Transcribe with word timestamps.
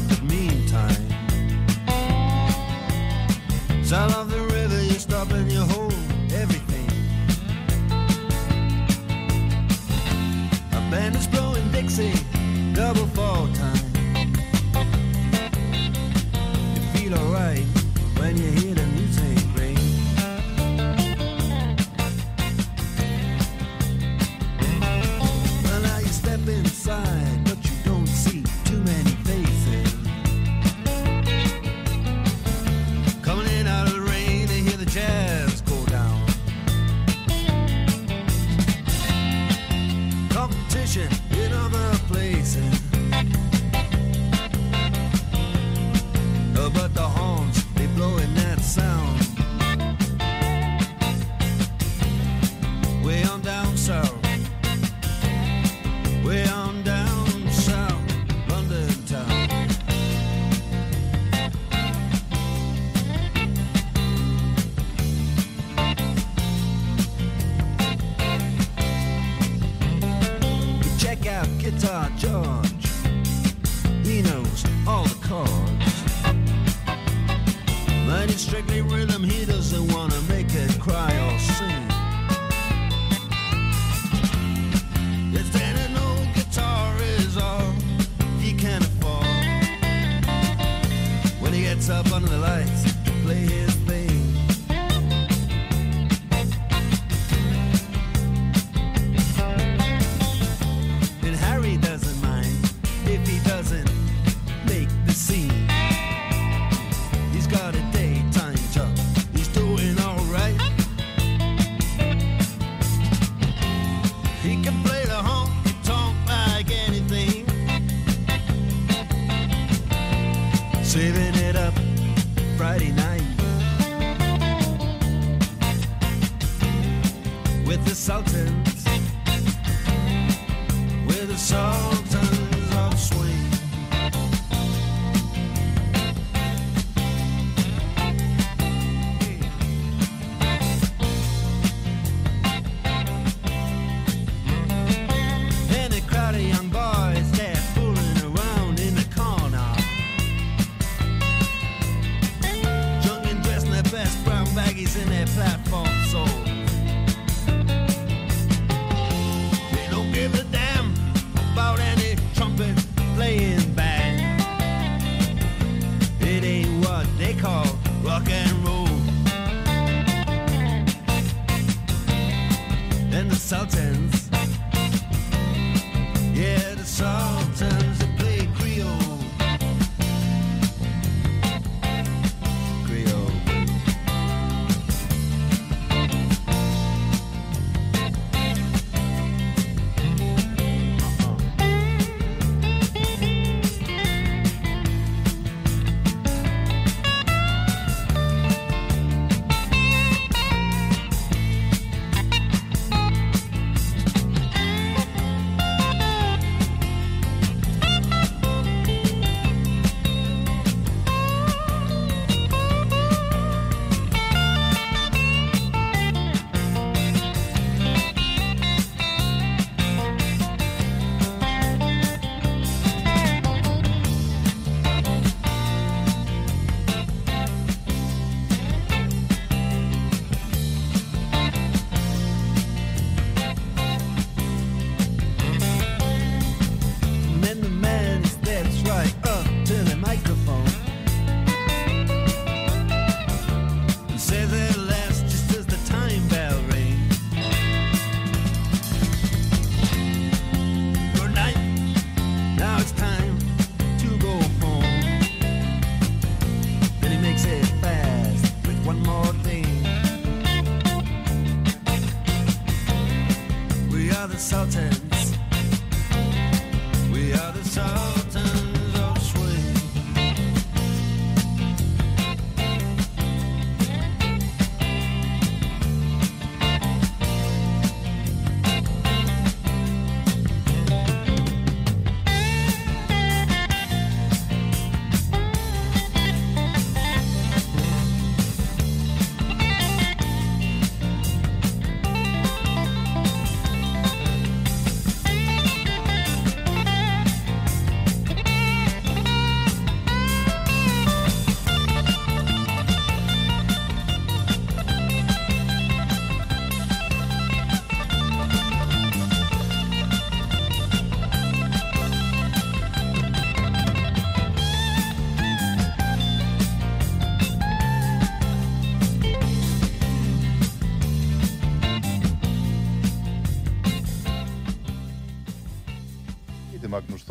start, 0.00 0.22
meantime, 0.22 1.08
some 3.84 4.10
of 4.14 4.30
the 4.30 4.41
strictly 78.38 78.80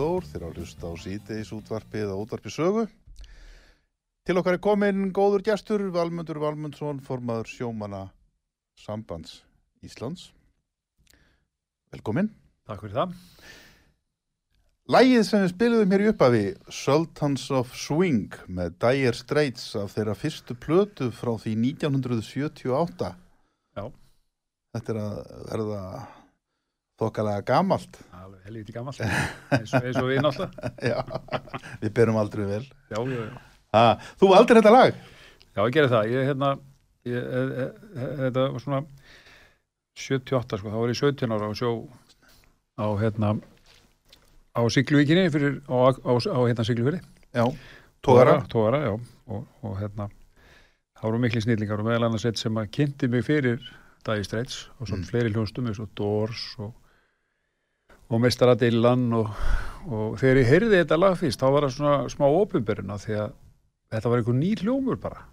Þór, 0.02 0.26
þeir 0.26 0.44
á 0.44 0.50
hlusta 0.50 0.90
á 0.90 0.94
síðdeis 0.98 1.50
útvarpið 1.54 2.10
og 2.10 2.24
útvarpið 2.24 2.54
sögu. 2.56 2.84
Til 4.26 4.36
okkar 4.40 4.56
er 4.58 4.62
komin 4.66 5.12
góður 5.14 5.44
gestur, 5.46 5.84
Valmundur 5.94 6.40
Valmundsson, 6.42 7.04
formaður 7.06 7.52
sjómana 7.52 8.00
sambands 8.82 9.44
Íslands. 9.86 10.32
Velkomin. 11.94 12.32
Takk 12.66 12.82
fyrir 12.82 12.96
það. 12.96 13.14
Lægið 14.96 15.22
sem 15.28 15.46
við 15.46 15.54
spiliðum 15.54 15.94
hér 15.94 16.06
í 16.06 16.08
uppafi, 16.16 16.42
Sultans 16.82 17.44
of 17.54 17.76
Swing 17.78 18.40
með 18.50 18.80
Dire 18.82 19.14
Straits 19.20 19.68
af 19.78 19.94
þeirra 19.94 20.16
fyrstu 20.18 20.58
plötu 20.58 21.12
frá 21.14 21.36
því 21.44 21.54
1978. 21.76 23.12
Já. 23.78 23.86
Þetta 24.74 24.96
er 24.96 25.02
að 25.04 25.22
verða 25.52 25.84
þokkalega 27.02 27.46
gamalt. 27.52 28.02
Helviti 28.42 28.74
gammalt. 28.76 28.98
eins, 29.00 29.72
og, 29.78 29.86
eins 29.86 29.98
og 30.02 30.08
við 30.10 30.18
náttúrulega. 30.26 30.72
Já, 30.92 30.98
við 31.84 31.92
berum 31.96 32.18
aldrei 32.20 32.48
vel. 32.50 32.64
Já, 32.92 32.98
já, 33.00 33.20
já. 33.22 33.42
Ha, 33.72 33.84
þú 34.20 34.30
valdir 34.34 34.58
þetta 34.60 34.74
lag? 34.74 34.98
Já, 35.56 35.62
ég 35.62 35.76
gerði 35.78 35.92
það. 35.94 36.10
Ég, 36.12 36.26
hérna, 36.32 36.50
ég, 37.08 37.22
e, 37.22 37.44
e, 37.64 37.68
e, 37.94 38.08
þetta 38.26 38.44
var 38.56 38.64
svona 38.66 38.82
78, 40.02 40.60
sko. 40.60 40.72
þá 40.74 40.80
var 40.82 40.92
ég 40.94 41.00
17 41.00 41.36
ára 41.38 41.48
á 41.48 41.54
sjó 41.62 41.72
á, 42.82 42.86
hérna, 43.00 43.32
á 44.58 44.62
Sigluvíkinni 44.74 45.28
fyrir, 45.32 45.60
á, 45.70 45.76
á, 46.02 46.12
á 46.18 46.40
hérna 46.50 46.66
Siglufyrði. 46.68 47.02
Já, 47.32 47.46
tóðara. 48.04 48.36
Tógara, 48.52 48.82
já. 48.90 48.94
Og, 49.32 49.46
og 49.64 49.78
hérna, 49.80 50.10
það 50.98 51.08
voru 51.08 51.24
mikli 51.24 51.46
snillingar 51.46 51.80
og 51.84 51.88
meðal 51.88 52.10
annars 52.10 52.26
eitt 52.28 52.42
sem 52.42 52.58
að 52.60 52.72
kynnti 52.76 53.08
mig 53.12 53.24
fyrir 53.30 53.62
Dagi 54.04 54.26
Streits 54.28 54.66
og 54.80 54.90
svona 54.90 55.06
Mm. 55.06 55.10
fleiri 55.14 55.32
hljónstum 55.36 55.68
eins 55.70 55.80
og 55.80 55.92
Doors 55.96 56.48
og, 56.60 56.74
og 58.12 58.20
Mestaradillan 58.20 59.06
og, 59.16 59.30
og 59.88 60.16
þegar 60.20 60.42
ég 60.42 60.50
heyrði 60.52 60.80
þetta 60.82 61.00
lag 61.00 61.18
fyrst 61.20 61.42
þá 61.42 61.48
var 61.54 61.68
það 61.68 61.76
svona 61.78 61.98
smá 62.12 62.26
opumberuna 62.28 62.98
því 63.02 63.18
að 63.24 63.36
þetta 63.96 64.12
var 64.12 64.22
einhver 64.22 64.38
nýr 64.40 64.64
hljómur 64.66 65.00
bara. 65.02 65.26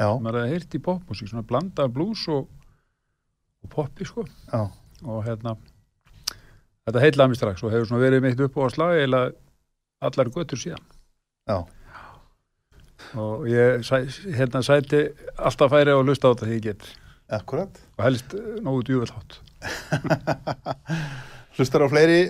Já, 0.00 0.08
maður 0.16 0.44
hefði 0.44 0.54
heyrt 0.54 0.76
í 0.78 0.80
popmusík, 0.84 1.30
svona 1.30 1.46
blanda 1.46 1.86
af 1.86 1.92
blues 1.94 2.22
og, 2.32 2.46
og 3.62 3.72
poppi 3.72 4.06
sko. 4.08 4.24
Já, 4.50 4.62
og 5.04 5.20
hérna 5.26 5.56
þetta 6.86 7.04
heitlaði 7.04 7.32
mér 7.32 7.40
strax 7.40 7.64
og 7.66 7.74
hefur 7.74 7.90
svona 7.90 8.04
verið 8.04 8.24
mitt 8.24 8.40
upp 8.46 8.56
á 8.58 8.60
að 8.66 8.74
slaga 8.76 9.04
eða 9.04 9.20
allar 10.08 10.32
göttur 10.34 10.60
síðan. 10.60 10.88
Já. 11.50 11.58
og 13.18 13.46
ég 13.50 13.84
sæ, 13.86 14.02
hérna 14.36 14.62
sæti 14.64 15.06
alltaf 15.36 15.72
færi 15.72 15.94
að 15.94 16.06
lusta 16.08 16.30
á 16.30 16.32
þetta 16.32 16.48
því 16.48 16.58
ég 16.58 16.66
get. 16.70 16.90
Akkurat. 17.30 17.76
og 17.96 18.02
helst 18.02 18.32
nógu 18.64 18.82
djúvel 18.88 19.12
hátt 19.14 19.36
Hlustar 21.60 21.84
á 21.84 21.88
fleiri, 21.92 22.20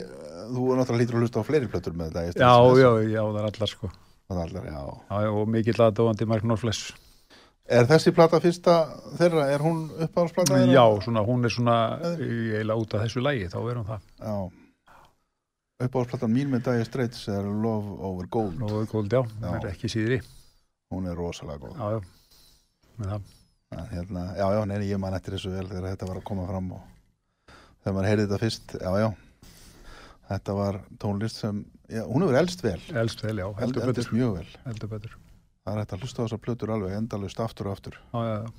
þú 0.50 0.65
er 0.75 0.81
náttúrulega 0.81 1.00
lítur 1.05 1.17
að 1.19 1.23
hlusta 1.25 1.43
á 1.43 1.44
fleiri 1.47 1.69
plötur 1.71 1.94
með 1.94 2.17
þetta. 2.19 2.41
já, 2.43 2.53
já, 2.82 2.91
já, 3.15 3.23
það 3.23 3.38
er 3.44 3.50
allar 3.53 3.71
sko 3.77 3.91
Það 4.31 4.38
er 4.38 4.43
allar, 4.49 4.67
já. 4.71 4.81
já, 5.11 5.21
já, 5.25 5.31
og 5.41 5.49
mikill 5.50 5.81
aðdóðandi 5.87 6.27
Mark 6.31 6.44
Norfless 6.47 6.91
Er 7.71 7.87
þessi 7.87 8.11
plata 8.15 8.41
fyrsta 8.43 8.75
þeirra, 9.19 9.44
er 9.55 9.62
hún 9.62 9.85
uppáhaldsplata 10.03 10.59
já, 10.67 10.82
svona, 11.05 11.23
hún 11.23 11.47
er 11.47 11.53
svona 11.55 11.77
eiginlega 12.19 12.77
út 12.82 12.94
af 12.99 13.05
þessu 13.06 13.23
lægi, 13.23 13.47
þá 13.53 13.59
er 13.71 13.79
hún 13.79 13.87
það 13.87 14.00
Já. 14.19 14.35
Uppáhaldsplatan 15.81 16.33
mín 16.35 16.50
með 16.53 16.65
Dire 16.67 16.85
Straits 16.88 17.23
er 17.33 17.47
Love 17.47 17.94
Over 18.11 18.26
Gold. 18.29 18.62
og 18.67 18.88
góld, 18.91 19.12
já, 19.15 19.23
hún 19.23 19.47
Já. 19.47 19.55
er 19.61 19.69
ekki 19.71 19.88
síðri 19.93 20.19
Hún 20.91 21.06
er 21.06 21.15
rosalega 21.15 21.62
góð. 21.62 21.76
já, 21.79 21.91
já, 21.94 22.00
með 22.99 23.12
það 23.15 23.37
En 23.71 23.87
Hérna, 23.94 24.25
já, 24.35 24.47
já, 24.59 24.65
neini, 24.67 24.88
ég 24.91 24.99
man 24.99 25.15
eftir 25.15 25.37
þessu 25.38 25.53
vel 25.55 25.69
þegar 25.71 25.93
þetta 25.94 26.09
var 26.11 26.17
að 26.19 26.25
koma 26.26 26.47
fram 26.50 26.73
og 26.75 26.81
þegar 27.82 27.97
maður 27.97 28.09
heyrði 28.11 28.27
þetta 28.29 28.41
fyrst, 28.44 28.77
já, 28.81 28.91
já. 29.05 29.09
Þetta 30.31 30.55
var 30.55 30.79
tónlist 31.03 31.41
sem, 31.43 31.65
já, 31.91 32.05
hún 32.06 32.23
hefur 32.23 32.38
elst 32.38 32.61
vel. 32.62 32.79
elst 33.03 33.23
vel, 33.25 33.37
já, 33.43 33.47
Eld, 33.49 33.61
heldur 33.65 33.82
eldist 33.88 34.06
betur 34.11 34.19
mjög 34.21 34.35
vel. 34.38 34.49
heldur 34.69 34.93
betur, 34.94 35.17
Það 35.67 35.75
er 35.75 35.81
hægt 35.82 35.93
að 35.97 36.05
hlusta 36.05 36.23
á 36.23 36.25
þessar 36.25 36.41
plötur 36.44 36.71
alveg 36.77 36.94
endalust 36.97 37.41
aftur 37.44 37.67
og 37.69 37.77
aftur. 37.77 37.99
já, 38.15 38.21
já, 38.29 38.37
já, 38.44 38.50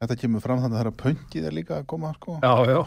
Þetta 0.00 0.16
kemur 0.20 0.42
fram 0.44 0.58
þannig 0.60 0.76
að 0.76 0.78
það 0.78 0.86
er 0.86 0.90
að 0.92 0.98
pöngið 1.02 1.44
er 1.48 1.54
líka 1.56 1.76
að 1.80 1.86
koma, 1.92 2.12
sko. 2.20 2.38
já, 2.42 2.54
já 2.70 2.80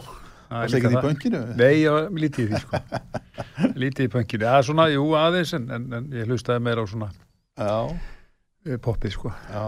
Það 0.50 0.62
er 0.64 0.74
ekki 0.80 0.90
í 0.90 1.02
pönginu? 1.04 1.40
Nei, 1.60 1.74
já, 1.84 1.92
lítið 2.10 2.40
í 2.40 2.46
því 2.50 2.60
sko 2.64 2.78
lítið 3.84 4.06
í 4.08 4.10
pönginu, 4.16 4.46
já, 4.48 4.62
svona, 4.66 4.86
jú, 4.90 5.04
aðeins 5.14 5.52
en, 5.54 5.68
en, 5.76 5.84
en 6.00 6.08
ég 6.16 6.26
hlustaði 6.26 6.64
meira 6.66 6.82
á 6.82 6.86
svona 6.90 7.10
Já, 7.60 7.76
eh, 8.66 8.78
poppið 8.82 9.14
sko 9.14 9.30
já. 9.30 9.62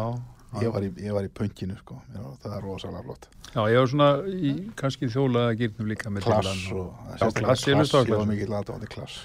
Ég 0.60 0.68
var 0.68 0.84
í, 0.84 0.90
ég 1.00 1.14
var 1.16 1.24
í 1.24 1.30
pönginu, 1.32 1.76
sko. 1.80 1.96
Það 2.42 2.56
er 2.58 2.64
rosalega 2.66 3.02
flott. 3.06 3.28
já, 3.54 3.60
ég 3.72 3.78
var 3.78 3.88
svona 3.88 4.08
í 4.28 4.50
kannski 4.76 5.08
þjólaða 5.12 5.54
gýrnum 5.60 5.88
líka 5.88 6.10
með 6.12 6.26
Klass 6.26 6.66
og... 6.76 6.90
Já, 7.16 7.28
Klass, 7.38 7.64
ég 7.70 7.78
var 8.12 8.26
mikið 8.28 8.52
aðdáðandi 8.58 8.90
klass. 8.92 9.22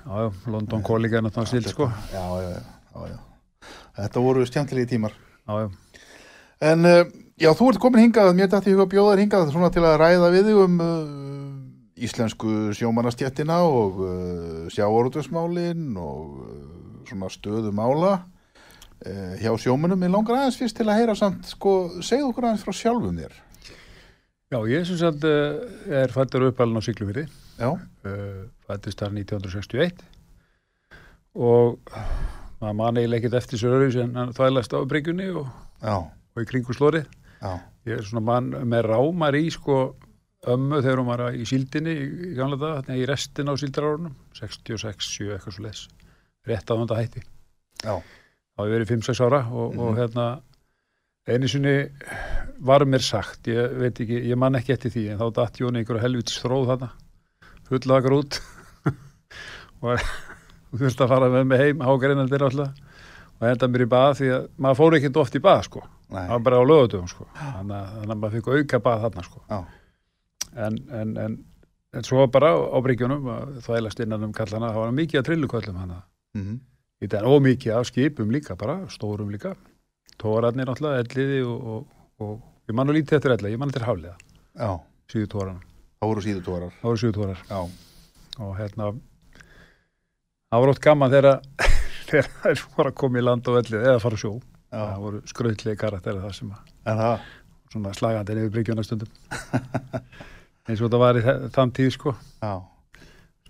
já, 0.00 0.14
já, 0.24 0.30
London 0.48 0.82
Calling 0.86 1.12
er 1.12 1.26
náttúrulega 1.26 1.50
stilt 1.52 1.68
sko 1.74 1.90
Já, 2.12 2.24
já, 2.40 2.48
já, 2.56 3.02
já. 3.12 3.18
Þetta 4.00 4.24
voru 4.24 4.46
skemmtilegi 4.48 4.94
tímar. 4.94 5.12
já, 5.44 5.52
já, 5.60 5.68
En 6.70 6.84
uh, 6.88 7.04
já, 7.40 7.52
þú 7.56 7.70
ert 7.74 7.80
komin 7.84 8.04
hingað, 8.06 8.32
mér 8.36 8.48
dætti 8.52 8.72
huga 8.72 8.88
bjóðar 8.88 9.20
hingað 9.20 9.52
svona 9.52 9.70
til 9.72 9.84
að 9.84 9.98
ræða 10.00 10.32
við 10.32 10.50
þig 10.50 10.64
um 10.64 10.80
uh, 10.80 10.90
íslensku 12.00 12.56
sjómannastjettina 12.76 13.60
og 13.68 14.00
uh, 14.04 14.66
sjáorðusmálin 14.72 15.96
og 16.00 16.44
svona 17.08 17.28
stöðu 17.32 17.72
mála 17.76 18.12
uh, 18.20 18.28
hjá 19.40 19.52
sjómannum. 19.62 20.02
Ég 20.04 20.12
langar 20.12 20.38
aðeins 20.38 20.58
fyrst 20.60 20.76
til 20.78 20.88
að 20.88 21.00
heyra 21.00 21.16
samt, 21.18 21.48
sko, 21.48 21.74
segðu 22.04 22.30
okkur 22.30 22.48
aðeins 22.48 22.66
frá 22.66 22.76
sjálfum 22.76 23.20
þér. 23.20 23.38
já, 24.50 24.58
ég 24.66 24.86
sem 24.86 24.98
sagt 24.98 25.24
eh, 25.24 25.60
er 26.02 26.12
fættur 26.12 26.48
uppalinn 26.48 26.80
á 26.80 26.82
Siglufyrði 26.82 27.28
Já, 27.60 27.70
uh, 27.70 28.42
fættist 28.66 28.98
þar 28.98 29.12
1961 29.14 30.00
og 31.38 31.78
maður 32.58 32.76
man 32.80 32.98
eiginlega 32.98 33.20
ekkert 33.20 33.36
eftir 33.38 33.60
sér 33.60 33.76
öðru 33.76 34.02
en 34.02 34.16
hann 34.18 34.32
þvælast 34.34 34.74
á 34.74 34.80
bryggjunni 34.90 35.28
og, 35.38 35.46
og 35.86 36.42
í 36.42 36.48
kringu 36.50 36.74
slórið 36.74 37.06
já, 37.06 37.52
ég 37.86 38.00
er 38.00 38.08
svona 38.08 38.24
mann 38.26 38.50
með 38.72 38.88
rámar 38.90 39.38
í 39.38 39.46
sko 39.54 39.78
ömmu 40.48 40.80
þegar 40.80 41.02
hún 41.02 41.10
var 41.10 41.22
í 41.36 41.46
síldinni 41.48 41.92
í, 41.94 42.08
gamla 42.38 42.58
dag, 42.60 42.80
þannig 42.86 43.02
í 43.02 43.08
restin 43.10 43.52
á 43.52 43.54
síldarárunum. 43.60 44.14
66, 44.38 45.10
7, 45.18 45.34
eitthvað 45.34 45.56
svo 45.56 45.66
les 45.66 45.82
rétt 46.48 46.72
að 46.72 46.82
þetta 46.82 47.00
hætti. 47.00 47.22
Já, 47.84 47.94
þá 48.56 48.62
hef 48.64 48.70
ég 48.70 48.74
verið 48.76 48.90
5-6 48.94 49.20
ára 49.26 49.40
og, 49.50 49.76
og 49.78 49.90
Mhm. 49.90 49.98
hérna 50.00 50.26
einu 51.30 51.48
sinni 51.48 51.74
var 52.60 52.84
mér 52.84 53.02
sagt 53.04 53.46
ég 53.48 53.76
veit 53.78 54.00
ekki, 54.00 54.22
ég 54.30 54.36
man 54.36 54.54
ekki 54.58 54.72
eftir 54.74 54.90
því 54.90 55.04
en 55.12 55.18
þá 55.20 55.32
datt 55.36 55.60
Jóni 55.60 55.80
einhverju 55.82 56.02
helvits 56.02 56.40
þróð 56.42 56.66
þarna 56.72 56.90
fullagar 57.70 58.16
út 58.18 58.40
og 59.82 59.98
þú 60.70 60.80
þurfti 60.80 61.04
að 61.04 61.12
fara 61.14 61.28
með 61.32 61.44
mig 61.50 61.60
heim 61.64 61.84
hágreinaldir 61.86 62.44
alltaf 62.48 62.86
og 63.40 63.46
enda 63.48 63.68
mér 63.72 63.84
í 63.86 63.90
bað 63.90 64.16
því 64.20 64.30
að 64.36 64.48
maður 64.60 64.78
fór 64.80 64.96
ekkert 64.98 65.20
oft 65.22 65.36
í 65.38 65.42
bað 65.44 65.62
sko 65.68 65.84
það 66.10 66.32
var 66.34 66.42
bara 66.44 66.58
á 66.58 66.64
lögutum 66.66 67.06
sko. 67.08 67.26
þannig, 67.38 67.76
að- 67.78 68.16
maður 68.18 68.34
fikk 68.34 68.48
auka 68.50 68.80
bað 68.82 69.04
þarna 69.06 69.22
sko. 69.24 69.40
Já. 69.48 69.60
en, 70.66 70.78
en, 70.90 71.12
en, 71.24 71.36
en 71.94 72.02
svo 72.08 72.26
bara 72.26 72.50
á 72.58 72.78
bryggjunum 72.82 73.28
að 73.30 73.60
þvælast 73.68 74.02
innan 74.04 74.24
um 74.26 74.32
kallana 74.34 74.72
það 74.74 74.82
var 74.82 74.96
mikið 74.98 75.20
að 75.22 75.28
trilluköllum 75.30 75.78
hana 75.84 76.00
mhm, 76.34 76.58
í 77.00 77.08
den 77.10 77.26
og 77.28 77.40
mikið 77.44 77.76
af 77.78 77.88
skipum 77.88 78.32
líka 78.34 78.56
bara, 78.60 78.82
stórum 78.92 79.30
líka. 79.32 79.54
Tóratnir 80.20 80.68
náttúrulega, 80.68 81.04
elliði 81.04 81.42
og, 81.48 81.60
og, 81.74 82.00
og 82.20 82.68
ég 82.68 82.76
man 82.76 82.90
nú 82.90 82.96
lítið 82.96 83.18
eftir 83.18 83.34
elliði, 83.36 83.54
ég 83.56 83.62
man 83.62 83.72
eftir 83.72 83.86
hafliða. 83.88 84.16
Já, 84.60 84.70
síðu 85.12 85.30
tóranum, 85.32 85.62
það 86.00 86.10
voru 86.12 86.24
síðutórar. 86.26 86.74
það 86.80 86.88
voru 86.90 87.00
síðu 87.00 87.16
tórar 87.16 87.44
Já, 87.48 87.60
og 88.44 88.52
hérna 88.58 88.88
það 90.50 90.64
var 90.64 90.72
ótt 90.74 90.82
gaman 90.84 91.12
þegar 91.14 91.28
þegar 92.10 92.30
þær 92.42 92.64
voru 92.76 92.92
að 92.92 92.98
koma 93.02 93.20
í 93.20 93.24
land 93.24 93.50
og 93.50 93.60
ellið 93.60 93.86
eða 93.86 94.02
fara 94.02 94.20
sjó, 94.20 94.32
já, 94.40 94.80
það 94.80 95.04
voru 95.06 95.22
skröðlegi 95.30 95.80
karakterið 95.80 96.26
það 96.26 96.34
sem 96.40 96.52
að 96.56 97.00
það, 97.04 97.28
svona 97.70 97.94
slagandi 97.96 98.36
yfir 98.40 98.52
bryggjuna 98.56 98.84
stundum 98.86 99.12
eins 100.66 100.80
og 100.80 100.86
þetta 100.86 101.02
var 101.04 101.18
í 101.20 101.24
þann 101.54 101.74
tíð 101.78 101.90
sko. 101.96 102.14
Já, 102.42 102.52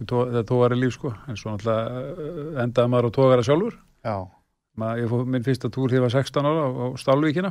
þegar 0.09 0.47
tógar 0.49 0.75
í 0.77 0.81
líf 0.81 0.97
sko. 0.97 1.15
En 1.29 1.39
svo 1.39 1.55
náttúrulega 1.55 2.05
uh, 2.11 2.61
endaði 2.65 2.93
maður 2.93 3.11
á 3.13 3.17
tógara 3.17 3.47
sjálfur. 3.47 3.77
Já, 4.07 4.17
Ma, 4.79 4.95
ég 4.97 5.11
fór 5.11 5.27
minn 5.29 5.45
fyrsta 5.45 5.69
túr 5.73 5.91
þegar 5.91 5.99
ég 5.99 6.07
var 6.07 6.15
16 6.15 6.47
ára 6.47 6.63
á, 6.63 6.69
á 6.71 6.87
Stálvíkina 7.01 7.51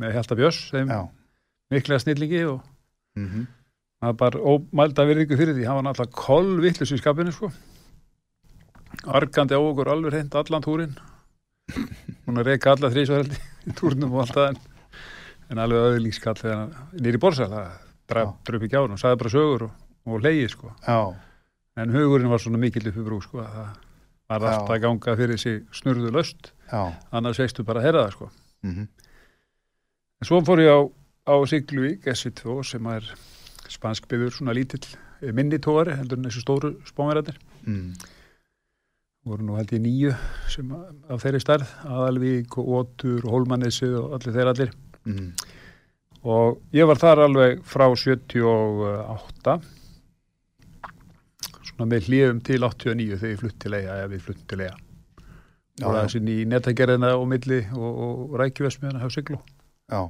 með 0.00 0.16
Hjalta 0.16 0.36
Björns 0.38 0.60
þeim 0.72 0.90
já, 0.90 1.00
miklega 1.74 2.02
snillingi 2.02 2.42
og 2.48 2.60
mhm, 3.18 3.46
maður 4.02 4.18
bara 4.22 4.42
ómælda 4.54 5.06
virðingu 5.08 5.38
fyrir 5.38 5.56
því. 5.58 5.66
Hann 5.68 5.80
var 5.80 5.86
náttúrulega 5.88 6.20
kolvittlus 6.20 6.94
í 6.94 7.00
skapinu 7.00 7.34
sko. 7.34 7.50
Argandi 9.04 9.58
á 9.58 9.60
okkur 9.60 9.90
alveg 9.90 10.14
hreint 10.14 10.38
allan 10.38 10.64
túrin 10.64 10.94
hún 12.24 12.38
að 12.38 12.52
reyka 12.52 12.74
alla 12.74 12.92
þrísvareldi 12.92 13.40
í 13.68 13.74
túrnum 13.76 14.14
og 14.14 14.24
allt 14.24 14.38
það. 14.38 14.48
En, 14.54 14.90
en 15.50 15.62
alveg 15.64 15.90
öðlingskall 15.90 16.38
þegar 16.38 16.60
hann 16.62 16.74
nýri 17.02 17.20
borsa 17.20 17.50
það 17.50 17.72
dröp 18.46 18.66
ekki 18.68 18.78
á 18.78 18.82
hann 18.84 18.94
og 18.94 19.00
sagði 19.00 19.20
bara 19.24 19.34
sögur 19.34 19.66
og, 19.66 19.78
og 20.06 20.24
leiði 20.24 20.48
sko. 20.52 20.72
Já, 20.86 21.00
en 21.76 21.94
hugurinn 21.94 22.30
var 22.30 22.42
svona 22.42 22.60
mikill 22.62 22.88
upp 22.90 22.98
í 23.00 23.06
brú 23.06 23.20
sko 23.24 23.42
að 23.42 23.54
það 23.54 24.40
var 24.40 24.44
Já. 24.48 24.56
alltaf 24.56 24.74
að 24.76 24.82
ganga 24.84 25.16
fyrir 25.20 25.40
sig 25.40 25.62
snurðu 25.74 26.12
löst 26.14 26.52
já, 26.70 26.82
annars 27.12 27.40
veistu 27.42 27.64
bara 27.66 27.82
að 27.82 27.88
herra 27.88 28.04
það 28.06 28.14
sko. 28.18 28.30
Mhm, 28.64 28.88
En 30.22 30.28
svo 30.28 30.38
fór 30.40 30.60
ég 30.62 30.70
á, 30.72 30.80
á 31.28 31.34
Sigluvík, 31.44 32.06
S2, 32.08 32.62
sem 32.64 32.86
er 32.86 33.04
spanskbyður, 33.68 34.30
svona 34.32 34.54
lítill 34.56 34.86
minni 35.34 35.58
tóari 35.58 35.96
heldur 35.98 36.18
en 36.20 36.28
þessu 36.28 36.40
stóru 36.44 36.70
spánverðarnir 36.88 37.36
mm. 37.66 37.90
voru 39.28 39.44
nú 39.44 39.56
held 39.58 39.72
ég 39.74 39.82
nýju 39.84 40.14
sem 40.52 40.70
af 40.72 41.22
þeirri 41.24 41.40
stærð 41.42 41.68
Aðalvík 41.88 42.56
og 42.60 42.70
Ótur 42.78 43.24
og 43.24 43.34
Hólmannesið 43.34 43.98
og 44.00 44.16
allir 44.18 44.36
þeir 44.38 44.52
allir. 44.52 44.72
Mm. 45.04 45.28
og 46.24 46.60
ég 46.72 46.88
var 46.88 47.00
þar 47.02 47.26
alveg 47.26 47.60
frá 47.68 47.84
78 47.92 49.58
svona 51.74 51.88
með 51.90 52.08
hlýjum 52.08 52.42
til 52.46 52.60
89 52.62 53.18
þegar 53.20 53.32
ég 53.34 53.40
flutt 53.42 53.56
til 53.64 53.72
eiga 53.74 53.96
eða 54.00 54.10
við 54.14 54.20
flutt 54.28 54.44
til 54.50 54.60
eiga 54.64 54.76
og 55.82 55.88
það 55.90 56.02
er 56.04 56.12
sinni 56.12 56.36
í 56.40 56.44
netagerðina 56.46 57.08
og 57.18 57.24
milli 57.30 57.60
og, 57.74 57.96
og 58.06 58.36
rækjuvesmiðana 58.38 59.02
hjá 59.02 59.10
Siglu 59.16 59.40
Já, 59.90 60.00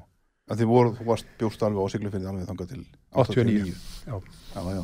að 0.52 0.60
þið 0.60 0.68
voru, 0.70 0.92
þú 0.98 1.06
varst 1.08 1.30
bjóst 1.40 1.62
alveg 1.64 1.88
á 1.88 1.92
Siglufyrði 1.94 2.28
alveg 2.30 2.46
þangað 2.50 2.68
til 2.74 2.82
89. 3.24 3.72
Já. 4.04 4.14
já, 4.54 4.60
já. 4.76 4.82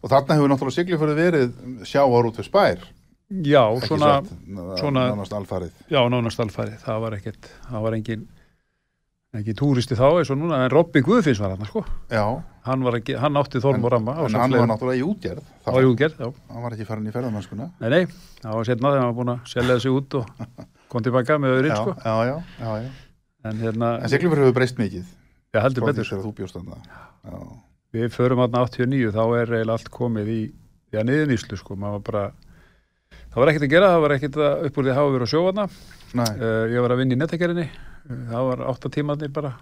Og 0.00 0.12
þarna 0.12 0.36
hefur 0.38 0.52
náttúrulega 0.52 0.76
Siglufyrði 0.78 1.16
verið 1.18 1.84
sjávar 1.90 2.28
út 2.30 2.38
við 2.40 2.46
spær 2.48 2.86
Já, 3.30 3.62
ekki 3.76 3.86
svona, 3.92 4.12
na- 4.46 4.76
svona- 4.78 5.04
nánast 5.12 5.34
alfarið 5.36 5.74
já, 5.92 6.00
nánast 6.10 6.40
alfæri 6.42 6.78
það 6.82 7.02
var 7.04 7.14
ekkert, 7.18 7.50
það 7.68 7.84
var 7.84 7.96
engin 7.98 8.24
engin 9.36 9.54
túristi 9.58 9.94
þá 9.98 10.06
eins 10.18 10.30
og 10.34 10.40
núna 10.40 10.64
en 10.64 10.72
Robby 10.72 11.02
Guðfinns 11.06 11.38
var 11.42 11.52
hann 11.54 11.68
sko. 11.68 11.84
Já, 12.10 12.24
hann, 12.66 12.82
var 12.86 12.96
ekki, 12.98 13.14
hann 13.20 13.38
átti 13.38 13.62
þorm 13.62 13.84
og 13.86 13.92
ramma 13.94 14.16
en 14.24 14.38
hann 14.40 14.56
var 14.56 14.66
náttúrulega 14.72 14.98
í 14.98 15.06
útgerð 15.06 15.44
á 15.70 15.74
júgerð, 15.84 16.16
já. 16.18 16.32
Hann 16.50 16.64
var 16.66 16.74
ekki 16.74 16.88
farin 16.88 17.06
í 17.06 17.14
ferðamennskuna 17.14 17.68
Nei, 17.78 17.88
nei, 17.94 18.02
það 18.42 18.58
var 18.58 18.68
setna 18.70 18.90
þegar 18.90 19.04
hann 19.04 19.12
var 19.12 19.18
búin 19.20 19.32
að 19.36 19.52
selja 19.52 19.76
þessi 19.78 19.94
út 19.94 20.18
og 20.18 20.66
kom 20.90 21.06
tilbaka 21.06 21.38
með 21.38 21.56
öðrið, 21.60 21.72
já, 21.76 21.78
sko. 21.78 21.94
já, 22.02 22.16
já, 22.26 22.36
já, 22.58 22.74
já. 22.82 22.90
En 23.50 23.62
hérna, 23.64 23.92
En 24.02 24.12
Siglufyrði 24.12 24.48
hefur 24.48 24.56
breyst 24.58 24.80
mikið. 24.80 25.06
Ég 25.54 25.64
heldur 25.64 25.86
betur, 25.88 26.06
Já, 27.30 27.38
við 27.94 28.12
förum 28.14 28.42
aðna 28.44 28.64
89, 28.66 29.10
þá 29.14 29.22
er 29.40 29.50
eiginlega 29.56 29.76
allt 29.76 29.90
komið 29.94 30.28
í, 30.30 30.38
já, 30.94 31.02
niðuníslu, 31.06 31.58
sko, 31.58 31.76
maður 31.78 31.96
var 31.98 32.04
bara, 32.06 32.22
það 33.32 33.40
var 33.42 33.50
ekkert 33.52 33.66
að 33.66 33.72
gera, 33.74 33.90
það 33.94 34.04
var 34.04 34.14
ekkert 34.16 34.38
að 34.40 34.66
upp 34.68 34.78
úr 34.78 34.86
því 34.86 34.92
að 34.92 35.00
hafa 35.00 35.14
verið 35.16 35.26
á 35.26 35.32
sjóðana, 35.34 35.64
Nei, 36.20 36.26
uh, 36.30 36.64
ég 36.70 36.84
var 36.84 36.94
að 36.94 37.02
vinna 37.02 37.16
í 37.16 37.20
nettagerðinni, 37.20 37.66
uh, 37.66 37.89
það 38.10 38.48
var 38.48 38.64
átta 38.72 38.90
tímarnir 38.92 39.32
bara, 39.34 39.52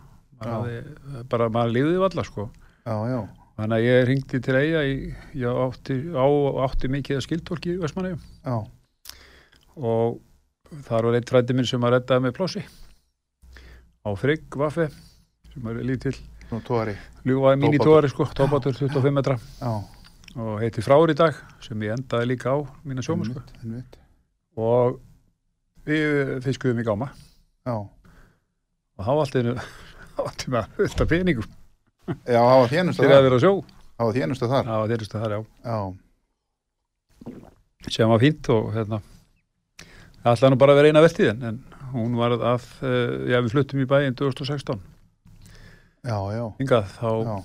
maður, 0.45 0.88
bara, 1.33 1.50
maður 1.55 1.75
lífði 1.76 2.00
valla, 2.05 2.25
sko. 2.28 2.49
já, 2.87 2.97
já, 3.12 3.21
Þannig 3.59 3.75
að 3.75 3.85
ég 3.88 4.05
ringdi 4.07 4.38
til 4.47 4.55
eiga, 4.55 4.85
í, 4.87 4.97
ég 5.35 5.61
átti, 5.67 5.99
á, 6.14 6.26
átti 6.69 6.90
mikið 6.95 7.19
að 7.19 7.25
skildvorki 7.26 7.75
í 7.75 7.81
Vestmannegjum 7.83 8.21
já, 8.23 8.57
og 9.78 10.21
þar 10.87 11.09
var 11.09 11.19
einn 11.19 11.28
frændi 11.33 11.59
minn 11.59 11.67
sem 11.67 11.87
að 11.88 11.97
reddaði 11.97 12.26
með 12.28 12.37
plássi 12.38 12.64
á 14.07 14.09
Frigg 14.14 14.59
Vaffe 14.62 14.88
sem 15.50 15.71
er 15.73 15.83
lítill 15.83 16.14
svona 16.49 16.64
tóari 16.64 16.95
ljúfaði 17.28 17.61
mínitóari 17.62 18.11
sko, 18.12 18.26
tópatur 18.37 18.76
25 18.76 19.14
metra. 19.14 19.37
Já, 19.61 19.73
og 20.38 20.61
heiti 20.62 20.85
Frár 20.85 21.11
í 21.11 21.17
dag 21.19 21.37
sem 21.64 21.83
ég 21.85 21.97
endaði 21.97 22.31
líka 22.33 22.55
á 22.55 22.59
mína 22.87 23.05
sjóma 23.05 23.26
sko. 23.28 23.43
og 24.59 24.99
við 25.88 26.38
fiskuðum 26.45 26.83
í 26.83 26.87
gáma. 26.87 27.11
Já, 27.67 27.76
og 28.99 29.38
einu 29.38 29.55
áttum 30.28 30.55
við 30.55 30.61
að 30.61 30.78
hulta 30.78 31.09
peningum. 31.09 31.49
Já, 32.26 32.40
það 32.40 32.59
var 32.59 32.73
þénustu 32.73 33.02
fyrir 33.02 33.14
að 33.14 33.19
þar. 33.19 33.26
vera 33.28 33.38
á 33.38 33.45
sjó. 33.45 33.52
Það 33.99 34.09
var 34.09 34.19
þénustu 34.19 34.49
þar. 34.50 34.69
Það 34.69 34.83
var 34.83 34.93
þeirrstu 34.93 35.23
þar 35.23 35.35
já. 35.35 35.40
Já, 35.69 35.78
sem 37.88 38.11
var 38.11 38.21
fínt 38.23 38.49
og 38.52 38.73
hérna 38.75 39.00
það 40.23 40.33
ætlaði 40.33 40.52
nú 40.52 40.61
bara 40.61 40.75
að 40.75 40.81
vera 40.81 40.90
eina 40.93 41.02
veltíðin 41.05 41.45
en 41.49 41.61
hún 41.93 42.17
var 42.19 42.35
að, 42.37 42.67
uh, 42.83 43.14
já 43.31 43.38
við 43.38 43.55
fluttum 43.55 43.83
í 43.83 43.87
bæinn 43.88 44.17
2016 44.19 44.83
já, 46.05 46.19
já, 46.35 46.45
hingað 46.59 46.90
þá 46.97 47.09
já. 47.12 47.37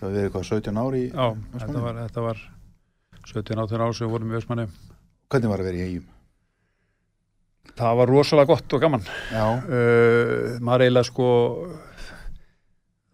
Það 0.00 0.16
verið 0.18 0.32
hvað 0.34 0.48
17 0.50 0.80
ári 0.84 1.02
í 1.04 1.06
Já, 1.12 1.26
þetta 1.60 1.84
var, 1.84 2.00
þetta 2.02 2.24
var 2.24 2.42
17-18 3.24 3.84
ár 3.86 3.94
sem 3.96 4.04
við 4.04 4.12
vorum 4.12 4.32
í 4.32 4.34
Vestmanni. 4.36 4.66
Hvernig 5.32 5.48
var 5.48 5.62
að 5.62 5.68
vera 5.70 5.78
í 5.80 5.84
eigum? 5.86 6.10
Það 7.74 7.98
var 7.98 8.10
rosalega 8.12 8.50
gott 8.52 8.76
og 8.76 8.82
gaman. 8.84 9.06
Uh, 9.34 10.56
maður 10.62 10.84
eiginlega 10.86 11.08
sko, 11.08 11.28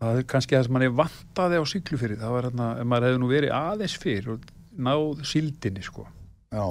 það 0.01 0.19
er 0.21 0.27
kannski 0.29 0.57
það 0.57 0.67
sem 0.67 0.77
manni 0.77 0.91
vantaði 1.01 1.61
á 1.61 1.65
siglu 1.71 2.01
fyrir. 2.01 2.19
Það 2.21 2.35
var 2.37 2.49
hérna, 2.51 2.71
ef 2.81 2.91
maður 2.91 3.09
hefði 3.09 3.23
nú 3.23 3.31
verið 3.31 3.55
aðeins 3.57 3.97
fyrir 4.03 4.35
og 4.35 4.51
náð 4.81 5.25
síldinni 5.29 5.85
sko. 5.87 6.07
já 6.53 6.65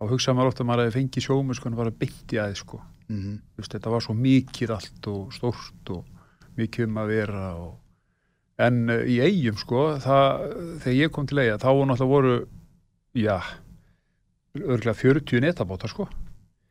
Þá 0.00 0.08
hugsaði 0.08 0.36
maður 0.38 0.50
ofta 0.54 0.62
að 0.64 0.68
maður 0.70 0.86
hefði 0.86 0.96
fengið 0.96 1.24
sjómu 1.26 1.54
sko 1.58 1.68
en 1.68 1.76
bara 1.76 1.92
beint 1.92 2.32
í 2.32 2.38
aðeins 2.40 2.62
sko. 2.64 2.80
mm 3.10 3.34
Þú 3.36 3.60
veist, 3.60 3.74
þetta 3.74 3.92
var 3.92 4.04
svo 4.06 4.14
mikið 4.16 4.72
allt 4.76 5.08
og 5.12 5.34
stórt 5.36 5.92
og 5.92 6.04
mikið 6.56 6.86
um 6.86 7.00
að 7.02 7.12
vera 7.12 7.42
og 7.60 7.74
en 8.60 8.80
uh, 8.92 9.02
í 9.08 9.18
eigum 9.24 9.58
sko 9.60 9.84
það, 10.00 10.46
þegar 10.84 10.96
ég 10.98 11.12
kom 11.14 11.28
til 11.28 11.40
eiga 11.40 11.58
þá 11.60 11.68
voru 11.68 11.88
náttúrulega 11.90 12.14
voru 12.14 12.34
já, 13.16 13.36
örgulega 14.60 14.96
40 15.00 15.44
netabátar 15.44 15.92
sko 15.92 16.08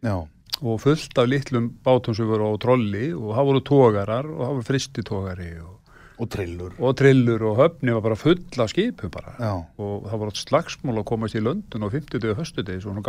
Já, 0.06 0.16
og 0.60 0.80
fullt 0.84 1.20
af 1.20 1.28
litlum 1.30 1.70
bátum 1.84 2.16
sem 2.16 2.28
voru 2.28 2.52
á 2.52 2.54
trolli 2.60 3.10
og 3.16 3.36
það 3.36 3.50
voru 3.50 3.62
tógarar 3.68 4.28
og 4.28 4.42
það 4.42 4.56
voru 4.56 4.66
fristitógari 4.68 5.50
og, 5.64 5.94
og 6.20 6.30
trillur. 6.34 6.74
Og 6.80 6.96
trillur 7.00 7.46
og 7.52 7.62
höfni 7.62 7.96
var 7.96 8.04
bara 8.04 8.20
full 8.20 8.60
af 8.60 8.72
skipu 8.74 9.10
bara. 9.12 9.36
Já, 9.40 9.54
og 9.80 10.10
það 10.10 10.24
voru 10.24 10.36
slagsmál 10.36 11.00
að 11.00 11.08
komast 11.12 11.40
í 11.40 11.44
London 11.44 11.88
á 11.88 11.90
50 11.92 12.28
og 12.28 12.44
100 12.44 12.68
degi 12.68 12.84
svona 12.84 13.06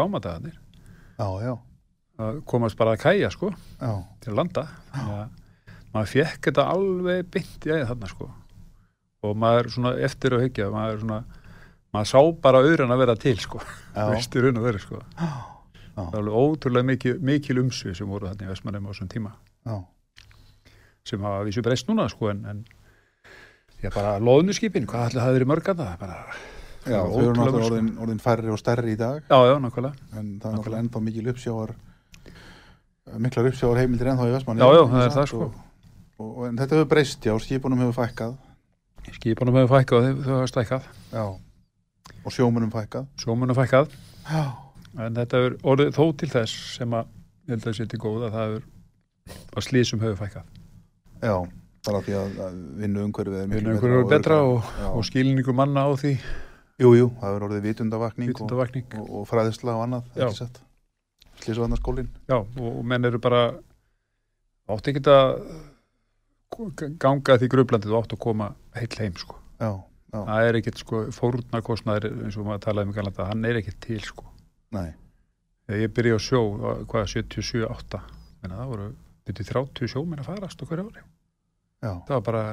já, 1.43 1.53
að 2.23 2.41
komast 2.49 2.79
bara 2.79 2.95
að 2.97 3.03
kæja 3.05 3.31
sko 3.35 3.53
já. 3.53 3.93
til 4.23 4.33
að 4.33 4.39
landa. 4.43 4.67
Þannig 4.95 5.19
að 5.19 5.85
maður 5.91 6.13
fekk 6.15 6.51
þetta 6.51 6.71
alveg 6.71 7.31
bynt 7.35 7.67
í 7.67 7.75
aðeins 7.75 7.91
þarna 7.91 8.15
sko. 8.15 8.33
Og 9.27 9.37
maður 9.37 9.75
svona 9.75 9.97
eftir 10.01 10.37
að 10.37 10.47
hyggja 10.47 10.71
maður 10.73 11.03
svona 11.03 11.23
maður 11.91 12.13
sá 12.13 12.21
bara 12.43 12.63
auðran 12.63 12.95
að 12.95 13.03
vera 13.03 13.17
til 13.19 13.39
sko. 13.43 13.63
Veistir 13.99 14.47
raun 14.47 14.63
og 14.63 14.71
verið 14.71 14.87
sko 14.87 15.03
Já. 16.01 16.07
það 16.09 16.17
var 16.17 16.21
alveg 16.23 16.39
ótrúlega 16.41 16.89
mikil, 16.91 17.17
mikil 17.31 17.59
umsvið 17.63 17.97
sem 17.99 18.09
voru 18.11 18.31
þarna 18.31 18.47
í 18.47 18.53
Vestmannum 18.55 18.87
á 18.89 18.91
þessum 18.91 19.11
tíma. 19.13 19.33
Já, 19.69 19.77
sem 21.11 21.27
hafa 21.27 21.45
vísu 21.49 21.65
breyst 21.67 21.91
núna 21.91 22.09
sko 22.13 22.31
en, 22.33 22.41
en 22.49 22.65
já 23.81 23.93
bara 23.95 24.17
loðnuskipin 24.21 24.89
hvað 24.89 25.11
ætli 25.11 25.21
það 25.21 25.29
hafi 25.29 25.39
verið 25.39 25.53
mörg 25.53 25.71
að 25.73 25.85
það? 25.85 25.93
Bara 26.01 26.19
já 26.81 26.99
þau 27.05 27.21
eru 27.21 27.37
náttúrulega 27.37 27.45
mörg, 27.45 27.61
sko. 27.61 27.71
orðin, 27.71 27.93
orðin 28.07 28.25
færri 28.25 28.53
og 28.53 28.61
stærri 28.61 28.97
í 28.97 28.99
dag. 29.01 29.23
Já 29.29 29.39
já 29.51 29.55
nákvæmlega. 29.61 30.11
En 30.17 30.35
það 30.41 30.51
er 30.51 30.59
náttúrulega 30.59 30.85
ennþá 30.85 31.05
mikil 31.07 31.33
uppsjávar 31.35 31.77
miklar 33.19 33.49
uppsjávar 33.51 33.81
heimildir 33.83 34.13
ennþá 34.13 34.29
í 34.29 34.33
Vestmanni 34.35 34.63
Já, 34.63 34.71
já, 34.77 34.83
það 34.93 35.05
er 35.05 35.15
það, 35.17 35.29
sko. 35.33 35.47
og, 35.49 35.61
og, 36.21 36.31
og, 36.31 36.43
en 36.47 36.59
þetta 36.61 36.77
hefur 36.77 36.89
breyst, 36.93 37.27
já, 37.27 37.35
skipunum 37.43 37.83
hefur 37.83 37.97
fækkað. 37.97 38.35
Skipunum 39.17 39.57
hefur 39.59 39.73
fækkað 39.75 40.07
þau, 40.07 40.21
þau 40.27 40.35
hafa 40.37 40.51
stækkað. 40.53 40.89
Já, 41.11 41.25
og 42.21 42.37
sjómunum 42.37 42.73
fækkað. 42.75 43.09
Sjómunum 43.25 43.59
fækkað. 43.59 43.97
Já, 44.29 44.45
en 44.99 45.15
þetta 45.15 45.41
er 45.47 45.57
orðið 45.63 45.95
þó 45.97 46.05
til 46.23 46.29
þess 46.33 46.59
sem 46.77 46.91
að 46.99 47.07
ég 47.47 47.55
held 47.57 47.67
að 47.71 47.77
sé 47.79 47.87
til 47.91 48.01
góð 48.03 48.27
að 48.29 48.37
það 48.37 48.55
er 48.59 48.69
að 49.57 49.67
slísum 49.67 50.01
hefur 50.03 50.21
fækkað. 50.25 50.45
Já 51.23 51.35
bara 51.87 52.01
því 52.05 52.13
að, 52.19 52.33
að 52.45 52.57
vinnu 52.83 53.03
umhverfið 53.07 53.39
er 53.41 53.47
miklu 53.49 53.91
er 54.01 54.09
betra 54.11 54.41
og- 54.45 54.67
og 54.91 55.05
skilningu 55.09 55.55
manna 55.57 55.87
á 55.89 55.91
því. 55.97 56.13
Jú, 56.81 56.91
jú, 56.97 57.07
það 57.21 57.29
hefur 57.29 57.47
orðið 57.49 57.65
vitundavakning 57.69 58.29
og, 58.29 58.35
vitundavakning 58.35 58.95
og, 59.01 59.09
og 59.21 59.27
fræðisla 59.29 59.75
og 59.77 59.83
annað 59.85 60.05
Já. 60.17 60.27
ekki 60.27 60.39
sett 60.41 60.61
slísvarnarskólin 61.41 62.09
já, 62.29 62.37
og, 62.41 62.71
og 62.79 62.85
menn 62.85 63.05
eru 63.09 63.19
bara 63.21 63.43
átt 64.71 64.89
ekki 64.93 65.03
að 65.09 65.43
ganga 67.01 67.37
því 67.41 67.49
grublandi 67.53 67.89
þú 67.89 67.99
átt 68.01 68.15
að 68.17 68.23
koma 68.25 68.51
heill 68.77 68.97
heim 69.01 69.17
sko. 69.21 69.37
Já, 69.61 69.71
já, 70.13 70.19
það 70.25 70.49
er 70.49 70.59
ekkert 70.61 70.81
sko 70.83 71.03
fórnarkostnaður 71.17 72.09
eins 72.25 72.37
og 72.41 72.49
maður 72.49 72.65
talaði 72.67 72.93
um 72.93 73.25
hann 73.29 73.45
er 73.45 73.61
ekkert 73.61 73.81
til 73.85 74.01
sko 74.05 74.30
nei. 74.77 74.91
Ég 75.71 75.93
byrja 75.95 76.19
á 76.19 76.21
sjó, 76.23 76.41
hvað 76.91 77.07
77-8 77.15 78.01
menna 78.43 78.59
það 78.59 78.71
voru 78.73 78.87
byrju 79.29 79.47
30 79.51 79.91
sjóminn 79.93 80.23
að 80.23 80.31
farast 80.31 80.63
hverju 80.67 80.87
ári. 80.89 81.03
Já, 81.81 81.93
það 82.09 82.15
var 82.17 82.25
bara, 82.27 82.45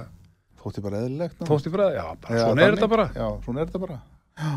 þótti 0.61 0.83
bara 0.85 1.03
eðlilegt 1.03 1.45
þótti 1.47 1.71
bara, 1.73 1.87
já, 1.95 2.03
bara 2.23 2.37
Já, 2.37 2.43
svona 2.45 2.65
er 2.65 2.75
þetta 2.75 2.89
bara. 2.91 3.05
Já, 3.15 3.27
svona 3.45 3.63
er 3.63 3.71
þetta 3.71 3.81
bara. 3.83 3.97
Já, 4.37 4.51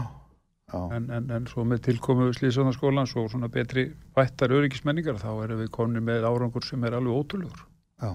já, 0.73 0.81
en, 0.97 1.09
en, 1.17 1.31
en 1.39 1.49
svo 1.51 1.65
með 1.67 1.83
tilkomu 1.89 2.29
slíðsvöðnarskólans 2.37 3.15
og 3.19 3.31
svona 3.33 3.51
betri 3.53 3.87
bættar 4.17 4.55
öryggismenningar 4.59 5.19
þá 5.23 5.31
erum 5.47 5.63
við 5.65 5.73
konir 5.75 6.05
með 6.05 6.29
árangur 6.29 6.67
sem 6.67 6.85
er 6.87 6.99
alveg 6.99 7.23
ótrúlegur. 7.23 7.65
Já. 8.01 8.13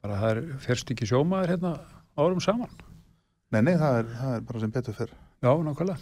bara 0.00 0.20
það 0.20 0.30
er 0.34 0.44
fyrst 0.64 0.92
ekki 0.94 1.08
sjómaður 1.10 1.54
hérna 1.54 1.74
árum 2.20 2.40
saman. 2.40 2.70
Nei, 3.50 3.62
nei, 3.66 3.74
það 3.80 3.98
er, 3.98 4.12
það 4.20 4.36
er 4.36 4.46
bara 4.48 4.62
sem 4.62 4.72
betur 4.76 4.96
fyrr 4.96 5.16
já, 5.42 5.50
nákvæmlega. 5.50 5.98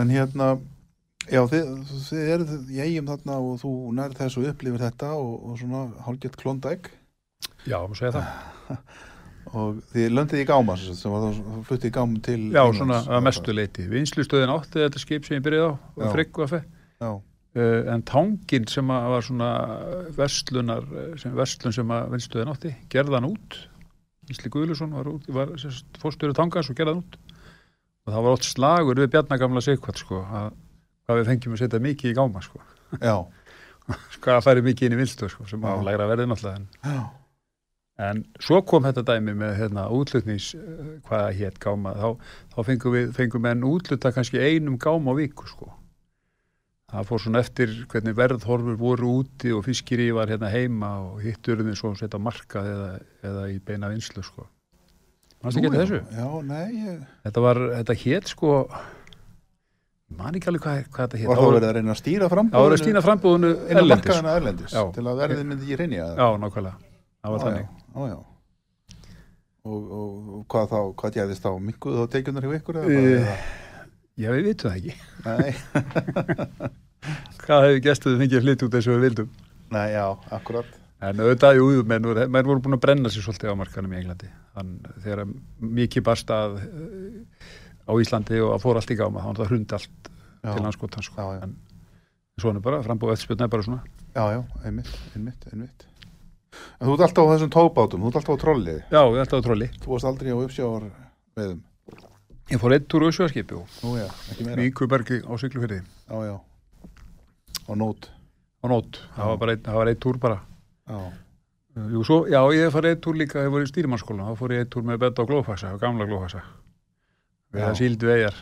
En 0.00 0.10
hérna, 0.10 0.46
já, 1.30 1.40
þið, 1.50 1.72
þið 2.08 2.30
eruð 2.34 2.54
í 2.74 2.82
eigum 2.84 3.10
þarna 3.12 3.40
og 3.40 3.58
þú 3.62 3.72
nærð 3.98 4.20
þessu 4.20 4.44
upplifir 4.50 4.86
þetta 4.86 5.10
og, 5.16 5.34
og 5.48 5.58
svona 5.60 5.82
hálfgett 6.06 6.38
klondæk 6.40 6.88
já, 7.68 7.78
má 7.80 7.98
segja 7.98 8.16
það. 8.20 8.78
Og 9.54 9.76
þið 9.92 10.14
löndið 10.16 10.40
í 10.40 10.44
gáma 10.48 10.74
sem 10.80 11.12
var 11.12 11.26
þá 11.28 11.66
fluttið 11.68 11.90
í 11.90 11.92
gáma 11.94 12.20
til 12.24 12.38
já, 12.40 12.62
Englands. 12.64 12.78
svona 12.78 12.96
að 13.12 13.20
mestu 13.26 13.54
leiti 13.54 13.84
vinslustöðin 13.90 14.50
átti 14.54 14.80
þetta 14.80 15.02
skip 15.02 15.28
sem 15.28 15.36
ég 15.36 15.44
byrjaði 15.44 15.76
á 16.00 16.06
frikku 16.10 16.48
Já, 16.48 17.10
Uh, 17.54 17.84
en 17.86 18.02
tangin 18.02 18.64
sem 18.66 18.88
var 18.90 19.22
svona 19.22 19.48
verslunar, 20.16 20.88
sem, 21.22 21.30
verslun 21.38 21.74
sem 21.76 21.92
að 21.94 22.08
vinstöðin 22.16 22.50
átti, 22.50 22.72
gerði 22.90 23.14
hann 23.14 23.28
út. 23.28 23.58
Ísli 24.26 24.50
Guðlusson 24.50 24.96
var, 24.96 25.06
var 25.36 25.52
fórstöru 26.02 26.34
tangans 26.34 26.72
og 26.72 26.74
gerði 26.80 26.96
hann 26.96 27.04
út. 27.04 27.14
Og 28.04 28.10
það 28.10 28.26
var 28.26 28.34
oft 28.34 28.48
slagur 28.48 28.98
við 28.98 29.12
Bjarnagamla 29.12 29.62
Sigvart 29.62 30.02
sko, 30.02 30.24
að, 30.26 30.48
hvað 31.04 31.20
við 31.20 31.28
fengjum 31.30 31.56
að 31.56 31.62
setja 31.64 31.82
mikið 31.84 32.12
í 32.12 32.16
gáma 32.16 32.42
sko, 32.44 32.62
já, 33.00 33.16
hvað 34.22 34.38
að 34.38 34.46
færi 34.46 34.64
mikið 34.64 34.88
inn 34.88 34.96
í 34.96 35.02
vilstu 35.02 35.28
sko, 35.32 35.46
sem 35.50 35.68
á 35.68 35.72
lægra 35.84 36.08
verði 36.10 36.26
náttúrulega 36.30 36.62
en, 36.62 37.06
en 38.08 38.24
svo 38.42 38.60
kom 38.66 38.86
þetta 38.88 39.04
dæmi 39.12 39.36
með 39.38 39.56
hérna, 39.60 39.86
útlutnings 39.92 40.50
eh, 40.58 40.90
hvað 41.06 41.26
það 41.28 41.40
hétt 41.40 41.62
gáma. 41.62 41.94
Þá, 42.00 42.36
þá 42.54 42.60
fengum 42.70 42.96
við, 42.96 43.08
fengum 43.18 43.44
menn 43.44 43.66
útluta 43.68 44.12
kannski 44.14 44.40
einum 44.42 44.80
gáma 44.80 45.14
á 45.14 45.18
viku 45.20 45.48
sko. 45.50 45.70
Það 46.94 47.06
fór 47.08 47.22
svona 47.24 47.40
eftir 47.42 47.70
hvernig 47.90 48.14
verðhorfur 48.14 48.76
voru 48.78 49.14
úti 49.20 49.50
og 49.50 49.64
fiskiri 49.66 50.12
var 50.14 50.30
hérna 50.30 50.50
heima 50.52 50.92
og 51.08 51.22
hittur 51.24 51.64
við 51.66 51.78
svo 51.80 51.90
setja 51.98 52.20
markað 52.22 52.68
eða, 52.70 52.90
eða 53.26 53.46
í 53.50 53.56
beina 53.66 53.90
vinslu 53.90 54.22
sko. 54.22 54.46
Nú, 55.44 55.50
já, 55.52 55.68
þessu? 55.74 55.98
já, 56.14 56.28
nei, 56.46 56.68
ég, 56.80 57.00
Þetta 57.26 57.40
var, 57.44 57.58
þetta 57.74 57.96
hét 58.00 58.30
sko 58.32 58.52
man 60.12 60.36
ekki 60.38 60.50
alveg 60.52 60.62
hvað, 60.64 60.82
hvað 60.92 61.06
þetta 61.08 61.20
hét. 61.22 61.28
Var 61.30 61.40
þá 61.40 61.46
verið 61.54 61.68
að 61.68 61.74
reyna 61.78 61.94
að 61.94 62.00
stýra 62.02 62.26
Það 62.28 62.34
frambúðinu 62.34 62.64
voru 62.64 62.76
að 62.76 62.82
stýna 62.84 63.02
frambúðinu 63.04 63.50
erlendis. 63.72 64.76
til 64.94 65.04
að 65.08 65.20
verðið 65.22 65.44
myndi 65.48 65.64
ekki 65.64 65.80
reynja 65.80 66.06
Já, 66.14 66.26
nákvæmlega, 66.44 66.76
það 67.24 67.34
var 67.34 67.44
þannig. 67.44 67.66
já, 67.94 68.00
já. 68.12 68.18
Og, 69.64 69.80
og, 69.96 70.08
og 70.36 70.40
hvað 70.52 70.66
þá, 70.74 70.78
hvað 71.00 71.14
gæðist 71.18 71.44
þá? 71.46 71.50
Minguðu 71.64 71.96
þá 72.02 72.10
teikjunar 72.12 72.44
hjá 72.44 72.56
ykkur 72.58 72.76
bara, 72.84 72.88
Já, 74.14 74.28
við 74.30 74.44
vitum 74.46 74.70
það 74.70 74.76
ekki. 74.78 74.94
Hvað 77.44 77.64
hefur 77.66 77.80
gestuðu 77.84 78.20
fengið 78.22 78.44
flytt 78.44 78.62
út 78.64 78.76
eins 78.78 78.86
og 78.88 78.94
við 78.94 79.02
vildum? 79.08 79.32
Nei, 79.74 79.88
já, 79.92 80.04
akkurat. 80.32 80.68
En 81.04 81.18
auðvitað, 81.20 81.58
jú, 81.58 81.64
menn 81.90 82.06
voru 82.46 82.62
búin 82.64 82.76
að 82.78 82.82
brenna 82.84 83.10
sér 83.12 83.26
svolítið 83.26 83.52
á 83.52 83.60
markanum 83.60 83.92
í 83.92 83.98
Englandi. 83.98 84.28
Þann 84.54 84.70
á 87.84 87.92
Íslandi 88.00 88.40
og 88.44 88.54
að 88.56 88.62
fór 88.64 88.80
allt 88.80 88.92
í 88.92 88.98
gáma 88.98 89.24
þá 89.24 89.42
hrundi 89.48 89.76
allt 89.76 90.08
já, 90.08 90.50
til 90.50 90.62
landskotans 90.64 91.10
sko. 91.10 91.26
En 91.44 91.56
svona 92.40 92.60
er 92.60 92.64
bara, 92.64 92.80
frambúið 92.86 93.16
eftirspjörna 93.16 93.48
er 93.48 93.52
bara 93.52 93.66
svona. 93.66 93.84
Já, 94.14 94.24
já, 94.34 94.40
einmitt, 94.64 94.90
einmitt, 95.14 95.46
einmitt. 95.52 95.86
En 96.78 96.88
þú 96.88 96.96
ert 96.96 97.06
alltaf 97.08 97.28
á 97.28 97.32
þessum 97.34 97.54
tóbátum 97.54 98.04
þú 98.04 98.10
ert 98.10 98.18
alltaf 98.20 98.38
á 98.38 98.42
trolli 98.44 98.74
Já, 98.78 99.00
við 99.10 99.22
ætlaðum 99.24 99.40
að 99.40 99.46
trolli. 99.48 99.70
Þú 99.82 99.90
varst 99.90 100.10
aldrei 100.10 100.30
á 100.30 100.38
uppsjávar 100.38 100.90
veðum 101.34 101.62
Ég 102.52 102.60
fór 102.60 102.74
á 103.58 103.60
nú 103.82 103.94
já, 103.98 104.06
ekki 104.30 104.46
meira. 104.46 104.62
Víkubergi 104.62 105.18
á 105.26 105.32
Siglufyrði 105.40 105.80
já, 105.82 106.16
já, 106.28 106.36
á 106.38 107.72
nót 107.74 108.14
á 108.64 108.66
nót, 108.72 108.98
það 109.12 109.28
var 109.28 109.38
bara 109.42 109.54
einn, 109.54 109.62
það 109.64 109.78
var 109.78 109.90
einn 109.92 110.00
túr 110.00 110.18
bara. 110.20 110.40
Já, 110.88 110.98
Jú, 111.74 112.04
svo, 112.06 112.16
já, 112.30 112.38
ég 112.54 112.68
hef 112.68 112.76
farið 112.76 112.92
einn 112.94 113.00
túr 113.02 113.16
líka, 113.18 113.42
ég 113.42 113.50
voru 113.50 113.66
í 113.66 113.68
stýrimannskólan, 113.68 114.28
þá 114.30 114.38
fór 114.38 114.52
ég 114.54 114.62
einn 114.62 114.70
túr 114.70 114.84
með 114.86 115.00
betta 115.02 115.24
á 115.26 115.28
Glófasa, 115.28 115.72
á 115.74 115.76
gamla 115.82 116.06
Glófasa. 116.06 116.44
Við 117.54 117.62
það 117.64 117.76
síldu 117.80 118.10
eigjar. 118.14 118.38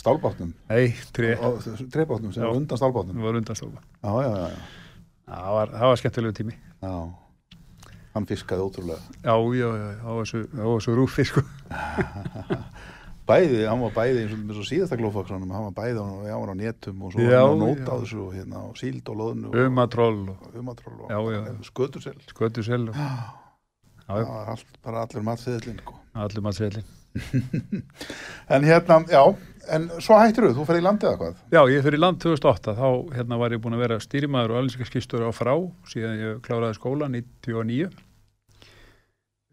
stálbátnum 0.00 0.50
Nei, 0.70 0.94
tré, 1.16 1.34
trebátnum 1.90 2.32
sem 2.34 2.44
var 2.44 2.56
undan 2.60 2.78
stálbátnum 2.78 3.16
það 3.16 3.26
var 3.30 3.38
undanstofa. 3.40 3.80
já, 4.02 4.10
já, 4.22 4.32
já, 4.36 4.48
já, 4.48 4.58
Það 5.26 5.54
var, 5.56 5.70
það 5.74 5.88
var 5.90 5.96
skemmtilegu 6.02 6.32
tími. 6.36 6.54
já 6.82 6.92
hann 8.16 8.26
fiskaði 8.26 8.62
ótrúlega 8.64 9.00
Já, 9.24 9.34
já, 9.60 9.68
já, 9.76 9.88
það 10.04 10.14
var 10.20 10.28
svo, 10.30 10.78
svo 10.80 10.94
rúfi, 10.96 11.24
sko. 11.28 11.42
bæði, 13.26 13.64
hann 13.66 13.80
var 13.82 13.90
bæði 13.96 14.20
eins 14.22 14.34
og 14.36 14.42
með 14.46 14.58
svo 14.60 14.64
síðasta 14.68 14.96
glófaksanum 15.00 15.50
hann 15.50 15.64
var 15.66 15.74
bæði 15.74 15.98
já, 15.98 16.30
hann 16.30 16.44
var 16.44 16.52
á 16.54 16.56
netum 16.60 17.02
og 17.02 17.12
svo 17.16 17.24
Já, 17.26 17.40
hann 17.42 17.58
á 17.58 17.64
nót 17.64 17.80
já. 17.82 17.88
á 17.90 17.94
þessu 17.98 18.20
og 18.22 18.36
hérna 18.36 18.62
á 18.62 18.66
síld 18.78 19.10
og 19.10 19.18
loðnu 19.20 19.50
Umatról 19.66 20.20
og 20.30 20.46
og 20.46 20.54
umatról 20.62 21.00
og 21.02 21.10
Já, 21.10 21.18
já. 21.34 21.40
skötusel 21.72 22.16
skötusel 22.30 22.88
og 22.92 22.94
já, 22.94 23.10
já, 24.06 24.26
allt, 24.54 24.70
bara 24.84 25.02
allur 25.02 25.26
matfiðlinn 25.26 25.80
sko. 25.82 25.96
allir 26.14 26.44
matsveilin. 26.46 26.86
en 28.54 28.66
hérna, 28.66 28.98
já, 29.10 29.22
en 29.76 29.88
svo 29.98 30.18
hættir 30.20 30.48
þú 30.56 30.66
fyrir 30.68 30.82
í 30.82 30.86
landið 30.86 31.10
eða 31.10 31.20
hvað 31.20 31.38
Já, 31.54 31.60
ég 31.72 31.86
fyrir 31.86 31.98
í 31.98 32.02
land 32.02 32.20
2008, 32.22 32.74
þá 32.78 32.88
hérna 33.16 33.38
var 33.40 33.54
ég 33.56 33.62
búin 33.62 33.76
að 33.78 33.84
vera 33.86 34.00
stýrimaður 34.02 34.54
og 34.54 34.60
allinskakskistur 34.62 35.26
á 35.26 35.30
frá, 35.36 35.54
síðan 35.90 36.20
ég 36.20 36.42
kláraði 36.46 36.78
skóla 36.78 37.08
99. 37.12 37.88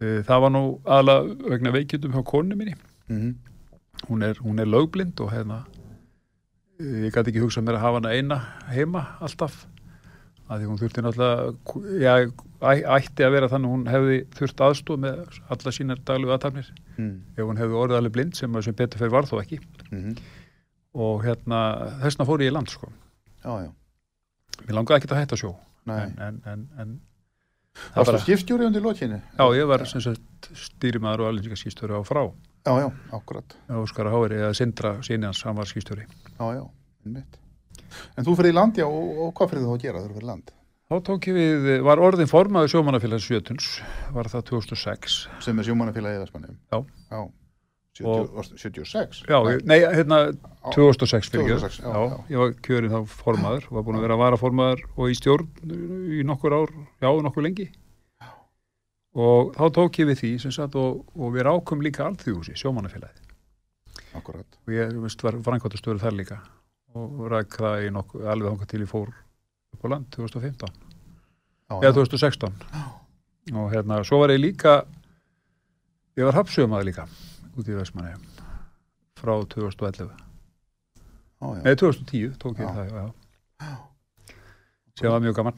Eh, 0.01 0.19
Það 0.27 0.43
var 0.45 0.53
nú 0.53 0.63
aðalega 0.83 1.53
vegna 1.55 1.75
veikjöndum 1.77 2.17
hjá 2.17 2.23
konu 2.23 2.55
minni. 2.55 2.75
mm 3.07 3.19
-hmm. 3.21 3.33
hún 4.09 4.23
er, 4.23 4.35
hún 4.39 4.59
er 4.59 4.65
lögblind 4.65 5.19
og 5.19 5.31
hérna 5.31 5.63
ég 6.79 7.13
gæti 7.13 7.29
ekki 7.31 7.43
hugsað 7.43 7.63
mér 7.63 7.77
að 7.77 7.85
hafa 7.85 7.99
hana 7.99 8.13
eina 8.13 8.37
heima 8.73 9.05
alltaf 9.21 9.67
að 10.51 10.61
því 10.61 10.69
hún 10.69 10.79
þurfti 10.81 11.03
náttúrulega 11.03 12.01
já, 12.03 12.13
ætti 12.97 13.25
að 13.25 13.35
vera 13.35 13.49
þannig 13.51 13.73
hún 13.73 13.85
hefði 13.91 14.17
þurft 14.37 14.63
aðstóð 14.67 14.99
með 15.05 15.21
alla 15.55 15.73
sínar 15.75 16.01
daglu 16.07 16.33
aðtafnir 16.33 16.71
Mm 16.97 17.21
ef 17.33 17.47
hún 17.47 17.57
hefði 17.57 17.79
orðið 17.79 17.97
alveg 17.97 18.13
blind 18.13 18.35
sem, 18.37 18.57
sem 18.61 18.75
betur 18.77 19.01
fyrir 19.01 19.13
var 19.13 19.25
þó 19.25 19.39
ekki. 19.41 19.57
-hmm. 19.89 20.17
og 20.93 21.23
hérna 21.25 21.59
þessna 22.03 22.25
fór 22.25 22.43
ég 22.45 22.51
í 22.51 22.53
land 22.53 22.69
sko. 22.69 22.91
Já, 23.43 23.65
já, 23.65 23.71
mér 24.67 24.75
langaði 24.77 24.99
ekki 24.99 25.09
að 25.09 25.21
hætta 25.23 25.39
sjó. 25.41 25.55
En, 25.87 26.13
en, 26.21 26.41
en, 26.45 26.67
en 26.77 26.93
það 27.95 28.05
bara, 28.05 28.19
skipstjóri 28.19 28.65
undir 28.65 28.85
lokinni? 28.85 29.21
já 29.39 29.45
ég 29.57 29.67
var 29.67 29.85
sem 29.89 30.01
sagt 30.01 30.51
stýrimaður 30.53 31.25
og 31.25 31.27
alveg 31.27 31.57
skýstöru 31.57 31.97
á 31.97 32.01
frá. 32.05 32.23
Já, 32.63 32.73
já, 32.79 32.91
akkurat. 33.11 33.57
Óskar 33.69 34.07
Hári 34.13 34.37
eða 34.37 34.53
Sindra 34.53 35.01
síni 35.01 35.25
hans, 35.25 35.43
hann 35.43 35.57
var 35.57 35.65
skýstöri 35.65 36.05
Já, 36.39 36.45
já, 36.55 36.69
einmitt 37.05 37.42
En 38.17 38.27
þú 38.27 38.35
fyrir 38.39 38.53
í 38.53 38.57
land, 38.57 38.77
já, 38.81 38.85
og, 38.87 39.13
og 39.27 39.31
hvað 39.37 39.53
fyrir 39.53 39.65
þú 39.67 39.75
að 39.77 39.85
gera 39.85 40.01
þegar 40.01 40.09
þú 40.09 40.17
fyrir 40.17 40.27
í 40.27 40.31
land? 40.31 40.51
Þá 40.91 40.95
tók 41.07 41.27
ég 41.29 41.37
við, 41.37 41.69
var 41.87 42.01
orðin 42.03 42.29
formaður 42.29 42.73
sjómannafélags 42.73 43.25
Sjötuns, 43.25 43.69
var 44.13 44.27
það 44.29 44.43
2006. 44.51 45.15
Sem 45.41 45.61
er 45.61 45.69
sjómannafélagið 45.69 46.19
Eðarsmanni 46.19 46.51
Já. 46.53 46.79
Já, 47.13 47.21
70, 47.93 48.09
Og- 48.09 48.33
varstu 48.33 48.57
76 48.57 49.21
Já, 49.29 49.37
ég, 49.53 49.63
nei, 49.69 49.79
hérna 49.85 50.19
2006 50.73 51.29
fyrir 51.29 51.53
2006, 51.53 51.79
já, 51.85 51.93
já, 51.93 52.15
ég 52.33 52.41
var 52.41 52.53
kjörin 52.65 52.93
þá 52.93 53.15
formaður, 53.21 53.67
var 53.69 53.85
búin 53.85 53.99
að 53.99 54.05
vera 54.07 54.17
að 54.17 54.23
vara 54.23 54.39
formaður 54.41 54.83
og 54.97 55.13
í 55.13 55.17
stjórn 55.17 55.73
í 56.17 56.23
nokkur 56.25 56.55
ár, 56.57 56.73
já, 57.01 57.09
nokkur 57.27 57.45
lengi. 57.45 57.67
Og 59.13 59.53
þá 59.53 59.65
tók 59.77 59.99
ég 60.01 60.09
við 60.09 60.21
því 60.23 60.31
sem 60.41 60.53
sagt 60.55 60.75
og, 60.81 61.03
og 61.13 61.35
við 61.35 61.45
rákum 61.45 61.83
líka 61.85 62.07
alþjóðhúsi, 62.07 62.55
sjómannafélagið. 62.57 63.29
Akkurat 64.17 64.57
Og 64.65 64.73
ég, 64.73 64.93
veist, 65.03 65.21
var 65.25 65.37
frangváttastöru 65.45 66.01
þar 66.01 66.17
líka 66.17 66.39
og 66.93 67.23
rak 67.31 67.55
það 67.57 67.85
í 67.87 67.91
nokkur, 67.95 68.25
alveg 68.29 68.51
þangað 68.53 68.69
til 68.73 68.81
ég 68.83 68.89
fór 68.91 69.09
upp 69.73 69.85
á 69.85 69.87
land 69.93 70.05
2015. 70.13 70.73
já, 71.69 71.75
eða 71.79 71.89
já. 71.89 71.95
2016 71.97 72.53
og 73.59 73.71
hérna, 73.73 74.01
svo 74.07 74.19
var 74.21 74.33
ég 74.35 74.41
líka 74.43 74.75
ég 76.17 76.27
var 76.27 76.37
hafsögumaður 76.37 76.85
líka 76.91 77.07
út 77.57 77.67
í 77.69 77.75
Vestmanni 77.77 78.13
frá 79.19 79.33
2011, 79.47 80.09
Já, 81.43 81.47
já. 81.57 81.61
nei 81.65 81.75
2010 81.75 82.37
tók 82.39 82.59
ég 82.59 82.67
Já. 82.67 82.73
það, 82.77 82.87
já 82.93 83.05
sem 84.99 85.09
var 85.09 85.21
mjög 85.23 85.35
gaman 85.39 85.57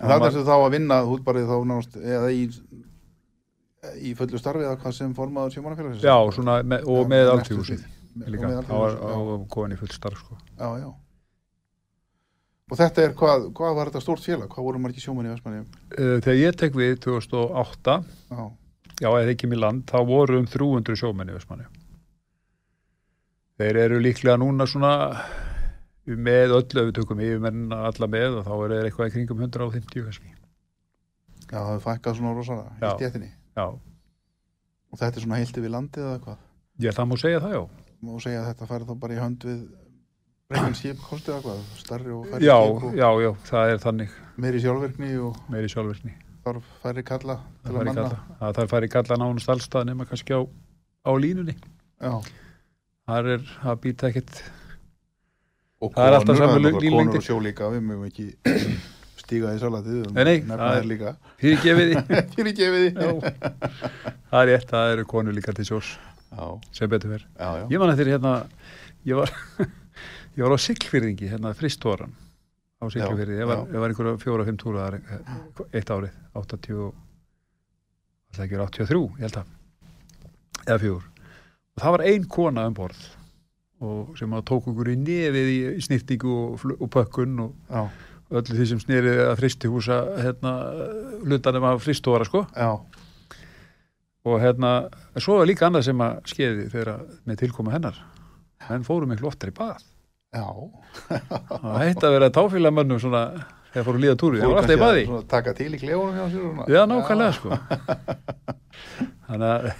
En 0.00 0.08
það 0.08 0.14
er 0.16 0.22
þessu 0.30 0.42
þá 0.46 0.54
að 0.56 0.70
vinna 0.72 0.96
út 1.12 1.24
bara 1.26 1.42
þá 1.44 1.56
nást 1.68 1.96
eða 2.00 2.30
í 2.32 2.44
í 4.00 4.12
fullu 4.16 4.38
starfi 4.40 4.64
eða 4.64 4.78
hvað 4.80 4.94
sem 4.96 5.12
formaður 5.16 5.54
sjómannafélagsins 5.56 6.04
já, 6.04 6.14
svona, 6.36 6.58
með, 6.64 6.86
og 6.88 7.02
Já, 7.02 7.08
með 7.12 7.24
næstu 7.24 7.34
alþjóðhúsið 7.34 7.82
því. 7.82 7.90
Líka, 8.26 8.48
það 8.66 8.96
já. 8.96 9.10
á 9.14 9.18
komin 9.54 9.76
í 9.76 9.78
full 9.78 9.92
starf 9.94 10.18
sko. 10.24 10.38
já, 10.58 10.68
já 10.82 10.90
Og 12.70 12.78
þetta 12.78 13.02
er 13.02 13.14
hvað, 13.18 13.44
hvað 13.58 13.72
var 13.74 13.88
þetta 13.90 14.00
stórt 14.04 14.22
félag? 14.22 14.46
Hvað 14.52 14.62
voru 14.68 14.78
margir 14.78 15.02
sjómann 15.02 15.26
í 15.26 15.30
Vestmanni? 15.32 15.64
Eh, 15.98 16.20
þegar 16.22 16.36
ég 16.38 16.58
tek 16.60 16.76
við 16.78 16.92
2008 17.02 17.96
Já, 18.30 18.44
já, 19.02 19.08
eða 19.10 19.32
ekki 19.34 19.48
mér 19.50 19.58
land, 19.64 19.82
þá 19.90 19.98
voru 20.06 20.38
um 20.38 20.46
300 20.46 20.94
sjómenn 21.00 21.32
í 21.32 21.34
Vestmanni 21.34 21.66
þeir 23.60 23.76
eru 23.82 23.98
líklega 24.00 24.38
núna 24.40 24.64
svona 24.70 24.92
með 26.06 26.54
öllu 26.56 26.86
við 26.88 26.94
tökum 26.96 27.18
yfirmenn 27.20 27.74
alla 27.76 28.06
með 28.10 28.38
og 28.40 28.46
þá 28.46 28.52
er 28.64 28.72
þeir 28.76 28.86
eitthvað 28.88 29.10
í 29.10 29.14
kringum 29.16 29.42
150 29.44 30.06
kannski 30.06 30.30
já 31.50 31.58
það 31.58 31.68
hefur 31.74 31.84
fækkað 31.84 32.16
svona 32.20 32.32
rosalega 32.38 32.70
í 32.78 32.84
Já. 32.86 32.90
stjættinni 32.96 33.30
já, 33.58 33.66
Og 34.90 34.98
þetta 34.98 35.20
er 35.20 35.22
svona 35.26 35.38
heilt 35.42 35.58
yfir 35.60 35.70
landið 35.74 36.06
eða 36.06 36.22
hvað? 36.24 36.38
ég 36.86 36.96
það 36.96 37.10
má 37.10 37.16
segja 37.20 37.42
það 37.44 37.52
já 37.58 37.62
Má 38.00 38.16
segja 38.24 38.40
að 38.42 38.48
þetta 38.52 38.68
færi 38.70 38.86
þá 38.88 38.94
bara 39.02 39.14
í 39.16 39.20
hönd 39.20 39.44
við 39.44 39.60
Reykjavík 40.50 40.76
skip 40.80 41.02
kosti 41.06 41.30
eða 41.30 41.42
hvað? 41.44 41.58
Starri 41.78 42.10
og 42.16 42.22
færri 42.30 42.46
já, 42.48 42.56
skip 42.58 42.96
já, 42.98 43.08
já, 43.22 43.30
það 43.50 43.72
er 43.74 43.82
þannig. 43.84 44.14
meiri 44.42 44.62
sjálfvirkni 44.64 45.10
og 45.28 45.36
meiri 45.52 45.68
sjálfvirkni. 45.70 46.14
þarf 46.46 46.70
færri 46.82 47.04
kalla 47.06 47.36
til 47.66 47.74
að 47.74 47.76
manna. 47.78 47.94
kalla, 48.00 48.18
það 48.40 48.56
þarf 48.58 48.72
færi 48.74 48.88
kalla 48.96 49.18
nánast 49.20 49.52
allstað 49.54 49.84
nema 49.90 50.06
kannski 50.10 50.34
á, 50.34 50.40
á 51.06 51.12
línunni. 51.22 51.54
Já, 52.00 52.14
það 53.06 53.30
er, 53.36 53.44
það 53.62 53.78
býta 53.84 54.08
ekkert. 54.10 54.40
Og 55.80 55.92
Það 55.94 56.06
er 56.10 56.16
alltaf 56.18 56.26
konur, 56.26 56.40
sama 56.40 56.52
það 56.52 56.60
náttúrulega 56.64 56.80
línlengdir. 56.84 57.06
konur 57.06 57.20
og 57.22 57.28
sjó 57.28 57.38
líka, 57.44 57.68
við 57.72 57.84
mögum 57.86 58.08
ekki 58.10 58.26
stíga 59.22 59.54
í 59.54 59.60
salatið, 59.62 60.10
Nei, 60.16 60.40
það 60.50 60.76
er- 60.80 60.88
líka. 60.90 61.12
fyrir 61.40 61.62
gefið 61.62 61.92
því 61.92 62.18
fyrir 62.34 62.54
gefið 62.58 62.82
því 62.82 62.90
Já. 62.90 63.10
það 64.32 64.40
er 64.42 64.50
rétt, 64.50 64.68
það 64.74 64.92
eru 64.96 65.06
konur 65.14 65.36
líka 65.38 65.54
til 65.56 65.68
sjós 65.70 65.94
sem 66.72 66.90
betur 66.92 67.10
verð 67.16 67.26
ég 67.72 67.78
man 67.82 67.90
eftir 67.94 68.10
hérna 68.12 68.32
ég 69.08 69.18
var, 69.18 69.32
ég 70.36 70.42
var 70.44 70.54
á 70.54 70.58
Siglfyrðingi 70.62 71.28
hérna 71.32 71.52
fristóran 71.58 72.12
á 72.80 72.86
Siglfyrði 72.92 73.40
ég 73.42 73.48
var, 73.50 73.64
var 73.82 73.90
einhverja 73.92 74.18
fjóra-fimm 74.22 74.58
túra 74.60 74.88
eh, 74.96 75.32
eitt 75.76 75.90
árið 75.90 76.12
80 76.38 76.82
og- 76.86 76.94
það 78.36 78.44
ekki 78.46 78.54
er 78.60 78.62
83, 78.66 79.00
ég 79.18 79.24
held 79.26 79.40
að 79.40 79.56
eða 80.70 80.78
fjögur 80.84 81.08
og 81.74 81.82
það 81.82 81.94
var 81.96 82.04
ein 82.12 82.28
kona 82.30 82.66
um 82.70 82.76
borð 82.78 83.00
og 83.80 84.14
sem 84.20 84.32
að 84.36 84.44
tók 84.50 84.66
okkur 84.70 84.90
í 84.92 84.96
nefið 85.00 85.50
í, 85.50 85.58
í 85.80 85.82
snýrtingu 85.82 86.30
og, 86.36 86.64
og 86.76 86.88
pökkun 86.92 87.38
og 87.46 87.54
já, 87.72 87.82
öllu 88.30 88.56
því 88.58 88.66
sem 88.70 88.80
snýrið 88.82 89.20
að 89.24 89.38
fristihúsa 89.40 89.96
hérna, 90.20 90.50
hlutanum 91.24 91.64
af 91.70 91.80
fristóra 91.82 92.26
sko. 92.28 92.44
Já, 92.54 92.68
og 94.28 94.40
hérna, 94.42 94.72
svo 95.16 95.38
var 95.40 95.48
líka 95.48 95.68
annað 95.68 95.86
sem 95.88 96.02
að 96.04 96.18
skeiði 96.28 96.66
þegar 96.72 96.90
með 97.28 97.40
tilkomu 97.44 97.72
hennar 97.72 98.00
menn 98.68 98.84
fóru 98.86 99.08
miklu 99.08 99.30
oftar 99.30 99.52
í 99.52 99.56
bað 99.56 99.80
já. 100.36 100.46
það 101.08 101.78
hætti 101.80 102.06
að 102.08 102.16
vera 102.16 102.32
táfélagamönnum 102.36 103.00
svona 103.02 103.22
þegar 103.72 103.86
fóru 103.86 104.02
líða 104.02 104.18
túri, 104.20 104.42
það 104.42 104.52
var 104.52 104.60
alltaf 104.62 104.76
í 104.76 104.82
baði 104.82 105.06
Svona 105.08 105.28
taka 105.30 105.54
til 105.56 105.70
í 105.70 105.80
klefunum 105.80 106.18
hjá 106.18 106.26
sér 106.26 106.42
og 106.42 106.50
svona. 106.50 106.66
já, 106.74 106.80
nákvæmlega 106.90 107.32
sko 107.38 107.60
þannig 109.30 109.48
að 109.54 109.70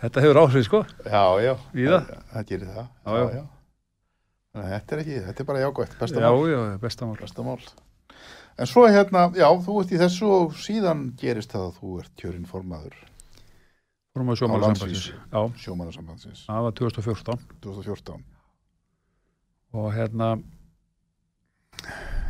þetta 0.00 0.24
hefur 0.24 0.42
áhrif 0.42 0.66
sko 0.66 0.82
Já, 1.04 1.24
já. 1.44 1.54
Það, 1.76 2.12
það 2.32 2.50
gerir 2.50 2.74
það. 2.74 2.90
Já, 3.06 3.24
já. 3.36 3.44
Að 4.50 4.66
Þetta 4.66 4.96
er 4.96 5.00
ekki, 5.04 5.18
þetta 5.28 5.42
er 5.42 5.46
bara 5.46 5.62
jákvæmt, 5.62 5.92
besta 6.00 6.24
já, 6.24 6.30
já, 6.50 6.60
besta 6.82 7.06
mál 7.06 7.20
Besta 7.20 7.44
mál. 7.46 7.60
En 8.60 8.68
svo 8.68 8.82
hérna, 8.90 9.28
já, 9.38 9.46
þú 9.62 9.76
ert 9.80 9.92
í 9.94 10.00
þessu 10.00 10.30
og 10.34 10.56
síðan 10.58 11.04
gerist 11.20 11.54
það 11.54 11.68
að 11.68 11.76
þú 11.78 11.92
ert 12.02 12.10
kjörinn 12.18 12.48
formaður 12.50 12.96
fórum 14.14 14.30
Á 14.30 14.34
sjómálasambandsins 14.40 14.90
landsvísu. 14.90 15.14
já, 15.32 15.40
sjómanarsambandsins 15.64 16.44
það 16.48 16.62
var 16.66 16.72
2014 16.72 17.38
2014. 17.60 18.18
og 19.72 19.92
hérna 19.94 20.30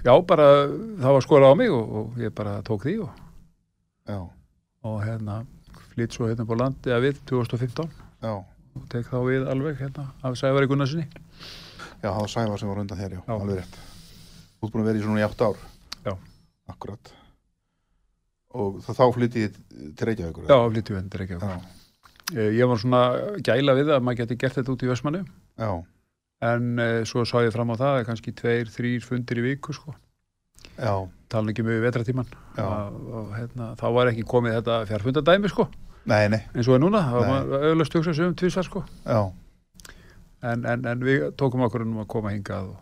já, 0.05 0.13
bara 0.27 0.47
það 1.01 1.13
var 1.17 1.25
skorað 1.25 1.53
á 1.53 1.55
mig 1.61 1.71
og, 1.73 1.95
og 2.01 2.21
ég 2.21 2.35
bara 2.37 2.61
tók 2.67 2.85
því 2.87 2.99
og, 3.07 3.11
Já, 4.11 4.19
og 4.83 4.97
hérna 5.05 5.43
flytt 5.93 6.17
svo 6.17 6.27
hérna 6.31 6.47
på 6.49 6.57
landi 6.59 6.91
að 6.91 7.05
við 7.09 7.21
2015 7.31 7.91
já. 8.25 8.33
og 8.41 8.87
tek 8.91 9.07
þá 9.07 9.19
við 9.29 9.47
alveg 9.53 9.79
hérna 9.81 10.09
af 10.27 10.37
Sævari 10.41 10.67
Gunnarsinni 10.71 11.07
Já, 12.01 12.09
það 12.09 12.21
var 12.25 12.31
Sævar 12.33 12.59
sem 12.63 12.69
var 12.71 12.79
undan 12.81 12.97
þér, 12.99 13.13
já, 13.19 13.21
Já. 13.29 13.35
alveg 13.37 13.59
rétt. 13.61 13.75
Þú 14.61 14.65
ert 14.67 14.73
búin 14.73 14.83
að 14.83 14.87
vera 14.89 14.99
í 15.01 15.03
svona 15.05 15.21
í 15.21 15.25
átt 15.27 15.43
ár. 15.45 15.59
Já. 16.07 16.13
Akkurat. 16.73 17.11
Og 18.51 18.81
þá 18.83 19.05
flyttið 19.15 19.45
þið 19.45 19.93
til 19.95 20.09
Reykjavíkur? 20.09 20.49
já, 20.51 20.57
við 20.75 20.97
hendur 20.97 21.23
ekki 21.25 21.39
Já, 21.39 21.51
ég, 22.35 22.53
ég 22.59 22.71
var 22.71 22.81
svona 22.83 23.03
gæla 23.47 23.77
við 23.79 23.93
að 23.95 24.05
maður 24.07 24.25
geti 24.25 24.39
gert 24.43 24.59
þetta 24.59 24.75
út 24.75 24.83
í 24.83 24.91
Vestmannu 24.91 25.25
en 26.41 26.71
e, 26.81 26.89
svo 27.07 27.25
sá 27.29 27.43
ég 27.45 27.53
fram 27.55 27.71
á 27.71 27.77
það 27.79 28.01
kannski 28.09 28.35
tveir, 28.35 28.71
þrýr 28.73 29.05
fundir 29.05 29.39
í 29.43 29.45
viku 29.45 29.75
sko. 29.77 29.95
Tala 31.31 31.53
ekki 31.53 31.63
með 31.63 31.85
vetratíman 31.85 32.27
Já. 32.57 32.65
og, 32.65 33.31
hérna, 33.37 33.71
þá 33.79 33.87
var 33.95 34.11
ekki 34.11 34.27
komið 34.27 34.57
þetta 34.59 34.81
fjárfundadæmi 34.89 35.53
sko. 35.53 35.69
Nei, 36.11 36.25
nei, 36.33 36.41
eins 36.57 36.67
og 36.67 36.79
er 36.79 36.83
núna, 36.83 37.05
auðvitað 37.13 37.87
stöksa 37.91 38.15
sem 38.17 38.35
tvisar 38.35 38.67
sko. 38.67 38.83
Já, 39.05 39.21
en, 40.43 40.65
en, 40.65 40.87
en 40.89 41.05
við 41.05 41.29
tókum 41.39 41.67
okkur 41.67 41.85
um 41.85 42.01
að 42.03 42.09
koma 42.17 42.33
hingað 42.33 42.73
og 42.73 42.79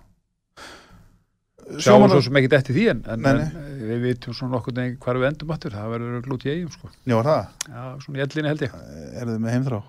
sjáum 1.84 2.08
svo 2.08 2.20
sem 2.24 2.38
ekki 2.40 2.50
detti 2.54 2.74
því 2.76 2.84
en, 2.94 3.04
en, 3.12 3.22
Nei, 3.26 3.44
en 3.44 3.84
við 3.90 4.02
vitum 4.06 4.36
svona 4.36 4.58
okkur 4.58 4.76
neginn 4.78 4.98
hvar 5.04 5.20
við 5.20 5.28
endum 5.32 5.52
aftur, 5.54 5.74
það 5.76 5.92
verður 5.94 6.24
glút 6.24 6.46
í 6.48 6.52
eigum 6.54 6.72
sko. 6.74 6.90
já, 7.04 7.14
var 7.18 7.28
það, 7.28 7.54
já, 7.68 7.82
svona 8.04 8.18
í 8.20 8.24
ellinni 8.24 8.52
held 8.52 8.64
ég. 8.64 8.76
Er 9.18 9.30
þið 9.30 9.40
með 9.44 9.56
heimþrá? 9.56 9.80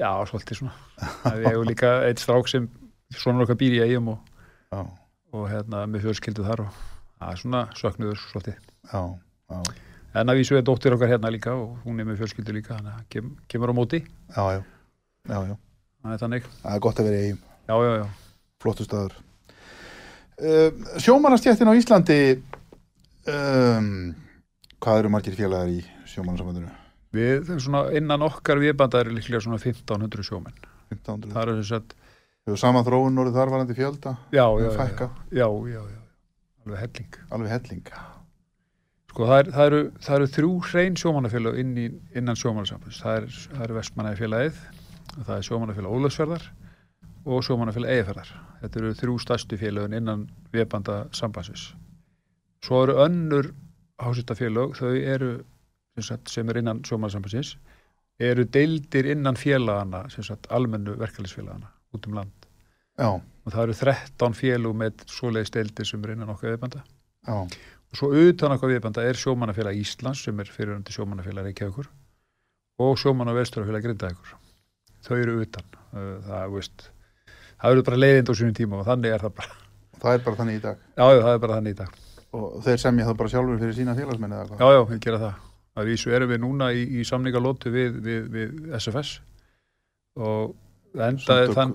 já, 0.00 0.10
svolítið 0.30 0.60
svona. 0.60 0.74
Við 1.36 1.46
hefum 1.50 1.68
líka 1.68 1.92
eitt 2.08 2.22
strák 2.22 2.48
sem 2.50 2.68
svona 3.12 3.44
okkar 3.44 3.58
býr 3.60 3.78
í 3.78 3.82
eigum 3.84 4.14
og, 4.14 4.26
Já, 4.70 4.82
og 5.34 5.46
hérna 5.50 5.84
með 5.90 6.06
fjölskyldu 6.06 6.46
þar 6.46 6.64
og 6.66 6.74
það 7.20 7.32
er 7.34 7.40
svona 7.42 7.62
söknuður 7.78 8.20
svolítið. 8.22 8.60
Já, 8.92 9.00
já, 9.50 9.62
en 10.20 10.32
að 10.32 10.40
vísu 10.40 10.58
er 10.58 10.66
dóttir 10.66 10.96
okkar 10.96 11.10
hérna 11.12 11.32
líka 11.34 11.56
og 11.58 11.80
hún 11.84 12.00
er 12.00 12.08
með 12.08 12.22
fjölskyldu 12.22 12.54
líka 12.56 12.76
þannig 12.78 12.94
að 12.96 13.08
kem, 13.12 13.32
kemur 13.50 13.74
á 13.74 13.78
móti. 13.80 14.04
Já, 14.30 14.44
já, 14.56 14.62
já, 15.28 15.40
já, 15.50 15.56
er 16.14 16.22
þannig, 16.22 16.52
það 16.62 16.76
er 16.76 16.86
gott 16.86 17.02
að 17.02 17.10
vera 17.10 17.18
í 17.20 17.26
eigum, 17.30 17.42
já, 17.66 17.74
já, 18.00 18.06
staður. 20.40 20.74
Uh, 20.74 21.00
sjómanastjættin 21.04 21.70
á 21.70 21.74
Íslandi, 21.76 22.18
um, 23.28 23.88
hvað 24.80 25.02
eru 25.02 25.12
margir 25.12 25.36
félagar 25.36 25.68
í 25.68 25.80
sjómanasambandinu? 26.08 26.70
við, 27.14 27.40
þau 27.48 27.56
svona 27.58 27.80
innan 27.98 28.22
okkar 28.22 28.60
viðbandar 28.62 29.08
er 29.10 29.16
líklega 29.16 29.42
svona 29.42 29.58
1500 29.58 30.22
sjómenn 30.28 30.60
1500. 30.94 31.32
það 31.34 31.42
er 31.42 31.58
þess 31.60 31.74
að, 31.80 31.96
Hefur 32.46 32.60
saman 32.62 32.86
þróun 32.86 33.20
orðið 33.20 33.34
þar 33.36 33.50
varandi 33.52 33.74
fjölda? 33.76 34.12
já, 34.32 34.44
já, 34.62 34.70
já, 34.70 35.08
já, 35.34 35.82
já, 35.90 36.00
alveg 36.64 36.80
helling 36.80 37.18
Alveg 37.30 37.50
helling. 37.52 37.90
Sko 39.10 39.26
það, 39.26 39.38
er, 39.40 39.50
það, 39.50 39.66
eru, 39.66 39.80
það 40.06 40.16
eru 40.16 40.28
þrjú 40.36 40.50
hrein 40.70 40.96
sjómannafélag 41.02 41.58
inn 41.58 41.72
innan 42.14 42.38
sjómannasambands. 42.38 43.00
Það 43.02 43.16
er, 43.18 43.38
er 43.64 43.74
Vestmannafélagið, 43.74 44.60
það 45.26 45.32
er 45.36 45.46
sjómannafélag 45.48 45.96
Ólafsverðar 45.98 46.44
og 47.24 47.42
sjómannafélag 47.44 47.90
Eyjafærðar. 47.94 48.30
Þetta 48.62 48.80
eru 48.80 48.92
þrjú 48.98 49.16
stærstu 49.24 49.58
félagin 49.60 49.96
innan 49.96 50.26
viðbanda 50.54 51.02
sambandsins. 51.16 51.70
Svo 52.64 52.82
eru 52.84 52.98
önnur 53.04 53.50
hásitafélag, 54.00 54.76
þau 54.78 54.94
eru 54.96 55.30
sagt, 56.00 56.30
sem 56.32 56.48
er 56.48 56.60
innan 56.62 56.80
sjómannasambandsins, 56.86 57.54
eru 58.20 58.44
deildir 58.44 59.08
innan 59.12 59.36
félagana, 59.36 60.06
sagt 60.12 60.48
almennu 60.52 60.94
verkefælisfélagana 61.00 61.68
út 61.96 62.06
um 62.08 62.14
land. 62.20 62.46
Já, 62.98 63.20
Og 63.46 63.52
það 63.54 63.62
eru 63.62 63.74
13 63.74 64.34
félag 64.36 64.74
með 64.76 65.04
svoleiðis 65.08 65.50
deildir 65.54 65.86
sem 65.88 66.02
eru 66.04 66.12
innan 66.12 66.28
okkar 66.28 66.52
viðbanda. 66.52 66.82
já, 67.26 67.32
Og 67.90 67.96
svo 67.98 68.10
utan 68.12 68.52
okkar 68.52 68.68
viðbanda 68.70 69.02
er 69.02 69.16
sjómannafélag 69.18 69.74
Íslands 69.80 70.20
sem 70.24 70.38
er 70.40 70.44
fyrirhundi 70.52 70.92
sjómannafélag 70.92 71.48
Reykjavíkur 71.48 71.88
og 72.78 72.98
sjómanna 72.98 73.32
vesturafélag 73.34 73.82
Grindavíkur. 73.82 74.36
Þau 75.02 75.16
eru 75.16 75.40
utan. 75.40 75.64
Uh, 75.92 76.20
Það, 76.22 76.44
þú 76.46 76.54
veist, 76.54 76.90
það 77.60 77.76
eru 77.76 77.84
bara 77.88 78.00
leiðind 78.00 78.32
á 78.32 78.34
sínum 78.40 78.56
tíma 78.56 78.80
og 78.80 78.88
þannig 78.88 79.16
er 79.16 79.24
það 79.26 79.36
bara. 79.40 79.58
það 80.00 80.16
er 80.16 80.24
bara 80.26 80.40
þannig 80.40 80.58
í 80.58 80.64
dag. 80.64 80.80
Já, 80.96 81.04
já, 81.04 81.20
það 81.20 81.34
er 81.34 81.44
bara 81.44 81.58
þannig 81.60 81.76
í 81.76 81.78
dag. 81.82 82.00
Og 82.30 82.48
þeir 82.64 82.82
semja 82.84 83.06
það 83.08 83.20
bara 83.20 83.32
sjálfur 83.34 83.62
fyrir 83.62 83.76
sína 83.76 83.96
félagsmenni 83.98 84.38
eða 84.38 84.48
hvað? 84.50 84.60
Já, 84.60 84.76
já, 84.76 84.82
við 84.90 85.04
gera 85.06 85.22
það. 85.24 85.46
Að 85.80 85.88
vísu 85.90 86.12
erum 86.14 86.30
við 86.30 86.42
núna 86.42 86.72
í, 86.74 86.82
í 86.98 87.06
samningalótu 87.06 87.72
við, 87.74 88.00
við, 88.04 88.26
við 88.34 88.76
SFS 88.78 89.16
og 90.18 90.54
það 90.94 91.06
endaði, 91.06 91.54
þann, 91.54 91.74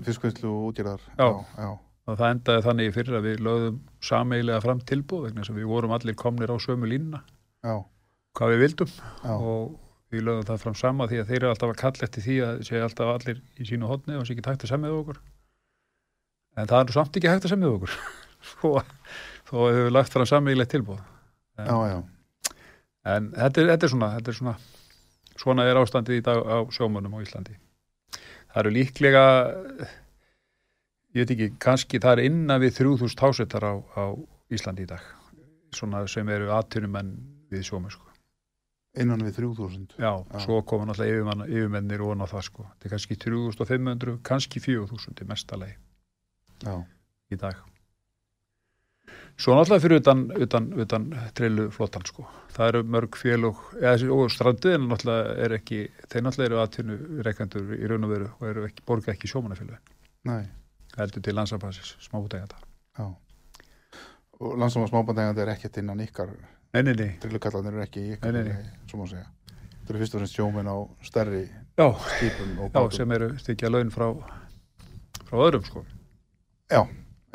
og 2.05 2.19
það 2.19 2.27
endaði 2.29 2.65
þannig 2.67 2.89
í 2.89 2.93
fyrir 2.95 3.17
að 3.17 3.27
við 3.29 3.41
lögðum 3.45 3.79
sameigilega 4.05 4.63
fram 4.65 4.81
tilbúð 4.91 5.27
vegna 5.27 5.45
að 5.45 5.59
við 5.59 5.69
vorum 5.71 5.95
allir 5.95 6.17
komnir 6.19 6.53
á 6.53 6.57
sömu 6.61 6.89
línuna 6.89 7.21
já, 7.65 7.75
hvað 8.37 8.53
við 8.53 8.63
vildum 8.65 8.91
já, 8.91 9.33
og 9.33 9.71
við 10.13 10.27
lögum 10.27 10.49
það 10.49 10.61
fram 10.65 10.77
sama 10.77 11.07
því 11.09 11.21
að 11.21 11.31
þeir 11.31 11.39
eru 11.39 11.51
alltaf 11.53 11.73
að 11.73 11.79
kalla 11.81 12.07
eftir 12.07 12.25
því 12.25 12.35
að 12.45 12.61
sé 12.67 12.83
alltaf 12.85 13.13
allir 13.15 13.41
í 13.57 13.69
sínu 13.71 13.89
hodni 13.89 14.19
og 14.19 14.27
sé 14.27 14.35
ekki 14.35 14.45
hægt 14.45 14.67
að 14.67 14.73
semja 14.75 14.91
við 14.91 14.99
okkur 15.01 15.21
en 16.55 16.69
það 16.69 16.79
er 16.79 16.87
nú 16.89 16.95
samt 16.95 17.19
ekki 17.19 17.31
hægt 17.31 17.47
að 17.47 17.53
semja 17.53 17.71
okkur 17.73 17.95
þó, 18.51 18.67
hefur 19.51 19.81
við 19.81 19.91
lagt 19.93 20.15
fram 20.15 20.29
samílegt 20.29 20.73
tilbúð 20.73 21.01
en, 21.59 21.67
já, 21.67 21.75
já, 21.91 21.99
en 23.15 23.29
þetta, 23.35 23.61
er, 23.61 23.69
þetta 23.73 23.87
er 23.87 23.93
svona 23.93 24.09
þetta 24.15 24.33
er 24.33 24.39
svona, 24.39 24.55
svona 25.43 25.67
er 25.69 25.81
ástandið 25.81 26.21
í 26.21 26.25
dag 26.25 26.41
á 26.41 26.57
sjómönnum 26.75 27.19
á 27.19 27.23
Íslandi 27.25 27.57
það 28.15 28.61
eru 28.63 28.73
líklega 28.75 29.25
ég 31.15 31.21
veit 31.21 31.35
ekki, 31.35 31.51
kannski 31.61 32.01
það 32.03 32.17
er 32.17 32.31
innan 32.31 32.63
við 32.63 32.81
3000 32.81 33.19
tásettar 33.19 33.67
á, 33.67 33.73
á 33.75 34.03
Íslandi 34.53 34.87
í 34.87 34.91
dag 34.91 35.13
svona 35.75 36.05
sem 36.11 36.27
eru 36.31 36.51
atvinnumenn 36.55 37.15
við 37.51 37.67
sjómenn 37.67 37.93
sko 37.93 38.05
innan 38.95 39.19
við 39.27 39.41
3000. 39.41 39.97
Já, 39.99 40.23
Já. 40.23 40.39
svo 40.39 40.61
koma 40.63 40.85
náttúrulega 40.87 41.47
yfirmennir 41.49 42.03
og 42.05 42.15
á 42.15 42.27
það 42.31 42.45
sko. 42.47 42.63
Þetta 42.63 42.87
er 42.87 42.93
kannski 42.93 43.17
3500, 43.19 44.13
kannski 44.23 44.61
4000 44.63 45.19
í 45.19 45.27
mestalegi 45.27 45.75
Já, 46.63 46.75
í 47.31 47.35
dag. 47.41 47.55
Svo 49.35 49.51
náttúrulega 49.57 49.83
fyrir 49.83 49.99
utan, 49.99 50.21
utan, 50.45 50.67
utan 50.79 51.05
trillu 51.35 51.65
flottan 51.75 52.05
sko. 52.07 52.23
Það 52.55 52.69
eru 52.71 52.83
mörg 52.87 53.17
félug, 53.19 53.57
og 54.15 54.29
strandiðin 54.31 54.85
náttúrulega 54.87 55.33
er 55.43 55.55
ekki, 55.57 55.79
þeir 56.07 56.23
náttúrulega 56.23 56.47
eru 56.53 56.61
aðtunu 56.61 56.95
reikandur 57.27 57.73
í 57.75 57.89
raun 57.91 58.07
og 58.07 58.13
veru 58.13 58.29
og 58.39 58.45
eru 58.47 58.63
ekki, 58.69 58.85
borga 58.87 59.11
ekki 59.11 59.27
sjómanafélagi. 59.31 59.81
nei, 60.25 60.45
Heldur 60.95 61.21
til 61.21 61.35
landsambansis, 61.35 61.97
smábúteganda. 61.99 62.55
já. 62.97 63.09
Og 64.39 64.57
landsamar 64.59 64.87
smábandegandi 64.87 65.41
er 65.43 65.51
ekkert 65.51 65.77
innan 65.83 65.99
ykkar, 65.99 66.29
Nei, 66.73 66.81
nei, 66.83 66.93
nei. 66.93 67.17
trillukallarnir 67.19 67.73
eru 67.73 67.83
ekki 67.83 68.01
ykkar, 68.15 68.31
Nei, 68.31 68.43
nei, 68.43 68.53
nei. 68.53 68.71
svo 68.87 68.99
má 69.03 69.07
segja. 69.09 69.27
Það 69.85 69.89
eru 69.93 69.99
fyrst 69.99 70.15
og 70.15 70.19
fremst 70.21 70.35
sjóminn 70.39 70.67
á 70.71 70.75
stærri 71.03 71.43
Já, 71.77 71.87
skipum 72.15 72.55
og 72.59 72.71
já, 72.71 72.73
bátum. 72.73 72.91
sem 72.95 73.11
eru 73.11 73.29
stykja 73.37 73.69
laun 73.69 73.91
frá, 73.91 74.07
frá 75.27 75.37
öðrum 75.45 75.63
sko. 75.67 75.83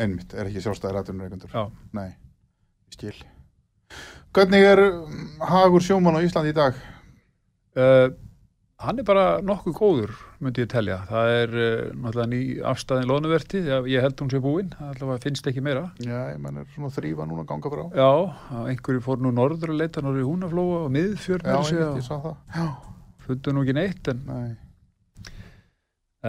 Einmitt, 0.00 0.32
er 0.34 0.48
ekki 0.48 0.62
sjálfstæðir 0.64 1.02
atvinnureikundur. 1.02 1.52
Já. 1.52 1.68
Nei, 1.94 2.08
skil. 2.94 3.14
Hvernig 4.34 4.64
er 4.64 4.80
um, 4.86 5.28
hagur 5.50 5.84
sjómann 5.84 6.16
á 6.18 6.24
Íslandi 6.24 6.54
í 6.54 6.56
dag? 6.56 6.78
Uh, 7.76 8.08
hann 8.80 9.02
er 9.02 9.06
bara 9.06 9.24
nokkuð 9.44 9.76
góður, 9.76 10.16
myndi 10.42 10.64
ég 10.64 10.70
telja. 10.72 11.00
Það 11.10 11.34
er 11.36 11.54
uh, 11.54 11.92
náttúrulega 11.92 12.30
ný 12.32 12.40
afstæðin 12.72 13.10
loðnuverti, 13.10 13.62
ég 13.92 14.06
held 14.06 14.24
hún 14.24 14.32
sé 14.32 14.42
búin, 14.42 14.72
það 14.78 14.92
allavega 14.94 15.24
finnst 15.26 15.50
ekki 15.50 15.64
meira. 15.66 15.86
Já, 16.02 16.18
ég 16.32 16.42
menn 16.42 16.62
er 16.62 16.68
svona 16.74 16.92
þrýfa 16.96 17.28
núna 17.30 17.46
ganga 17.50 17.74
frá. 17.74 17.86
Já, 18.00 18.10
einhverju 18.72 19.06
fór 19.06 19.22
nú 19.22 19.34
norður 19.36 19.74
að 19.74 19.82
leita 19.84 20.04
norður 20.06 20.24
í 20.24 20.28
húnaflóa 20.30 20.84
og 20.86 20.94
miðfjörn 20.96 21.50
Já, 21.50 21.58
einmitt, 21.58 22.00
ég 22.00 22.06
sá 22.08 22.16
það. 22.16 22.38
Já, 22.56 22.68
fundu 23.26 23.54
nú 23.54 23.66
ekki 23.66 23.78
neitt 23.78 24.14
en, 24.14 24.22
nei, 24.30 25.34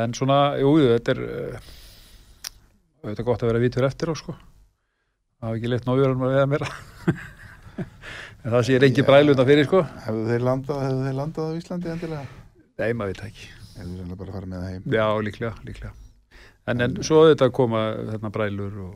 en 0.01 0.17
svona, 0.17 0.41
jú, 0.61 0.75
þetta 0.97 1.15
er 1.15 1.23
uh, 1.29 1.71
þetta 3.05 3.21
er 3.23 3.27
gott 3.27 3.43
að 3.45 3.51
vera 3.51 3.63
vitur 3.63 3.87
eftir 3.87 4.11
á 4.11 4.15
sko 4.17 4.35
það 4.35 5.47
hafa 5.47 5.57
ekki 5.59 5.71
leitt 5.71 5.87
nógjörðum 5.89 6.25
að 6.27 6.35
veða 6.35 6.49
meira 6.51 6.69
en 8.43 8.51
það 8.53 8.61
sé 8.67 8.77
engin 8.81 9.07
brælunda 9.07 9.45
fyrir 9.47 9.67
sko 9.69 9.81
Hefðu 10.05 10.27
þeir 10.29 10.45
landað, 10.47 10.83
hefðu 10.85 11.07
þeir 11.07 11.17
landað 11.21 11.49
á 11.49 11.57
Íslandi 11.61 11.91
endilega? 11.95 12.25
nei, 12.81 12.91
maður 12.93 13.13
veit 13.15 13.23
ekki 13.31 13.49
Hefðu 13.77 13.97
þeir 13.97 14.19
bara 14.19 14.29
að 14.29 14.35
fara 14.37 14.51
með 14.51 14.61
það 14.61 14.75
heim? 14.75 14.85
já, 14.97 15.05
líklega, 15.29 15.53
líklega 15.65 15.93
en, 16.71 16.85
en 16.85 16.99
svo 17.05 17.23
þetta 17.31 17.49
koma 17.57 17.81
þarna 18.11 18.31
brælur 18.35 18.77
og 18.85 18.95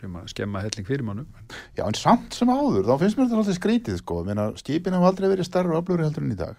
sem 0.00 0.14
að 0.18 0.30
skemma 0.32 0.62
helling 0.64 0.86
fyrir 0.88 1.04
mannum 1.06 1.28
Já, 1.76 1.84
en 1.84 1.94
samt 1.98 2.34
sem 2.34 2.48
áður, 2.50 2.86
þá 2.88 2.94
finnst 3.02 3.18
mér 3.18 3.28
þetta 3.28 3.38
alltaf 3.42 3.58
skrítið, 3.58 3.98
sko. 4.00 4.16
Meina, 4.26 4.46
skipin 4.58 4.96
hafa 4.96 5.10
aldrei 5.12 5.28
verið 5.30 5.46
stærra 5.46 5.76
og 5.76 5.82
öflugri 5.84 6.06
heldur 6.08 6.24
en 6.24 6.32
í 6.34 6.38
dag. 6.40 6.56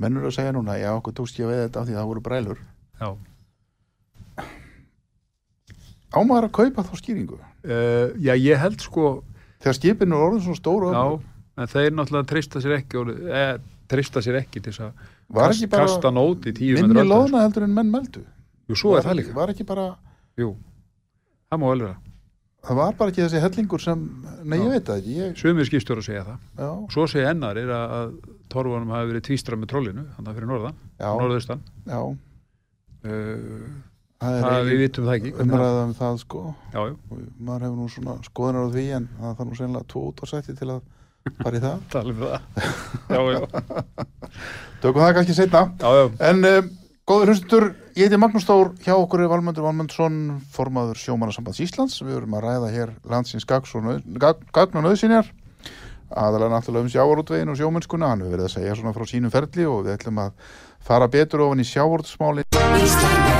Mennur 0.00 0.26
að 0.28 0.34
segja 0.36 0.52
núna, 0.52 0.74
já, 0.80 0.90
okkur 0.98 1.14
tókst 1.16 1.38
ég 1.40 1.46
að 1.46 1.52
veið 1.54 1.62
þetta 1.64 1.80
af 1.80 1.86
því 1.88 1.94
að 1.94 2.00
það 2.00 2.10
voru 2.10 2.22
brælur. 2.26 2.60
já, 3.00 3.08
Ámaður 6.10 6.48
að 6.48 6.52
kaupa 6.58 6.82
þá 6.88 6.94
skýringu. 6.98 7.38
uh, 7.38 8.10
já, 8.18 8.34
ég 8.34 8.58
held 8.58 8.80
sko 8.80 9.22
Þegar 9.60 9.76
skipin 9.76 10.12
eru 10.16 10.24
orðin 10.30 10.42
svo 10.46 10.54
stóru 10.56 10.88
og 10.88 10.94
já, 10.96 11.02
en 11.60 11.66
þeir 11.68 11.90
náttúrulega 11.92 12.26
treysta 12.30 12.60
sér 12.64 12.78
ekki 12.78 12.96
og, 12.96 13.10
eh, 13.28 13.58
treysta 13.92 14.22
sér 14.24 14.38
ekki 14.40 14.62
til 14.64 14.72
þess 14.72 14.80
að 14.86 14.92
kast, 15.36 15.66
kasta 15.70 16.08
nóti 16.10 16.54
tíu 16.56 16.74
minni 16.78 16.88
metrar 16.94 17.04
alltaf, 17.04 17.18
loðna 17.30 17.42
heldur 17.44 17.66
en 17.66 17.74
menn 17.76 17.90
meldu. 17.92 18.22
jú, 18.70 18.74
svo 18.80 18.94
er 18.96 19.02
Var 19.02 19.04
það 19.04 19.12
ekki- 19.12 19.20
líka 19.26 19.34
Var 19.34 19.48
ekki 19.52 19.66
bara, 19.68 19.84
jú, 20.38 20.56
það 21.52 21.58
má 21.60 21.66
vel 21.68 21.80
vera 21.84 21.96
það 22.64 22.76
var 22.76 22.92
bara 22.92 23.10
ekki 23.10 23.22
þessi 23.26 23.40
hellingur 23.40 23.80
sem, 23.80 24.00
nei, 24.44 24.58
ég 24.58 24.64
Já. 24.64 24.70
veit 24.70 24.84
það 24.84 24.98
ekki, 25.00 25.14
ég, 25.20 25.36
Sumir 25.36 25.64
skipstjóra 25.68 26.02
segja 26.04 26.24
það. 26.24 26.38
já, 26.58 26.70
Svo 26.92 27.06
segja 27.06 27.30
ennar 27.30 27.56
er 27.56 27.68
að, 27.68 27.90
að 28.00 28.18
torfunum 28.48 28.90
hafi 28.96 29.12
verið 29.12 29.22
tvístra 29.28 29.56
með 29.60 29.68
trollinu, 29.68 30.06
þannig 30.16 30.28
að 30.28 30.34
fyrir 30.40 30.48
norðan, 30.48 30.74
norðaustan. 30.98 31.60
já, 31.86 32.16
Uh, 33.00 33.08
það 33.08 33.10
það, 33.10 33.12
er 33.12 33.89
við 34.20 34.80
vitum 34.84 35.06
það 35.08 35.14
ekki. 35.16 35.30
umræða 35.40 35.84
um 35.86 35.92
það, 35.96 36.16
sko. 36.20 36.40
Já, 36.74 36.80
maður 37.40 37.62
hefur 37.66 37.76
nú 37.80 37.86
svona 37.88 38.16
skoðunar 38.26 38.66
á 38.68 38.72
því 38.74 38.84
en 38.98 39.06
það 39.20 39.36
þarf 39.38 39.48
nú 39.50 39.56
sennilega 39.60 39.88
tvo 39.92 40.02
útvarsætti 40.10 40.56
til 40.58 40.68
að 40.74 40.82
fara 41.40 41.56
í 41.56 41.62
það. 41.64 41.78
Tala 41.94 42.12
um 42.12 42.20
það. 42.20 42.40
já, 43.08 43.20
já, 43.30 43.40
tökum 44.82 45.02
það 45.06 45.14
kannski 45.18 45.36
setna 45.38 45.62
já, 45.80 45.88
já, 45.96 46.04
en 46.30 46.44
um, 46.50 46.70
góður 47.10 47.32
hlustundur 47.32 47.66
ég 47.96 48.06
heiti 48.06 48.20
Magnús 48.20 48.44
Stór, 48.46 48.70
hjá 48.84 48.94
okkur 48.96 49.24
er 49.24 49.32
Valmundur 49.32 49.64
Valmundsson 49.66 50.20
formaður 50.54 51.00
sjómanarsambands 51.00 51.60
Íslands. 51.64 51.96
Við 52.04 52.18
verum 52.20 52.36
að 52.38 52.44
ræða 52.46 52.70
hér 52.76 52.92
landsins 53.10 53.48
gagns 53.48 53.72
og 53.76 53.84
nöð- 53.88 54.04
gagn 54.20 54.44
gagn 54.54 54.78
og 54.80 54.86
nöðsynjar 54.86 55.32
aðalega 56.10 56.50
náttúrulega 56.54 56.86
um 56.86 56.92
sjávarútvegin 56.92 57.52
og 57.52 57.58
sjómennskuna. 57.60 58.08
Hann 58.12 58.24
hefur 58.24 58.36
verið 58.36 58.48
að 58.48 58.54
segja 58.56 58.76
svona 58.78 58.94
frá 58.96 59.04
sínum 59.10 59.30
ferli 59.34 59.66
og 59.70 59.84
við 59.86 59.96
ætlum 59.98 60.18
að 60.24 60.32
fara 60.86 61.06
betur 61.12 61.44
ofan 61.46 61.62
í 61.62 61.68
sjávarútvsmáli 61.70 63.39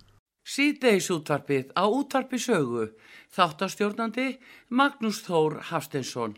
Síðdeis 0.41 1.09
útvarpið 1.13 1.69
á 1.77 1.85
útvarpi 1.85 2.39
sögu. 2.41 2.87
Þáttastjórnandi 3.31 4.39
Magnús 4.69 5.21
Þór 5.25 5.61
Hafsteinsson. 5.69 6.33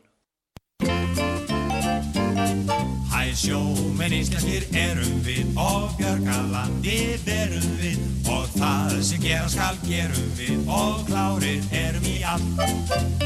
Hæ 3.13 3.23
sjómenn 3.39 4.13
íslenskir 4.19 4.67
erum 4.75 5.23
við 5.23 5.55
og 5.55 5.95
björgalandið 5.97 7.29
erum 7.31 7.69
við 7.79 8.29
og 8.29 8.45
það 8.57 8.99
sem 9.07 9.23
gera 9.23 9.47
skal 9.49 9.79
gerum 9.87 10.29
við 10.37 10.67
og 10.67 11.01
klárir 11.07 11.63
erum 11.71 12.05
í 12.11 12.19
allt 12.27 12.61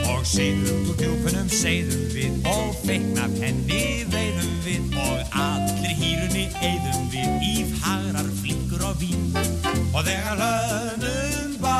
og 0.05 0.23
seiðum 0.29 0.87
úr 0.93 1.01
djúpunum 1.01 1.49
seiðum 1.49 2.07
við 2.13 2.49
og 2.53 2.73
feikna 2.85 3.27
penni 3.39 3.83
veiðum 4.13 4.57
við 4.67 4.97
og 5.01 5.37
allir 5.47 5.97
hýrunni 6.03 6.49
eyðum 6.61 7.09
við 7.13 7.47
í 7.49 7.55
fagrar 7.81 8.35
flinkur 8.41 8.91
og 8.91 9.01
vín 9.01 9.56
og 9.97 10.05
þegar 10.05 10.37
hlönum 10.37 11.53
bá 11.61 11.77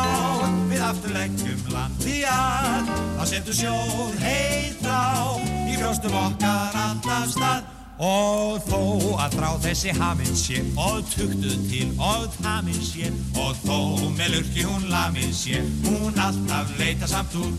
við 0.71 0.81
aftur 0.81 1.11
leggjum 1.13 1.59
landi 1.69 2.15
að 2.25 2.87
þá 2.89 3.23
setur 3.29 3.57
sjór 3.59 4.15
heitra 4.23 5.01
í 5.69 5.75
brjóstum 5.77 6.15
okkar 6.25 6.79
allaf 6.87 7.27
stað. 7.35 7.73
Og 7.97 8.61
þó 8.67 8.81
að 9.23 9.35
frá 9.39 9.47
þessi 9.63 9.93
hafinn 9.97 10.35
sé 10.37 10.61
og 10.77 10.99
tuktu 11.13 11.53
til 11.69 11.87
og 11.97 12.27
tamin 12.41 12.81
sé 12.85 13.09
og 13.41 13.57
þó 13.63 13.79
með 14.17 14.35
lurki 14.35 14.67
hún 14.69 14.85
lamin 14.91 15.33
sé 15.33 15.63
hún 15.87 16.13
alltaf 16.27 16.73
leita 16.77 17.09
samt 17.09 17.33
úr 17.41 17.53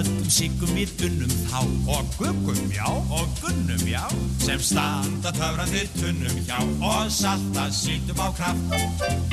öllum 0.00 0.28
sigum 0.30 0.72
við 0.76 0.92
unnum 1.06 1.32
þá. 1.48 1.60
Og 1.92 2.04
guggum 2.18 2.60
já 2.74 2.86
og 2.88 3.26
gunnum 3.40 3.84
já 3.88 4.04
sem 4.44 4.60
standa 4.62 5.32
töfrandi 5.36 5.86
tunnum 5.96 6.38
hjá. 6.46 6.58
Og 6.80 7.10
salta 7.12 7.68
sítum 7.72 8.20
á 8.20 8.28
kraft. 8.36 8.60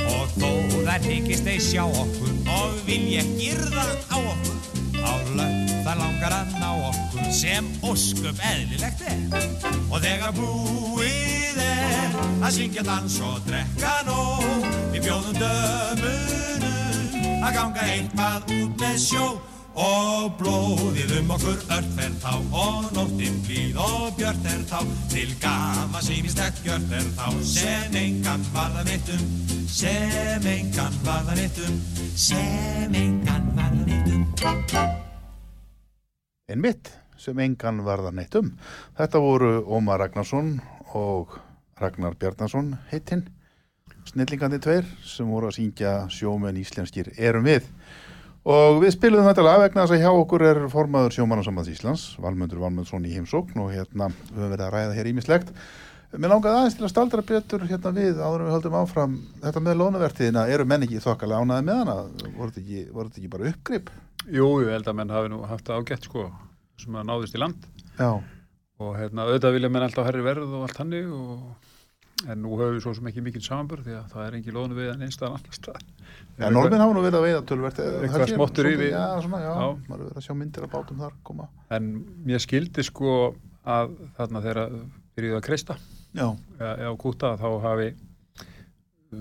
Og 0.07 0.25
þó 0.37 0.49
þær 0.87 1.01
þykist 1.07 1.47
þeir 1.47 1.61
sjá 1.67 1.83
okkur. 1.87 2.33
Og 2.57 2.79
vilja 2.87 3.23
girða 3.35 3.85
á 4.09 4.17
okkur. 4.17 4.57
Á 5.03 5.13
lögn 5.35 5.63
þar 5.83 5.97
langar 5.99 6.33
að 6.39 6.57
ná 6.61 6.69
okkur 6.89 7.31
sem 7.35 7.67
ósköp 7.83 8.39
eðlilegt 8.51 9.01
er. 9.09 9.19
Og 9.89 9.99
þegar 10.03 10.31
búið 10.37 11.59
er 11.63 12.19
að 12.43 12.51
syngja 12.57 12.83
dans 12.87 13.19
og 13.23 13.41
drekka 13.47 13.95
nóg 14.07 14.67
við 14.93 15.01
bjóðum 15.07 15.35
dömunum 15.39 16.73
að 17.43 17.55
ganga 17.57 17.89
eitthvað 17.93 18.53
út 18.61 18.73
með 18.79 19.01
sjó 19.03 19.25
og 19.79 20.33
blóðið 20.39 21.13
um 21.19 21.31
okkur 21.35 21.59
ört 21.75 21.89
fer 21.97 22.13
þá 22.23 22.33
og 22.63 22.89
nóttin 22.95 23.37
blíð 23.47 23.79
og 23.81 24.09
björt 24.19 24.49
er 24.53 24.65
þá 24.69 24.79
til 25.13 25.29
gama 25.43 26.01
sýnistegt 26.05 26.63
björt 26.65 26.97
er 26.99 27.07
þá 27.17 27.27
sem 27.53 27.99
engan 28.01 28.43
varða 28.53 28.83
neitt 28.89 29.13
um 29.15 29.23
sem 29.67 30.49
engan 30.55 30.99
varða 31.05 31.37
neitt 31.39 31.61
um 31.67 31.79
sem 32.15 32.99
engan 33.03 33.49
varða 33.57 33.87
neitt 33.87 34.11
um 34.13 34.27
en 36.53 36.61
mitt 36.61 36.91
sem 37.23 37.39
engan 37.39 37.81
varða 37.85 38.11
neitt 38.11 38.35
um. 38.35 38.51
Þetta 38.97 39.21
voru 39.23 39.51
Ómar 39.63 40.01
Ragnarsson 40.03 40.57
og 40.97 41.37
Ragnar 41.79 42.17
Bjarnason 42.19 42.73
heitinn, 42.91 43.23
snillingandi 44.09 44.59
tveir 44.63 44.87
sem 45.07 45.29
voru 45.31 45.49
að 45.49 45.57
syngja 45.57 45.93
sjómenn 46.13 46.59
íslenskir 46.59 47.13
erum 47.17 47.47
við. 47.47 47.69
Og 48.43 48.81
við 48.83 48.91
spilum 48.97 49.23
þetta 49.23 49.45
lag 49.45 49.61
vegna 49.61 49.85
þess 49.85 49.95
að 49.95 50.03
hjá 50.03 50.11
okkur 50.11 50.43
er 50.49 50.59
formaður 50.71 51.15
sjómannarsambands 51.15 51.71
Íslands, 51.71 52.03
Valmundur 52.19 52.59
Valmundsson 52.59 53.07
í 53.07 53.13
heimsókn 53.15 53.61
og 53.63 53.71
hérna 53.71 54.09
við 54.11 54.35
höfum 54.35 54.51
verið 54.51 54.65
að 54.67 54.73
ræða 54.75 54.97
hér 54.97 55.09
ímislegt. 55.13 55.53
Mér 56.13 56.29
langaði 56.29 56.59
aðeins 56.59 56.75
til 56.77 56.83
að 56.85 56.91
staldra 56.91 57.23
betur 57.25 57.63
hérna 57.65 57.93
við 57.95 58.19
áður 58.19 58.43
en 58.43 58.49
við 58.49 58.55
höldum 58.57 58.75
áfram 58.77 59.15
þetta 59.41 59.63
með 59.63 59.79
lónavertiðina, 59.79 60.43
eru 60.51 60.67
menn 60.69 60.85
ekki 60.85 61.01
þokkalega 61.01 61.39
ánaði 61.41 61.67
með 61.69 61.79
hana? 61.81 61.95
Voru 62.35 62.51
þetta 62.51 62.61
ekki, 62.61 62.83
ekki 63.23 63.31
bara 63.33 63.47
uppgrip? 63.49 63.93
jú, 64.31 64.47
ég 64.63 64.71
held 64.71 64.87
að 64.87 64.97
menn 64.99 65.13
hafi 65.13 65.31
nú 65.31 65.41
haft 65.47 65.67
það 65.67 65.81
ágætt 65.81 66.07
sko, 66.07 66.27
sem 66.79 66.95
að 66.95 67.09
náðist 67.09 67.35
í 67.35 67.41
land 67.41 67.67
Já, 67.97 68.11
og 68.83 68.95
hérna, 68.97 69.27
auðvitað 69.27 69.57
vilja 69.57 69.71
menn 69.73 69.85
alltaf 69.87 70.07
herri 70.07 70.23
verð 70.25 70.53
og 70.53 70.67
allt 70.67 70.79
hannig 70.79 71.09
og 71.11 71.72
en 72.29 72.39
nú 72.43 72.53
höfum 72.55 72.75
við 72.77 72.83
svo 72.85 72.93
sem 72.95 73.07
ekki 73.11 73.23
mikið 73.25 73.43
samanbörð 73.47 73.87
því 73.87 73.95
að 73.99 74.11
það 74.13 74.25
er 74.27 74.35
engin 74.37 74.55
lónu 74.57 74.77
við 74.77 74.91
en 74.93 75.01
einstæðan 75.07 75.37
annar 75.39 75.57
stað 75.57 75.81
Já, 76.39 76.47
norðmenn 76.49 76.81
hafa 76.83 76.93
nú 76.95 77.01
verið 77.03 77.17
að 77.19 77.25
veiða 77.27 77.41
tölvert 77.49 77.79
Eitthvað 77.83 78.31
smottur 78.33 78.69
í 78.69 78.75
við- 78.79 78.93
Já, 78.93 79.03
svona, 79.25 79.41
já, 79.43 79.51
Já. 79.53 79.67
maður 79.89 79.99
er 79.99 80.07
verið 80.07 80.21
að 80.21 80.25
sjá 80.27 80.35
myndir 80.39 80.63
af 80.67 80.71
bátum 80.73 81.01
þar 81.03 81.13
koma. 81.27 81.47
En 81.69 81.89
mér 82.25 82.41
skildi 82.41 82.85
sko 82.87 83.11
að 83.65 83.93
þarna 84.17 84.41
þegar 84.45 84.71
byrjuðu 85.17 85.37
að 85.39 85.45
kreista 85.49 85.75
Já, 86.13 86.27
eða 86.59 86.89
á 86.89 86.95
kúta 87.03 87.33
þá 87.37 87.47
hafi 87.67 87.89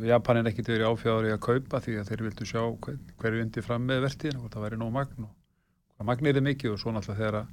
Japanin 0.09 0.48
ekkit 0.48 0.70
verið 0.72 0.88
áfjáður 0.88 1.26
í 1.28 1.33
að 1.35 1.42
kaupa 1.44 1.81
því 1.85 1.98
að 2.00 2.09
þeir 2.12 2.22
vildu 2.28 2.46
sjá 2.48 2.62
hver, 2.64 2.96
hverju 3.20 3.42
undi 3.44 3.64
fram 3.64 3.83
með 3.88 4.07
vertíðin 4.07 4.38
og 4.40 4.48
það 4.55 4.64
væri 4.66 4.78
nóg 4.81 4.92
magn 4.94 5.26
og 5.28 6.07
magnir 6.09 6.38
er 6.40 6.44
mikið 6.46 6.72
og 6.72 6.81
svo 6.81 6.94
náttúrulega 6.96 7.18
þegar 7.20 7.37
að 7.42 7.50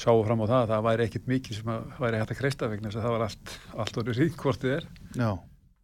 sáu 0.00 0.24
fram 0.24 0.42
á 0.42 0.46
það 0.46 0.60
að 0.60 0.70
það 0.72 0.86
væri 0.88 1.06
ekkit 1.06 1.30
mikið 1.30 1.58
sem 1.60 1.70
að 1.74 1.94
væri 2.00 2.20
hægt 2.20 2.34
að 2.34 2.40
kreista 2.40 2.68
vegna 2.72 2.88
þess 2.88 3.00
að 3.00 3.06
það 3.06 3.16
var 3.16 3.24
allt, 3.26 3.54
allt 3.84 4.00
orðið 4.02 4.20
rík 4.22 4.38
hvort 4.40 4.64
þið 4.64 4.76
er. 4.78 4.86
Já, 5.20 5.30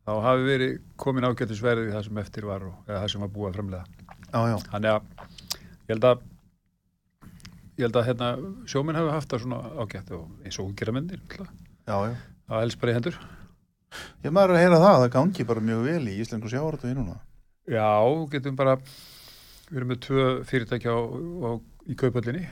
þá 0.06 0.12
hafi 0.24 0.46
verið 0.46 0.78
komin 1.02 1.26
ágættisverðið 1.26 1.92
það 1.96 2.06
sem 2.06 2.22
eftir 2.22 2.48
var 2.48 2.64
og, 2.68 2.78
eða 2.86 3.02
það 3.02 3.12
sem 3.12 3.26
var 3.26 3.32
búið 3.34 3.48
að 3.50 3.58
framlega 3.58 3.84
já, 4.30 4.40
já, 4.50 4.56
þannig 4.70 4.92
að 4.92 5.02
ég 5.86 5.92
held 5.94 6.08
að 6.10 6.24
ég 7.76 7.84
held 7.84 7.98
að 8.00 8.06
hérna, 8.08 8.28
sjóminn 8.70 8.98
hafi 8.98 9.12
haft 9.12 9.32
það 9.32 9.42
svona 9.44 9.58
ágætt 9.82 10.12
og 10.16 10.46
eins 10.46 10.60
og 10.62 10.70
gera 10.78 10.94
myndir 10.96 11.22
það 12.46 12.62
helst 12.62 12.80
bara 12.80 12.92
í 12.92 12.96
hendur. 12.96 13.18
Ég 14.24 14.32
maður 14.34 14.56
að 14.56 14.62
heyra 14.62 14.78
það, 14.82 15.00
það 15.02 15.12
gangi 15.16 15.46
bara 15.48 15.64
mjög 15.64 15.82
vel 15.86 16.08
í 16.10 16.16
íslensku 16.22 16.52
sjávaratu 16.52 16.90
í 16.90 16.96
núna. 16.96 17.18
Já, 17.70 17.90
getum 18.32 18.56
bara, 18.58 18.76
við 19.68 19.80
erum 19.80 19.92
með 19.92 20.00
tvö 20.06 20.26
fyrirtæki 20.46 20.90
á, 20.90 20.98
á, 20.98 21.50
í 21.86 21.96
kaupallinni, 21.98 22.44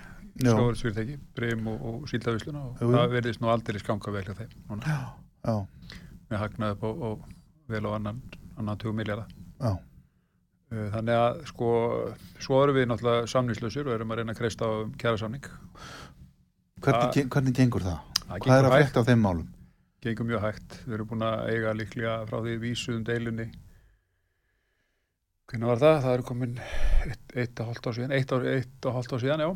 Já. 0.43 0.51
sjóðarsfyrirtæki, 0.51 1.19
Brim 1.37 1.67
og, 1.71 1.83
og 1.87 2.09
Síldavisluna 2.11 2.63
og 2.67 2.81
Jú, 2.83 2.89
það 2.91 3.13
verðist 3.15 3.41
nú 3.41 3.51
aldrei 3.53 3.79
skanga 3.79 4.11
vel 4.17 4.25
hjá 4.27 4.35
þeim 4.41 4.55
núna. 4.69 4.83
Já. 4.91 4.99
Já, 5.45 5.57
Við 6.31 6.39
hagnaði 6.41 6.75
upp 6.75 6.83
á, 6.83 6.91
á 6.91 7.11
vel 7.69 7.85
á 7.87 7.91
annan, 7.95 8.23
annan 8.59 8.79
20 8.79 8.93
miljardar. 9.03 9.29
já, 9.61 9.75
Uh, 10.75 10.89
Þannig 10.91 11.15
að 11.15 11.43
sko, 11.47 11.67
svo 12.41 12.57
erum 12.65 12.75
við 12.75 12.87
náttúrulega 12.89 13.27
samningslausir 13.31 13.87
og 13.87 13.93
erum 13.95 14.11
að 14.11 14.17
reyna 14.19 14.33
að 14.33 14.39
kreista 14.41 14.65
á 14.67 14.73
um 14.83 14.95
kjærasamning. 14.99 15.45
hvernig, 16.81 17.03
Það- 17.05 17.13
gen- 17.15 17.29
hvernig 17.31 17.55
gengur 17.55 17.85
það? 17.85 17.99
Hvað 18.41 18.59
er 18.59 18.65
að 18.65 18.73
hægt. 18.83 18.97
af 18.97 19.07
þeim 19.07 19.21
málum? 19.23 19.49
Gengur 20.03 20.25
mjög 20.27 20.41
hægt. 20.43 20.79
Við 20.89 20.95
erum 20.97 21.07
búin 21.13 21.23
að 21.23 21.45
eiga 21.53 21.75
líklega 21.79 22.15
frá 22.27 22.41
því 22.43 22.57
vísuðum 22.65 23.05
deilunni. 23.07 23.47
Hvernig 25.53 25.69
var 25.71 25.79
það? 25.85 25.97
Það 26.03 26.15
er 26.19 26.23
komin 26.33 26.59
eitt, 27.37 27.61
og 27.61 27.67
hálft 27.69 27.87
ár 27.87 27.97
síðan, 27.99 28.15
eitt, 28.17 28.33
og 28.89 28.95
hálft 28.97 29.13
ár 29.15 29.23
síðan, 29.23 29.45
já. 29.45 29.51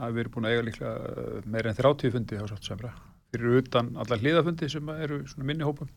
Að 0.00 0.14
við 0.14 0.22
erum 0.24 0.34
búin 0.36 0.46
að 0.48 0.54
eiga 0.54 0.66
líklega 0.68 0.92
uh, 1.12 1.40
meir 1.52 1.68
en 1.68 1.76
30 1.78 2.14
fundi 2.14 2.38
á 2.40 2.44
sátt 2.48 2.68
semra. 2.68 2.92
Fyrir 3.32 3.58
utan 3.62 3.90
allar 4.00 4.20
hliðafundi 4.22 4.68
sem 4.72 4.88
eru 4.94 5.22
minni 5.40 5.66
hópum. 5.66 5.90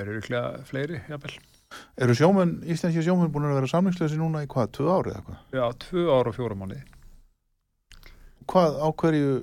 Eru 0.00 0.14
líklega 0.16 0.62
fleiri, 0.68 1.00
jafnvel. 1.10 1.34
Eru 2.04 2.14
sjómenn, 2.16 2.54
íslenski 2.68 3.04
sjómenn 3.04 3.32
búin 3.32 3.48
að 3.48 3.58
vera 3.60 3.70
samlingslösi 3.70 4.18
núna 4.20 4.44
í 4.44 4.48
hvað, 4.50 4.70
tvö 4.76 4.88
árið 4.92 5.16
eða 5.16 5.24
hvað? 5.26 5.42
Já, 5.56 5.64
tvö 5.86 6.06
ár 6.12 6.30
og 6.30 6.36
fjóra 6.36 6.56
mánuði. 6.60 6.80
Hvað, 8.52 8.78
á 8.82 8.88
hverju, 9.02 9.36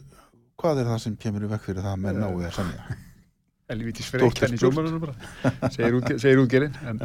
hvað 0.60 0.82
er 0.82 0.89
það 0.91 1.04
sem 1.06 1.19
kemur 1.22 1.45
í 1.45 1.52
vekk 1.54 1.69
fyrir 1.69 1.86
það 1.86 2.10
Eh, 2.10 2.50
að 2.50 2.58
semja? 2.58 2.98
Elvítis 3.69 4.08
Stórt 4.10 4.24
freyk 4.34 4.41
er 4.41 4.48
henni 4.48 4.60
sjómanunum 4.63 5.04
bara. 5.04 5.69
Segir, 5.69 5.95
útge, 6.00 6.15
segir 6.22 6.41
útgerinn. 6.41 6.78
En, 6.89 7.02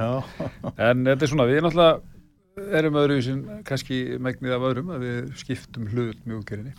en 0.81 1.03
þetta 1.11 1.27
er 1.27 1.33
svona, 1.35 1.45
við 1.51 1.61
náttúrulega 1.67 2.14
erum 2.57 2.99
öðru 3.01 3.21
sem 3.25 3.45
kannski 3.67 4.19
megnið 4.23 4.57
af 4.57 4.67
öðrum 4.71 4.93
að 4.95 5.07
við 5.07 5.33
skiptum 5.41 5.89
hlut 5.93 6.21
með 6.25 6.41
útgerðinni 6.41 6.75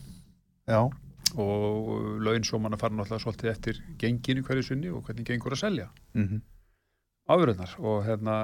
Já, 0.65 0.81
og 1.37 1.89
laun 2.25 2.45
sjómanna 2.47 2.79
fara 2.81 2.95
náttúrulega 2.95 3.21
svolítið 3.21 3.51
eftir 3.51 3.81
genginu 4.01 4.43
hverju 4.45 4.65
sunni 4.65 4.89
og 4.89 5.03
hvernig 5.05 5.27
gengur 5.27 5.53
að 5.53 5.61
selja. 5.61 5.87
Mhm, 6.17 6.41
afurðnar 7.29 7.75
og 7.79 8.05
hérna 8.07 8.37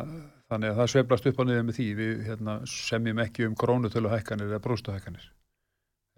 þannig 0.51 0.71
að 0.71 0.79
það 0.81 0.91
sveiflast 0.93 1.29
upp 1.31 1.39
á 1.41 1.43
niður 1.47 1.65
með 1.67 1.77
því. 1.79 1.87
Við 1.97 2.23
hérna, 2.27 2.57
semjum 2.67 3.23
ekki 3.25 3.47
um 3.47 3.55
krónutölu 3.55 4.11
hækkanir 4.11 4.51
eða 4.51 4.61
bróstu 4.61 4.93
hækkanir 4.93 5.29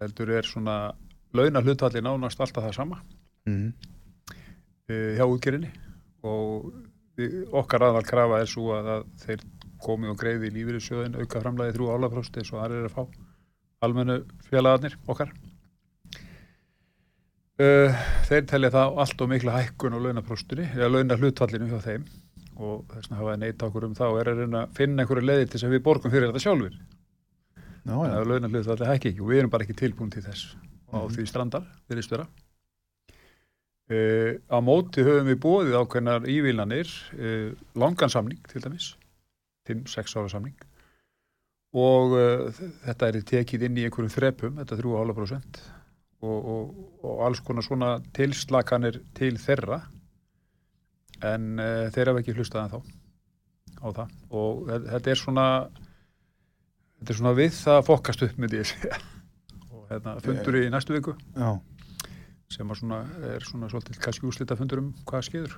heldur 0.02 0.32
er 0.34 0.48
svona 0.48 0.94
launa 1.34 1.62
hlutvalli 1.62 2.02
nánast 2.02 2.40
alltaf 2.40 2.64
það 2.66 2.74
sama. 2.74 3.00
Mhm, 3.46 3.72
e, 4.88 4.94
hjá 5.16 5.24
útgerðinni. 5.24 5.70
Og 6.24 6.72
okkar 7.52 7.86
aðal 7.88 8.04
krafa 8.04 8.40
er 8.40 8.50
svo 8.50 8.74
að 8.74 9.06
þeir 9.22 9.44
komi 9.84 10.08
og 10.10 10.18
greiði 10.20 10.50
í 10.50 10.54
lífyrirsjóðin 10.58 11.18
auka 11.20 11.42
framlæði 11.44 11.76
þrjú 11.76 11.90
álafróst 11.94 12.38
eins 12.40 12.52
og 12.54 12.60
það 12.62 12.76
er 12.80 12.88
að 12.88 12.96
fá. 12.96 13.02
Almennu 13.84 14.16
félagarnir 14.48 14.96
okkar. 15.12 15.32
Uh, 17.54 17.94
þeir 18.26 18.46
telja 18.50 18.70
það 18.74 18.96
allt 19.04 19.20
og 19.22 19.28
mikla 19.30 19.52
hækkun 19.60 19.94
á 19.94 19.98
launapróstunni 20.02 20.64
eða 20.74 20.88
launa 20.90 21.18
hlutvallinu 21.20 21.68
hjá 21.70 21.80
þeim. 21.84 22.06
Og 22.54 22.82
þess 22.90 23.10
vegna 23.10 23.18
hafa 23.20 23.36
neitt 23.42 23.62
okkur 23.66 23.86
um 23.88 23.94
þá 23.98 24.04
og 24.08 24.18
er 24.22 24.30
að 24.32 24.40
reyna 24.42 24.64
að 24.64 24.74
finna 24.78 25.02
einhverju 25.04 25.26
leiði 25.26 25.46
til 25.46 25.58
þess 25.58 25.66
að 25.68 25.74
við 25.74 25.84
borgum 25.86 26.12
fyrir 26.14 26.30
þetta 26.30 26.42
sjálfur 26.44 26.74
já, 26.74 27.90
þannig 27.90 28.12
já, 28.14 28.18
að 28.20 28.28
launa 28.30 28.50
hlutvalli 28.50 28.90
hækki 28.90 29.10
ekki 29.10 29.22
og 29.24 29.30
við 29.30 29.40
erum 29.40 29.52
bara 29.54 29.66
ekki 29.66 29.76
tilbúin 29.80 30.12
til 30.14 30.22
þess 30.22 30.52
og 30.54 30.94
á 30.94 31.00
Mhm. 31.04 31.14
því 31.16 31.24
strandar, 31.26 31.64
vera. 31.90 32.26
Uh, 33.90 34.38
á 34.48 34.58
móti 34.64 35.02
höfum 35.04 35.26
við 35.28 35.40
bóðið 35.42 35.74
ákveðnar 35.82 36.28
ívilnanir 36.30 36.88
uh, 37.18 37.50
langan 37.76 38.08
samning 38.08 38.40
til 38.48 38.62
dæmis 38.64 38.94
5-6 39.68 40.16
ára 40.20 40.32
samning. 40.32 40.56
Og 41.74 42.12
uh, 42.14 42.60
þetta 42.84 43.08
er 43.10 43.18
tekið 43.26 43.64
inn 43.68 43.80
í 43.80 43.86
einhverjum 43.88 44.12
þrepum, 44.14 44.60
þetta 44.62 44.76
3,5% 44.78 45.62
og, 46.24 46.36
og, 46.54 46.76
og 47.04 47.24
alls 47.26 47.40
konar 47.44 47.66
svona 47.66 47.88
tilslakanir 48.16 49.00
til 49.18 49.34
þeirra. 49.42 49.80
En 51.24 51.54
uh, 51.58 51.88
þeir 51.94 52.12
hafa 52.12 52.22
ekki 52.22 52.36
hlustað 52.36 52.66
en 52.68 52.74
þá 52.74 52.80
á 53.84 53.88
það. 53.98 54.14
Og 54.30 54.62
þe- 54.70 54.84
þetta 54.92 55.12
er 55.14 55.20
svona 55.20 55.46
þetta 57.00 57.12
er 57.14 57.18
svona 57.20 57.34
við 57.36 57.52
það 57.58 57.82
fokast 57.90 58.24
upp 58.26 58.38
ég 58.62 58.70
segja. 58.70 59.00
Og 59.74 59.88
hérna 59.90 60.14
fundur 60.24 60.56
í 60.62 60.66
næstu 60.72 60.94
viku. 60.96 61.16
já, 61.36 61.50
sem 62.54 62.70
að 62.70 62.78
svona, 62.80 63.00
er 63.34 63.44
svona 63.44 63.68
svolítið 63.72 63.98
kannski 64.04 64.28
úrslita 64.30 64.56
fundur 64.56 64.80
um 64.84 64.92
hvað 65.08 65.26
skeiður 65.26 65.56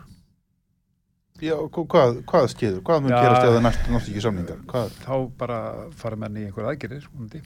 já, 1.43 1.55
hva- 1.57 1.87
hvað, 1.93 2.17
hvað 2.31 2.47
skeiður, 2.53 2.81
hvað 2.87 3.03
mun 3.05 3.11
Já. 3.13 3.21
gerast 3.23 3.47
eða 3.51 3.61
næstu 3.67 3.83
náttúrulega 3.93 4.13
ekki 4.15 4.25
samningar? 4.25 4.61
Hvað, 4.71 4.95
þá 5.05 5.15
bara 5.39 5.59
fara 5.93 6.17
menn 6.17 6.37
í 6.41 6.45
einhver 6.49 6.69
aðgerir 6.71 7.07
vonandi. 7.13 7.43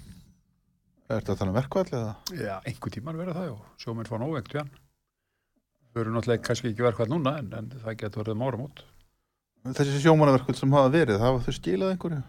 er 1.11 1.21
þetta 1.21 1.37
þannig 1.41 1.57
verkvall 1.59 1.89
eða? 1.91 2.13
já, 2.39 2.55
einhver 2.71 2.91
tíman 2.95 3.17
verða 3.19 3.35
það 3.35 3.49
og 3.57 3.63
sjóminn 3.83 4.07
fá 4.07 4.17
nóvegt 4.23 4.53
við 4.55 4.61
hann 4.63 4.71
þau 5.91 6.01
eru 6.05 6.13
náttúrulega 6.15 6.45
kannski 6.47 6.71
ekki 6.71 6.85
verkvæð 6.87 7.09
núna 7.11 7.33
en, 7.41 7.49
en 7.59 7.71
það 7.83 7.97
getur 8.05 8.23
verið 8.23 8.37
um 8.39 8.45
áramót 8.47 8.85
Þessi 9.61 9.99
sjómannaverkvall 10.05 10.57
sem 10.57 10.73
hafa 10.73 10.93
verið, 10.95 11.19
hafa 11.21 11.43
þau 11.45 11.53
skilað 11.59 11.91
einhverju? 11.97 12.21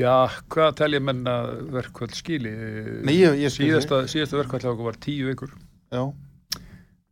já, 0.00 0.14
hvað 0.48 0.72
telja 0.80 1.00
menn 1.04 1.20
að 1.28 1.52
verkvæð 1.76 2.16
skili 2.16 2.54
Nei, 3.04 3.14
ég, 3.20 3.36
ég 3.44 3.52
skil 3.52 3.68
síðasta, 3.68 4.00
síðasta 4.08 4.40
verkvæð 4.40 4.64
hjá 4.64 4.70
okkur 4.72 4.88
var 4.88 4.98
tíu 5.04 5.28
vikur 5.28 5.52
Já, 5.92 6.02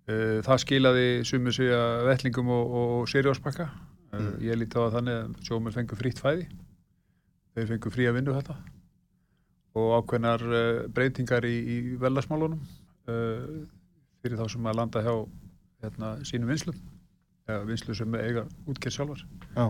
það 0.08 0.60
skilaði 0.64 1.06
sumu 1.28 1.52
sig 1.52 1.68
að 1.74 2.06
vettlingum 2.08 2.48
og, 2.54 2.74
og 2.80 3.08
seriáspakka 3.12 3.68
uh, 3.68 3.86
Mm. 4.08 4.38
ég 4.40 4.56
líti 4.56 4.80
á 4.80 4.88
þannig 4.88 5.16
að 5.20 5.32
sjóminn 5.44 5.74
fengur 5.74 5.98
frítt 6.00 6.20
fæði. 6.24 6.46
Þeir 7.52 7.66
fengur 7.74 7.92
frí 7.92 8.06
að 8.08 8.14
vinna 8.16 8.36
þetta. 8.38 8.54
Og 9.76 9.90
ákveðnar 9.98 10.44
uh, 10.48 10.86
breytingar 10.96 11.44
í, 11.44 11.52
í 11.60 11.76
velasmálunum 12.00 12.62
uh, 13.12 13.66
fyrir 14.22 14.40
þá 14.40 14.46
sem 14.54 14.64
að 14.70 14.78
landa 14.80 15.02
hjá 15.04 15.12
hérna, 15.84 16.14
sínum 16.24 16.48
vinslum. 16.48 16.78
Eða 17.48 17.66
vinslu 17.68 17.94
sem 18.00 18.16
eiga 18.16 18.46
útgerð 18.68 18.96
sjálfar. 18.96 19.20
Já, 19.54 19.66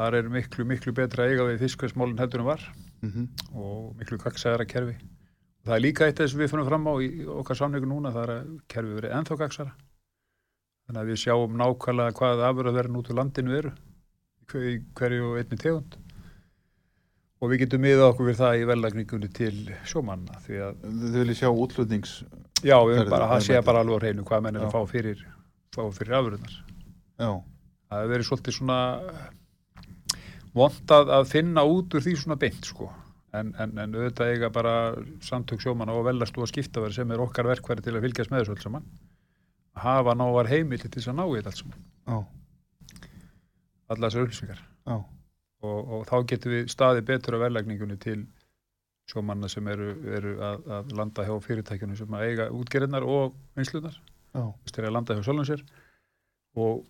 þar 0.00 0.16
er 0.22 0.32
miklu, 0.32 0.64
miklu 0.72 0.92
betra 0.96 1.28
eiga 1.28 1.44
við 1.50 1.62
fiskvæðsmálun 1.66 2.18
heldur 2.20 2.42
en 2.46 2.48
var. 2.48 2.64
Mhm, 3.04 3.28
og 3.60 3.92
miklu 4.00 4.18
gagsæðara 4.24 4.64
kerfi. 4.72 4.96
Það 5.66 5.74
er 5.76 5.82
líka 5.82 6.06
eitt 6.06 6.20
af 6.20 6.26
þess 6.28 6.36
að 6.36 6.40
við 6.44 6.50
fyrir 6.52 6.66
fram 6.68 6.84
á 6.86 6.94
í 7.02 7.08
okkar 7.40 7.58
samningu 7.58 7.88
núna, 7.90 8.12
það 8.14 8.22
er 8.22 8.32
að 8.36 8.50
kerfi 8.70 8.96
verið 9.00 9.14
ennþá 9.18 9.36
gagsæðara. 9.40 9.72
Þannig 10.86 11.00
að 11.02 11.08
við 11.10 11.20
sjáum 11.24 11.56
nákvæmlega 11.58 12.14
hvað 12.20 12.42
afurðaverðin 12.48 12.98
út 13.00 13.08
úr 13.10 13.18
landinu 13.18 13.56
eru 13.58 13.72
í 13.74 14.46
hver- 14.52 14.68
í 14.70 14.76
hverju 15.00 15.24
og 15.32 15.38
einni 15.40 15.58
tegund. 15.58 15.96
Og 17.42 17.50
við 17.50 17.58
getum 17.64 17.82
miða 17.82 18.06
okkur 18.12 18.30
við 18.30 18.38
það 18.38 18.60
í 18.60 18.68
velagningunni 18.70 19.28
til 19.34 19.56
sjómanna 19.90 20.38
því 20.46 20.60
að, 20.68 20.76
þau 20.86 21.16
viljið 21.18 21.40
sjá 21.40 21.50
útlutnings 21.50 22.12
já, 22.64 22.76
við 22.86 23.00
erum 23.02 23.10
bara, 23.12 23.26
sé 23.40 23.52
verðmætið. 23.52 23.66
bara 23.66 23.82
alveg 23.82 23.96
á 23.98 24.02
hreinu 24.06 24.24
hvað 24.30 24.42
menn 24.46 24.56
er 24.56 24.64
að 24.68 24.72
fá 24.72 24.80
fyrir, 24.94 25.26
fyrir 25.98 26.16
afurðunar. 26.20 26.54
Já, 27.18 27.30
Það 27.90 28.00
hefur 28.02 28.12
verið 28.14 28.26
svolítið 28.30 28.56
svona 28.56 28.78
vondað 30.56 31.10
að 31.18 31.28
finna 31.30 31.62
út 31.68 31.94
úr 31.94 32.02
því 32.06 32.14
svona 32.22 32.38
beint 32.40 32.64
sko. 32.66 32.88
En, 33.36 33.50
en, 33.60 33.72
en 33.82 33.94
auðvitað 33.98 34.30
eiga 34.32 34.48
bara 34.54 34.72
samtök 35.24 35.60
sjómanna 35.64 35.92
og 35.98 36.06
velast 36.06 36.36
og 36.38 36.48
skiptaverð 36.50 36.94
sem 36.96 37.10
er 37.12 37.22
okkar 37.24 37.48
verkværi 37.50 37.82
til 37.84 37.96
að 37.98 38.06
fylgjast 38.06 38.32
með 38.32 38.42
þessu 38.44 38.54
alls 38.56 38.66
saman. 38.68 38.86
Hafa 39.82 40.14
návar 40.16 40.48
heimildi 40.48 40.88
til 40.88 41.00
þess 41.02 41.10
að 41.12 41.18
ná 41.18 41.24
í 41.26 41.36
þetta 41.38 41.52
alls 41.52 41.62
saman. 41.64 41.84
já, 42.06 42.18
Alla 43.92 44.08
þessar 44.08 44.26
upplýsingar. 44.26 44.62
já, 44.86 44.96
Og, 45.66 45.78
og 45.96 46.02
þá 46.06 46.16
getum 46.30 46.52
við 46.52 46.66
staði 46.70 47.02
betur 47.08 47.36
á 47.40 47.44
velagningunni 47.46 47.96
til 48.02 48.18
sjómanna 49.10 49.48
sem 49.48 49.66
eru, 49.72 49.86
eru 50.18 50.34
að, 50.42 50.66
að 50.76 50.92
landa 50.98 51.24
hjá 51.26 51.34
fyrirtækjunum 51.46 51.96
sem 51.98 52.16
að 52.18 52.24
eiga 52.28 52.46
útgerðnar 52.54 53.06
og 53.06 53.34
vinslunar. 53.56 53.96
já, 54.36 54.42
Þess 54.66 54.78
er 54.82 54.88
að 54.90 54.94
landa 54.98 55.16
hjá 55.16 55.22
sjálfum 55.26 55.48
sér 55.48 55.62
og 56.56 56.84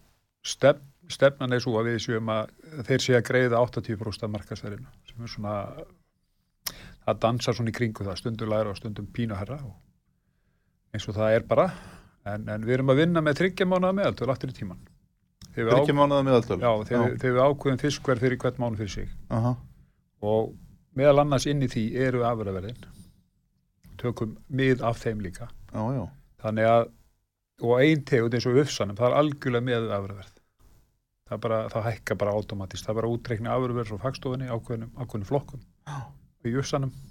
stef, 0.47 0.81
stefnan 1.11 1.53
er 1.57 1.63
svo 1.63 1.77
að 1.81 1.93
við 1.93 2.01
séum 2.07 2.29
að 2.33 2.51
þeir 2.89 3.05
sé 3.05 3.17
að 3.19 3.25
greiða 3.31 3.63
80% 3.67 4.27
af 4.27 4.33
markastærinu 4.35 4.91
sem 5.11 5.23
er 5.27 5.33
svona 5.33 5.55
það 7.07 7.23
dansar 7.23 7.57
svona 7.57 7.73
í 7.73 7.77
kringu 7.77 8.07
það. 8.07 8.19
Stundum 8.21 8.53
læra 8.53 8.73
og 8.73 8.81
stundum 8.81 9.07
pínu 9.15 9.39
herra 9.39 9.61
og 9.63 9.75
eins 10.95 11.07
og 11.09 11.17
það 11.19 11.39
er 11.39 11.47
bara. 11.49 11.71
En, 12.27 12.49
en 12.51 12.67
við 12.67 12.81
erum 12.81 12.93
að 12.93 13.03
vinna 13.05 13.23
með 13.23 13.41
þryggja 13.41 13.69
mánuða 13.71 13.95
meðaltöl 14.01 14.31
aftur 14.33 14.51
í 14.51 14.57
tíman 14.57 14.83
á, 15.57 15.79
mánuða 15.95 16.25
meðaltöl? 16.27 16.59
Já, 16.61 16.73
þegar, 16.89 17.13
við, 17.15 17.27
við 17.37 17.43
ákveðum 17.47 17.83
fiskverð 17.85 18.25
fyrir 18.27 18.41
hvert 18.43 18.59
mánu 18.61 18.81
fyrir 18.81 18.93
sig. 18.93 19.13
Aha, 19.33 19.55
og 20.27 20.51
meðal 20.99 21.23
annars 21.23 21.47
inn 21.49 21.63
í 21.65 21.71
því 21.71 21.85
eru 22.09 22.27
afurðaverðin. 22.29 22.83
Tökum 24.03 24.35
mið 24.53 24.83
af 24.85 24.99
þeim 25.01 25.23
líka. 25.25 25.47
Já, 25.71 25.81
já, 25.97 26.03
þannig 26.43 26.69
að 26.69 26.91
og 27.65 27.81
ein 27.81 28.03
tegund 28.05 28.37
eins 28.37 28.47
og 28.49 28.59
uppsannum 28.61 28.99
það 28.99 29.09
er 29.09 29.19
algjörlega 29.21 29.65
með 29.65 29.89
afurverð 29.97 30.33
það, 31.31 31.47
það 31.73 31.87
hækka 31.89 32.17
bara 32.21 32.35
automatist 32.37 32.85
það 32.85 32.93
er 32.93 32.99
bara 33.01 33.13
útreikni 33.15 33.53
afurverð 33.53 33.93
frá 33.93 34.03
fagstofunni 34.05 34.51
ákveðnum, 34.51 34.93
ákveðnum 34.97 35.31
flokkum 35.31 35.63
Já. 36.47 36.53
í 36.53 36.57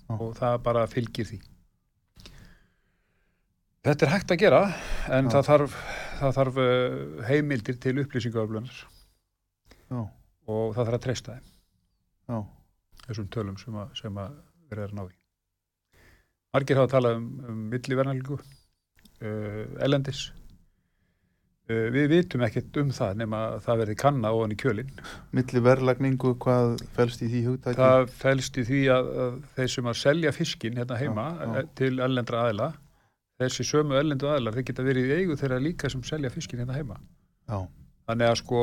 Já. 0.08 0.16
og 0.16 0.34
það 0.40 0.58
bara 0.66 0.88
fylgir 0.92 1.30
því 1.30 1.42
þetta 3.86 4.06
er 4.06 4.14
hægt 4.16 4.34
að 4.34 4.42
gera 4.42 4.62
en 5.14 5.30
það 5.30 5.48
þarf 5.52 5.80
það 6.20 6.36
þarf 6.40 6.60
uh, 6.62 7.00
heimildir 7.28 7.80
til 7.82 7.98
upplýsingaöflunar 8.02 8.84
og 10.46 10.76
það 10.76 10.82
þarf 10.82 10.98
að 10.98 11.04
treysta 11.06 11.36
þeim, 11.36 11.52
já, 12.30 12.38
þessum 13.06 13.30
tölum 13.34 13.60
sem 13.62 13.78
að, 13.82 13.94
sem 14.00 14.20
að 14.22 14.36
verða 14.72 14.88
að 14.90 14.98
ná 14.98 15.04
í. 15.06 15.16
Margir 16.56 16.80
hafa 16.80 16.92
talað 16.94 17.18
um, 17.20 17.30
um 17.52 17.64
milliverðanlíku, 17.74 18.38
uh, 18.40 19.64
ellendis. 19.86 20.28
Uh, 21.66 21.88
við 21.90 22.08
vitum 22.12 22.44
ekkert 22.46 22.78
um 22.78 22.92
það 22.94 23.16
nema 23.24 23.38
að 23.56 23.62
það 23.66 23.80
verði 23.82 23.96
kanna 23.98 24.30
ofan 24.38 24.52
í 24.54 24.58
kjölinn. 24.62 24.90
milli 25.34 25.62
verðlagningu, 25.66 26.36
hvað 26.44 26.76
felst 26.94 27.24
í 27.26 27.30
því 27.32 27.40
hugtæki? 27.48 27.80
Það 27.80 28.10
felst 28.20 28.60
í 28.62 28.66
því 28.68 28.82
að, 28.94 29.10
að 29.26 29.40
þeir 29.56 29.72
sem 29.74 29.90
að 29.90 29.98
selja 30.04 30.34
fiskin 30.36 30.78
hérna 30.78 31.00
heima 31.02 31.26
Já, 31.32 31.42
já. 31.48 31.56
eh, 31.64 31.72
til 31.82 31.90
ellendra 32.06 32.44
aðila, 32.46 32.68
þessi 33.42 33.66
sömu 33.66 33.98
ellendu 33.98 34.30
aðilar, 34.30 34.54
þeir 34.60 34.68
geta 34.70 34.86
verið 34.86 35.10
í 35.10 35.18
eigu 35.24 35.40
þeirra 35.42 35.58
líka 35.66 35.90
sem 35.90 36.06
selja 36.06 36.30
fiskin 36.30 36.62
hérna 36.62 36.78
heima. 36.78 37.00
Já, 37.50 37.58
Þannig 38.06 38.30
að 38.30 38.38
sko 38.44 38.62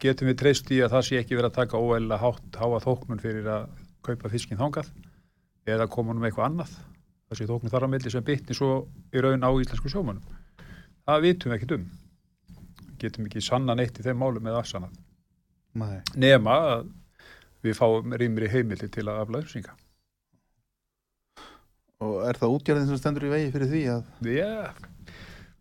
getum 0.00 0.30
við 0.32 0.38
treyst 0.40 0.70
í 0.72 0.80
að 0.80 0.94
það 0.94 1.02
sé 1.10 1.20
ekki 1.20 1.36
verið 1.36 1.50
að 1.50 1.58
taka 1.60 1.80
óeðla 1.84 2.16
hátt 2.22 2.56
háa 2.56 2.78
þóknun 2.80 3.20
fyrir 3.20 3.44
að 3.52 3.66
kaupa 4.08 4.30
fiskin 4.32 4.56
þangað 4.56 4.88
eða 5.68 5.86
koma 5.92 6.14
með 6.16 6.30
eitthvað 6.30 6.46
annað 6.48 6.72
þessi 7.28 7.46
þóknun 7.50 7.70
þar 7.76 7.84
á 7.84 7.92
milli 7.92 8.10
sem 8.16 8.24
bytni 8.24 8.56
svo 8.56 8.70
í 9.12 9.20
raun 9.20 9.44
á 9.44 9.50
íslensku 9.60 9.92
sjómanum. 9.92 10.24
Það 11.08 11.26
vitum 11.26 11.52
við 11.52 11.58
ekkert 11.58 11.76
um. 11.76 11.86
Getum 13.00 13.28
ekki 13.28 13.42
sanna 13.44 13.76
neitt 13.78 13.98
í 14.00 14.04
þeim 14.04 14.20
málum 14.20 14.50
eða 14.50 14.60
afsanna. 14.64 14.90
Nema 16.20 16.56
að 16.74 16.88
við 17.64 17.76
fáum 17.78 18.16
rýmri 18.20 18.48
heimildi 18.50 18.88
til 18.92 19.06
að 19.08 19.22
afla 19.24 19.42
upplýsinga. 19.42 19.76
og 22.00 22.22
er 22.24 22.38
það 22.40 22.54
útgjörðin 22.56 22.88
sem 22.88 23.00
stendur 23.00 23.26
í 23.28 23.32
vegi 23.34 23.50
fyrir 23.52 23.68
því 23.68 23.82
að 23.92 24.30
Yeah. 24.30 24.70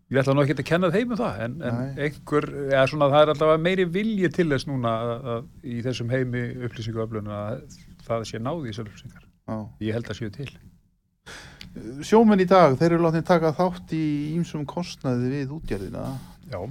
Ég 0.09 0.17
ætla 0.23 0.33
nú 0.33 0.41
ekki 0.41 0.55
að 0.55 0.65
kenna 0.65 0.89
þeim 0.89 1.11
um 1.13 1.19
það, 1.19 1.41
en, 1.45 1.57
en 1.69 1.99
einhver, 2.01 2.45
eða 2.71 2.85
svona 2.89 3.09
það 3.11 3.21
er 3.21 3.31
alltaf 3.33 3.59
meiri 3.61 3.83
vilji 3.93 4.29
til 4.33 4.47
þess 4.49 4.65
núna 4.65 4.93
að, 5.03 5.11
að, 5.33 5.43
í 5.69 5.75
þessum 5.85 6.09
heimi 6.09 6.41
upplýsinguöflun 6.65 7.29
að 7.35 7.75
það 8.07 8.25
sé 8.25 8.41
náði 8.41 8.63
í 8.63 8.71
þessar 8.71 8.89
upplýsingar. 8.89 9.27
já. 9.51 9.57
Ég 9.85 9.99
held 9.99 10.09
að 10.09 10.17
séu 10.17 10.33
til. 10.33 10.49
Sjómenn 12.03 12.41
í 12.41 12.47
dag, 12.49 12.75
þeir 12.79 12.95
eru 12.95 13.03
látið 13.05 13.25
taka 13.27 13.51
þátt 13.55 13.91
í 13.95 14.05
ímsum 14.35 14.65
kostnaði 14.67 15.29
við 15.33 15.51
útgjörðina 15.59 16.05
Já, 16.49 16.61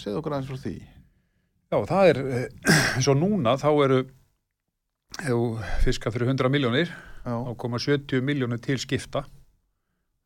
segð 0.00 0.18
okkur 0.18 0.34
aðeins 0.34 0.50
frá 0.50 0.62
því. 0.64 0.72
Já 1.70 1.76
það 1.86 2.08
er, 2.12 2.20
eh, 2.38 2.72
eins 2.96 3.10
og 3.12 3.20
núna 3.20 3.54
þá 3.60 3.68
eru, 3.84 4.00
fiska 5.84 6.10
fyrir 6.10 6.32
100 6.32 6.50
miljónir, 6.50 6.90
þá 7.22 7.54
koma 7.60 7.78
70 7.78 8.26
miljónir 8.26 8.62
til 8.64 8.78
skipta. 8.82 9.22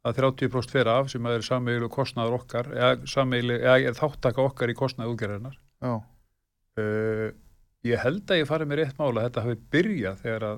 Er 0.05 0.17
30% 0.17 0.73
fyrir 0.73 0.91
af 0.93 1.13
sem 1.13 1.29
er 1.29 1.45
sameigileg 1.45 1.93
kostnaður 1.93 2.41
okkar, 2.41 2.73
eða, 2.77 2.97
eða 3.77 3.95
þáttaka 3.97 4.45
okkar 4.45 4.73
í 4.73 4.77
kostnaði 4.77 5.15
útgerðarinnar. 5.15 5.61
já, 5.85 5.95
Uh, 6.75 7.29
ég 7.87 8.01
held 8.03 8.27
að 8.27 8.41
ég 8.41 8.49
farið 8.49 8.67
með 8.67 8.81
rétt 8.81 8.97
mála 8.99 9.21
að 9.21 9.27
þetta 9.29 9.43
hafi 9.45 9.59
byrjað 9.71 10.17
þegar 10.25 10.45
að 10.49 10.57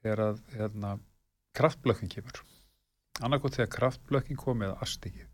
þegar 0.00 0.22
að 0.24 0.38
hérna, 0.54 0.92
kraftblökkin 1.56 2.12
kemur. 2.12 2.42
Annarkot 3.24 3.56
þegar 3.56 3.72
kraftblökkin 3.78 4.38
kom 4.40 4.62
eða 4.66 4.76
astikið 4.84 5.26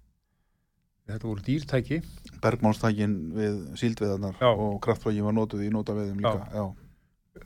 þetta 1.10 1.28
voru 1.28 1.44
dýrtæki. 1.46 2.00
Bergmálstækin 2.42 3.14
við 3.36 3.58
síldveðarnar 3.80 4.38
Já. 4.40 4.50
og 4.50 4.78
kraftvægi 4.84 5.24
var 5.24 5.36
notuð 5.36 5.66
í 5.66 5.70
notaveðum 5.74 6.22
líka. 6.22 6.46
Já, 6.54 6.64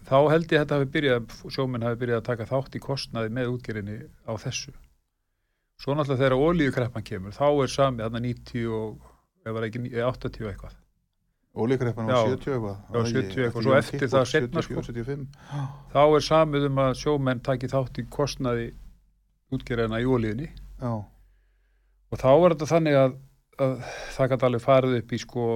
þá 0.08 0.16
held 0.32 0.50
ég 0.52 0.58
að 0.58 0.64
þetta 0.64 0.78
hafi 0.80 0.90
byrjað 0.96 1.36
sjóminn 1.56 1.86
hafi 1.86 2.00
byrjað 2.02 2.20
að 2.22 2.26
taka 2.30 2.48
þátt 2.52 2.76
í 2.76 2.82
kostnaði 2.86 3.32
með 3.38 3.52
útgerinni 3.54 3.98
á 4.28 4.32
þessu. 4.42 4.74
Svo 5.76 5.92
náttúrulega 5.92 6.22
þegar 6.22 6.40
olíukreppan 6.40 7.04
kemur 7.04 7.36
þá 7.36 7.46
er 7.50 7.72
sami 7.72 8.04
þarna 8.04 8.22
90 8.24 8.68
og 8.72 9.12
eða 9.46 10.10
80 10.10 10.46
og 10.46 10.52
eitthvað 10.52 10.76
Ólíkreppan 11.56 12.08
Já. 12.10 12.16
var 12.20 12.26
70 12.36 12.52
eitthvað. 12.52 12.76
Já, 12.76 12.92
Var 12.92 13.02
það 13.02 13.12
70 13.12 13.22
ekki- 13.22 13.44
eitthvað, 13.46 13.46
eftir 13.46 13.62
svo 13.62 13.72
Jón 13.72 13.78
eftir 13.78 14.08
það 14.12 14.26
74, 14.30 14.62
sko. 14.62 14.82
75 14.82 15.26
þá 15.94 16.00
er 16.16 16.24
samið 16.26 16.66
um 16.68 16.80
að 16.84 16.90
sjómenn 17.00 17.42
taki 17.42 17.66
þátt 17.72 18.00
í 18.02 18.04
kostnaði 18.12 18.66
útgerina 19.52 20.00
í 20.02 20.06
olíunni. 20.10 20.48
Já, 20.82 20.92
og 22.12 22.18
þá 22.20 22.28
var 22.42 22.54
þetta 22.54 22.68
þannig 22.74 22.98
að, 23.00 23.16
að 23.58 23.74
það 24.16 24.28
gæti 24.34 24.46
alveg 24.50 24.64
farið 24.66 24.96
upp 25.00 25.12
í 25.16 25.18
sko 25.22 25.46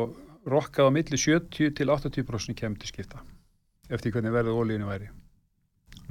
rokkað 0.51 0.89
á 0.89 0.91
milli 0.97 1.19
70 1.21 1.75
til 1.77 1.87
80% 1.93 2.57
kemur 2.57 2.79
til 2.81 2.89
skipta 2.89 3.21
eftir 3.91 4.13
hvernig 4.15 4.33
verður 4.33 4.57
ólíðinu 4.63 4.87
væri. 4.89 5.09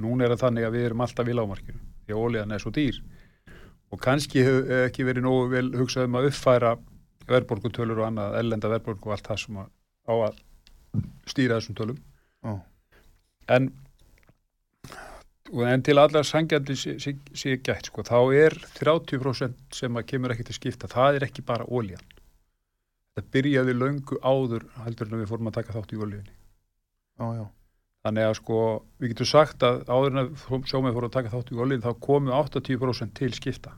Núna 0.00 0.24
er 0.28 0.34
það 0.36 0.42
þannig 0.44 0.66
að 0.68 0.74
við 0.76 0.84
erum 0.90 1.00
alltaf 1.04 1.26
í 1.28 1.34
lámarkinu 1.34 1.80
því 2.06 2.14
að 2.14 2.20
ólíðan 2.24 2.52
er 2.54 2.62
svo 2.62 2.70
dýr. 2.76 3.00
Og 3.90 3.98
kannski 4.00 4.44
hefur 4.46 4.84
ekki 4.86 5.04
verið 5.08 5.24
nógu 5.26 5.48
vel 5.50 5.66
hugsað 5.80 6.04
um 6.06 6.14
að 6.20 6.28
uppfæra 6.30 6.76
verðborgutölur 7.30 7.98
og 8.02 8.06
annað, 8.10 8.36
ellenda 8.38 8.68
verðborgu 8.70 9.08
og 9.10 9.16
allt 9.16 9.26
það 9.32 9.40
sem 9.42 9.58
að, 9.64 9.68
á 10.10 10.14
að 10.28 10.40
stýra 11.30 11.60
þessum 11.60 11.78
tölum. 11.78 12.00
Já, 12.42 12.56
en 13.56 13.70
en 15.50 15.82
til 15.82 15.98
allar 15.98 16.26
sangjandi 16.26 16.76
sé, 16.78 16.96
sé, 17.02 17.16
sé 17.34 17.56
gætt 17.58 17.90
sko, 17.90 18.04
þá 18.06 18.18
er 18.38 18.54
30% 18.78 19.74
sem 19.74 19.96
að 19.98 20.06
kemur 20.12 20.34
ekki 20.34 20.46
til 20.46 20.58
skipta 20.58 20.90
það 20.90 21.18
er 21.18 21.26
ekki 21.26 21.42
bara 21.46 21.66
ólíjan 21.66 22.04
þetta 23.16 23.32
byrjaði 23.34 23.74
löngu 23.74 24.20
áður 24.22 24.68
heldur 24.84 25.10
en 25.10 25.18
við 25.18 25.32
fórum 25.32 25.50
að 25.50 25.56
taka 25.58 25.74
þátt 25.74 25.94
í 25.96 25.98
ólíjunni 25.98 26.30
já, 26.30 27.26
já, 27.40 27.44
þannig 28.06 28.28
að 28.28 28.36
sko, 28.38 28.58
við 29.00 29.12
getum 29.12 29.30
sagt 29.30 29.66
að 29.66 29.82
áður 29.90 30.14
en 30.14 30.22
að 30.22 30.30
sjómið 30.70 30.96
fórum 30.96 31.10
að 31.10 31.16
taka 31.18 31.32
þátt 31.34 31.52
í 31.52 31.58
ólíjunni 31.58 31.86
þá 31.86 32.04
komu 32.06 32.34
80% 32.36 33.16
til 33.18 33.32
skipta. 33.36 33.74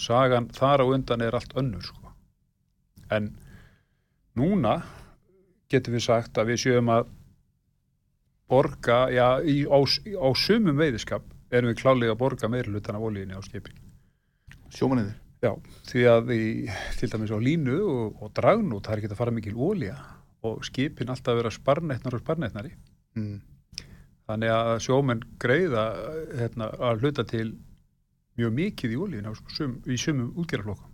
Sagan 0.00 0.48
þar 0.54 0.82
á 0.82 0.86
undan 0.88 1.22
er 1.22 1.36
allt 1.36 1.52
önnur 1.60 1.84
sko. 1.84 2.00
en 3.12 3.34
núna 4.38 4.78
getum 5.70 5.96
við 5.96 6.06
sagt 6.06 6.38
að 6.38 6.52
við 6.52 6.62
séum 6.66 6.90
að 6.92 7.10
borga, 8.50 8.98
já, 9.14 9.26
í, 9.40 9.64
á, 9.64 9.78
á 9.80 10.28
sumum 10.36 10.78
veiðiskap 10.78 11.26
erum 11.54 11.72
við 11.72 11.80
klálega 11.80 12.14
að 12.14 12.20
borga 12.20 12.50
meira 12.52 12.70
hlutan 12.70 12.98
af 12.98 13.06
olíunni 13.08 13.36
á 13.36 13.42
skipin. 13.44 13.78
sjómanniðir 14.74 15.20
Já, 15.44 15.52
því 15.90 16.04
að 16.08 16.30
í, 16.32 16.44
til 16.96 17.10
dæmis 17.12 17.32
á 17.34 17.38
línu 17.40 17.74
og, 17.84 18.22
og 18.24 18.30
dragnút, 18.36 18.86
það 18.86 18.94
er 18.94 19.02
ekki 19.02 19.10
að 19.12 19.18
fara 19.18 19.34
mikil 19.34 19.56
ólía 19.60 19.96
og 20.44 20.62
skipin 20.64 21.12
alltaf 21.12 21.34
að 21.34 21.40
vera 21.42 21.52
sparnetnar 21.52 22.16
og 22.16 22.22
sparnetnari. 22.22 22.72
mm. 23.18 23.34
Þannig 24.24 24.54
að 24.54 24.70
sjómenn 24.80 25.20
greiða 25.40 25.82
hérna, 26.32 26.70
að 26.80 27.02
hluta 27.04 27.26
til 27.28 27.50
mjög 28.40 28.54
mikið 28.56 28.94
í 28.94 29.00
olíun 29.04 29.28
sum, 29.52 29.74
í 29.84 29.98
sumum 30.00 30.30
útgerðarflokkum. 30.40 30.93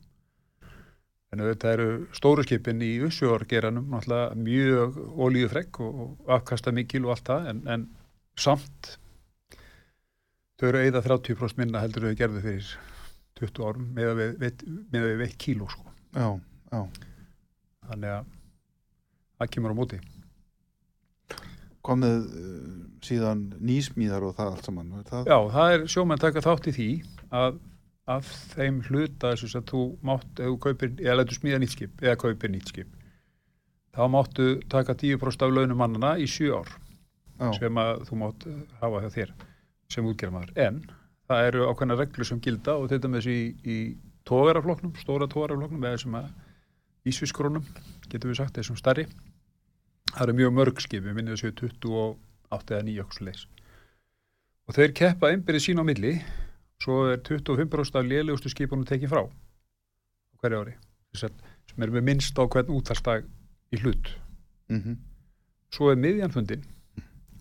En 1.30 1.42
þetta 1.46 1.72
eru 1.76 1.88
stóru 2.16 2.42
skipin 2.42 2.80
í 2.82 2.96
Ussjóargeranum 3.06 3.86
náttúrulega 3.92 4.34
mjög 4.34 4.96
olíufregg 5.26 5.78
og, 5.84 6.00
og 6.02 6.32
afkasta 6.40 6.72
mikil 6.74 7.04
og 7.06 7.14
allt 7.14 7.28
það 7.30 7.50
en, 7.52 7.60
en 7.70 7.84
samt 8.40 8.96
þau 10.58 10.66
eru 10.72 10.82
eða 10.88 11.04
30% 11.06 11.60
minna 11.60 11.82
heldur 11.84 12.08
þau 12.08 12.18
gerðu 12.18 12.42
fyrir 12.48 12.72
20 13.40 13.62
árum 13.68 13.86
með 13.96 14.10
að 14.10 14.18
við, 14.42 15.06
veitt 15.22 15.36
kíló 15.40 15.70
sko. 15.70 15.86
Já, 16.12 16.26
já, 16.74 16.82
Þannig 17.90 18.16
að 18.16 18.26
það 19.40 19.52
kemur 19.54 19.72
á 19.72 19.78
móti. 19.78 20.00
komið 21.86 22.16
uh, 22.26 22.74
síðan 23.06 23.46
nýsmíðar 23.64 24.26
og 24.28 24.34
það 24.36 24.50
allt 24.52 24.66
saman 24.68 24.90
er 24.98 25.06
það? 25.08 25.30
Já, 25.30 25.38
það 25.54 25.74
er 25.76 25.86
sjómenn 25.94 26.20
taka 26.20 26.42
þátt 26.44 26.68
í 26.68 26.74
því 26.76 26.88
að 27.40 27.60
af 28.11 28.30
þeim 28.54 28.80
hluta 28.88 29.34
þess 29.34 29.58
að 29.58 29.66
þú 29.70 29.82
mátt, 30.06 30.30
þú 30.38 30.56
kaupir, 30.64 30.94
eða 30.98 31.20
letur 31.20 31.38
smíða 31.38 31.61
nýtt 31.62 31.76
skip 31.76 32.04
eða 32.04 32.18
kaupir 32.24 32.52
nýtt 32.52 32.72
skip 32.72 32.96
þá 33.94 34.02
máttu 34.11 34.48
taka 34.70 34.94
10% 34.94 35.46
af 35.46 35.54
launum 35.54 35.80
mannana 35.80 36.14
í 36.18 36.26
7 36.30 36.52
ár 36.54 36.70
já, 36.70 37.50
sem 37.58 37.80
að 37.82 38.04
þú 38.08 38.20
mátt 38.20 38.46
eh, 38.46 38.61
hafa 38.82 39.02
hjá 39.04 39.11
þér 39.16 39.32
sem 39.90 40.06
útgerðamaður, 40.06 40.52
en 40.62 40.82
það 41.30 41.48
eru 41.48 41.66
ákveðna 41.70 41.98
reglur 41.98 42.28
sem 42.28 42.42
gilda 42.42 42.76
og 42.78 42.90
þetta 42.92 43.11
með 43.11 43.24
þessi 43.24 43.34
í, 43.34 43.48
í 43.64 43.78
tógarafloknum, 44.28 44.94
stóra 45.00 45.26
tógarafloknum 45.30 45.86
eða 45.88 46.02
sem 46.04 46.18
að 46.20 46.28
ísfiskrónum 47.11 47.64
getum 48.11 48.30
við 48.30 48.38
sagt, 48.42 48.58
þessum 48.58 48.78
starri 48.78 49.06
það 50.12 50.22
eru 50.26 50.36
mjög 50.42 50.54
mörg 50.58 50.84
skip, 50.84 51.02
við 51.06 51.16
minnum 51.16 51.34
þessu 51.38 51.54
28 51.58 52.76
eða 52.76 52.86
9 52.90 53.02
okkur 53.06 53.26
leis 53.30 53.46
og 54.70 54.76
þeir 54.78 54.94
keppa 55.02 55.32
einbyrðið 55.32 55.66
sín 55.66 55.82
á 55.82 55.84
milli 55.86 56.14
svo 56.80 57.02
er 57.12 57.20
25% 57.26 58.00
af 58.00 58.08
lélegustu 58.08 58.52
skipunum 58.52 58.86
tekin 58.88 59.10
frá. 59.10 59.22
Á 59.26 60.34
hverju 60.40 60.64
ári? 60.64 60.74
Sem 61.14 61.84
er 61.84 61.92
með 61.92 62.06
minnst 62.06 62.38
á 62.38 62.44
hvern 62.44 62.72
útastag 62.72 63.28
í 63.74 63.80
hlut. 63.82 64.14
Mm 64.70 64.98
svo 65.74 65.90
er 65.92 66.00
miðjanfundin 66.00 66.64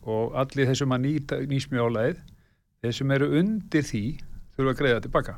og 0.09 0.35
allir 0.39 0.69
þeir 0.69 0.79
sem 0.81 0.95
að 0.95 1.03
nýta 1.05 1.39
nýsmjálaðið 1.49 2.21
þeir 2.83 2.95
sem 2.95 3.13
eru 3.15 3.29
undir 3.41 3.85
því 3.85 4.03
þurfa 4.55 4.73
að 4.73 4.79
greiða 4.81 5.03
tilbaka 5.05 5.35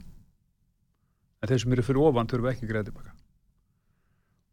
en 1.41 1.51
þeir 1.51 1.63
sem 1.63 1.75
eru 1.75 1.87
fyrir 1.87 2.05
ofan 2.09 2.31
þurfa 2.31 2.53
ekki 2.53 2.67
að 2.67 2.73
greiða 2.73 2.89
tilbaka 2.89 3.17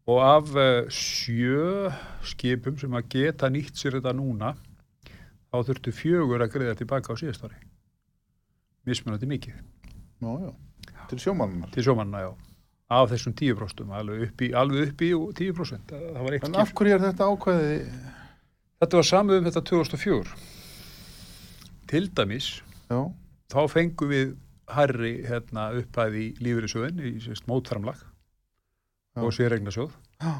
og 0.09 0.21
af 0.25 0.53
uh, 0.55 0.87
sjö 0.89 1.91
skipum 2.31 2.79
sem 2.81 2.95
að 2.97 3.11
geta 3.13 3.51
nýtt 3.53 3.77
sér 3.77 3.99
þetta 3.99 4.15
núna 4.17 4.55
þá 5.49 5.59
þurftu 5.67 5.93
fjögur 5.95 6.45
að 6.45 6.55
greiða 6.55 6.79
tilbaka 6.79 7.13
á 7.13 7.19
síðast 7.19 7.45
ári 7.45 7.59
mismunandi 8.89 9.29
mikið. 9.29 9.57
Já, 10.19 10.31
já, 10.43 10.51
til 11.09 11.19
sjómannar 11.23 11.71
til 11.73 11.85
sjómanna 11.87 12.23
já. 12.25 12.31
Af 12.89 13.11
þessum 13.11 13.35
10% 13.37 13.91
alveg 13.93 14.23
upp 14.25 14.41
í, 14.41 14.47
alveg 14.57 14.89
upp 14.89 15.01
í 15.05 15.09
10% 15.13 15.91
það 15.91 16.05
það 16.15 16.23
var 16.25 16.35
eitt 16.35 16.47
En 16.47 16.55
af 16.57 16.71
hverju 16.73 16.95
er 16.95 17.03
þetta 17.03 17.27
ákvæði? 17.29 17.75
þetta 18.81 18.99
var 18.99 19.07
samið 19.09 19.39
um 19.39 19.49
þetta 19.49 19.63
2004 19.69 20.37
til 21.89 22.05
dæmis 22.17 22.47
Já, 22.89 22.99
þá 23.53 23.59
fengum 23.69 24.09
við 24.09 24.31
herri 24.69 25.13
hérna, 25.25 25.69
upphæði 25.79 26.23
í 26.23 26.29
lífyrirsjóðin 26.45 27.01
í 27.05 27.13
sérst, 27.23 27.45
mótframlag 27.49 28.01
og 29.19 29.33
sérregnarsjóð 29.35 29.93
já, 30.21 30.33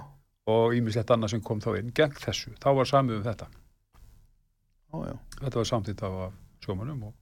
og 0.50 0.76
ímislegt 0.78 1.14
annað 1.14 1.36
sem 1.36 1.46
kom 1.46 1.62
þá 1.62 1.72
inn 1.80 1.94
gegn 1.96 2.18
þessu, 2.22 2.54
þá 2.62 2.70
var 2.78 2.90
samið 2.90 3.20
um 3.20 3.26
þetta. 3.26 3.48
Já, 4.90 4.98
já. 5.10 5.16
þetta 5.42 5.58
var 5.62 5.70
samtitt 5.70 6.04
af 6.06 6.20
sjómanum 6.66 7.10
og 7.10 7.16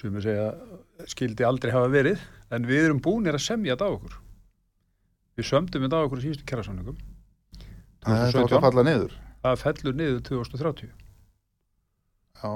sem 0.00 0.12
við 0.16 0.26
segja 0.28 1.08
skildi 1.08 1.46
aldrei 1.48 1.72
hafa 1.72 1.88
verið 1.92 2.22
en 2.52 2.66
við 2.68 2.88
erum 2.88 3.02
búinir 3.04 3.36
að 3.38 3.46
semja 3.46 3.74
þetta 3.76 3.88
á 3.88 3.94
okkur 3.96 4.16
við 5.36 5.48
sömdum 5.50 5.86
þetta 5.86 6.00
á 6.00 6.04
okkur 6.06 6.20
í 6.22 6.26
síðustu 6.26 6.48
kjærasamningum 6.48 6.98
Það 8.06 8.36
að 8.44 8.60
falla 8.62 8.82
niður. 8.86 9.14
það 9.42 9.62
fellur 9.64 9.96
niður 9.98 10.20
2030 10.28 10.90
Já, 12.36 12.50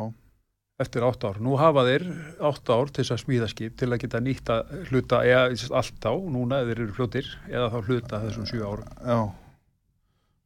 eftir 0.85 1.05
8 1.07 1.29
ár. 1.31 1.39
Nú 1.43 1.57
hafa 1.59 1.83
þeir 1.89 2.05
8 2.51 2.75
ár 2.77 2.91
til 2.93 3.03
þess 3.03 3.15
að 3.17 3.23
smíða 3.25 3.49
skip 3.51 3.79
til 3.81 3.89
að 3.89 4.03
geta 4.05 4.21
nýtta 4.21 4.59
hluta 4.91 5.23
eða 5.25 5.49
allt 5.81 6.05
á, 6.07 6.13
núna 6.13 6.61
eða 6.61 6.69
þeir 6.71 6.83
eru 6.85 6.97
fljótir 6.99 7.31
eða 7.49 7.71
þá 7.73 7.79
hluta 7.89 8.21
þessum 8.27 8.47
7 8.53 8.63
ára. 8.69 8.87
já. 9.01 9.19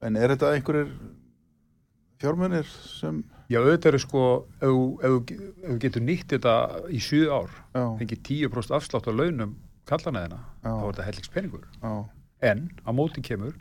En 0.06 0.16
er 0.20 0.34
þetta 0.34 0.52
einhverjir 0.54 0.90
fjármunir 2.22 2.70
sem, 2.70 3.20
Já, 3.52 3.58
auðvitað 3.60 3.86
eru 3.92 3.98
sko, 4.00 4.20
ef 4.56 4.70
þú- 5.04 5.78
getur 5.82 6.00
nýtt 6.02 6.32
þetta 6.32 6.54
í 6.88 7.00
7 7.00 7.28
ár, 7.28 7.50
fengið 8.00 8.22
10% 8.24 8.72
afslátt 8.78 9.04
á 9.08 9.12
launum 9.12 9.56
kallanæðina, 9.86 10.38
þá 10.64 10.88
er 10.88 10.92
þetta 10.94 11.04
hellingspenningur. 11.10 11.64
já, 11.82 12.08
En 12.42 12.70
á 12.86 12.90
móti 12.92 13.20
kemur, 13.22 13.54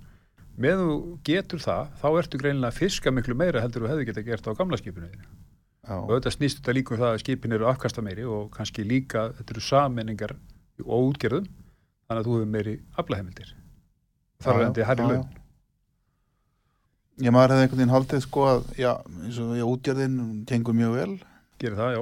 með 0.58 0.78
þú 0.80 1.18
getur 1.24 1.60
það, 1.60 1.88
þá 2.02 2.08
ertu 2.22 2.38
greinilega 2.40 2.72
að 2.72 2.80
fiska 2.80 3.12
miklu 3.12 3.36
meira 3.36 3.60
heldur 3.62 3.84
þú 3.84 3.90
hefði 3.92 4.06
geta 4.06 4.24
gert 4.24 4.48
á 4.48 4.52
gamla 4.56 4.78
skipinu. 4.78 5.08
þínu. 5.12 5.26
já, 5.88 5.94
Og 6.00 6.10
auðvitað 6.10 6.36
snýst 6.38 6.62
þetta 6.62 6.74
líka 6.74 6.92
um 6.96 6.98
það 7.04 7.14
að 7.14 7.20
skipin 7.20 7.52
eru 7.54 7.66
afkasta 7.68 8.02
meiri 8.02 8.24
og 8.24 8.52
kannski 8.52 8.84
líka, 8.88 9.34
þetta 9.36 9.52
eru 9.52 9.60
sammenningar 9.62 10.36
og 10.86 11.12
útgerðum, 11.14 11.48
þannig 12.08 12.24
að 12.24 12.26
þú 12.26 12.34
hefur 12.40 12.52
meiri 12.56 12.80
aflaheimildir. 12.98 13.54
Þar 14.44 14.56
er 14.62 14.66
endi 14.68 14.84
hærri 14.84 15.04
já, 15.04 15.08
laun. 15.12 15.28
Já. 17.18 17.24
Ég 17.28 17.34
maður 17.36 17.54
hefði 17.54 17.64
einhvern 17.68 17.80
veginn 17.84 17.94
haldið 17.94 18.22
sko 18.26 18.44
að, 18.50 18.64
já, 18.82 18.92
eins 19.24 19.40
og 19.44 19.54
já, 19.60 19.64
útgerðin 19.70 20.16
gengur 20.50 20.74
mjög 20.78 20.96
vel, 20.98 21.14
Gerir 21.62 21.78
það, 21.78 21.92
já. 21.98 22.02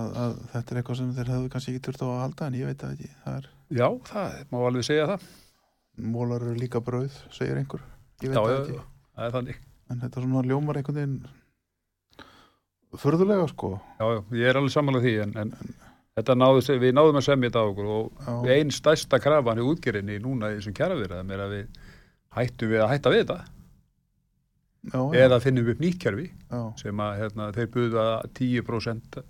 að, 0.00 0.08
að 0.22 0.36
þetta 0.54 0.72
er 0.74 0.80
eitthvað 0.80 0.98
sem 1.02 1.10
þeir 1.18 1.32
hefðu 1.34 1.50
kannski 1.52 1.74
ekki 1.74 1.84
þurft 1.88 2.02
á 2.02 2.06
að 2.08 2.22
halda, 2.22 2.46
en 2.48 2.56
ég 2.58 2.70
veit 2.70 2.80
það 2.82 2.94
ekki. 2.96 3.10
Það 3.26 3.36
er, 3.42 3.50
Já, 3.72 3.86
það 4.08 4.38
má 4.52 4.56
alveg 4.68 4.84
segja 4.88 5.04
það. 5.12 5.26
mólar 6.16 6.42
eru 6.46 6.54
líka 6.56 6.80
brauð, 6.80 7.20
segir 7.36 7.60
einhver. 7.60 7.84
Ég 8.24 8.32
veit 8.32 8.38
Já, 8.38 8.42
já, 8.48 8.58
ekki. 8.62 8.80
er 9.26 9.36
þannig. 9.36 9.60
En 9.92 10.00
þetta 10.00 10.22
svona 10.24 10.42
ljómar 10.48 10.78
einhvern 10.80 10.98
veginn 11.02 11.16
furðulega 13.00 13.46
sko. 13.52 13.74
Já, 14.00 14.04
já, 14.16 14.20
ég 14.40 14.50
er 14.50 14.58
alveg 14.60 14.72
samanlega 14.74 15.06
því, 15.06 15.14
en, 15.24 15.32
en 15.42 15.74
þetta 16.18 16.36
náðu, 16.36 16.64
við 16.82 16.94
náðum 16.96 17.18
að 17.20 17.26
semja 17.28 17.48
þetta 17.50 17.62
á 17.64 17.68
okkur 17.70 17.90
og 17.96 18.26
Já, 18.48 18.52
einn 18.56 18.72
stærsta 18.74 19.20
krafan 19.22 19.60
í 19.62 19.64
útgerinni 19.68 20.18
núna 20.20 20.50
í 20.52 20.58
þessum 20.58 20.76
kjaravirðum 20.76 21.32
er 21.32 21.44
að 21.46 21.54
við 21.56 21.80
hættum 22.36 22.72
við 22.72 22.82
að 22.84 22.90
hætta 22.92 23.12
við 23.14 23.22
þetta 23.24 23.38
já, 24.82 24.98
já, 24.98 25.20
eða 25.26 25.38
finnum 25.42 25.70
upp 25.72 25.82
nýtt 25.82 26.00
kerfi 26.02 26.28
já. 26.30 26.60
sem 26.80 27.02
að 27.04 27.20
hérna, 27.20 27.48
þeir 27.56 27.70
buða 27.76 28.06
10% 28.38 29.20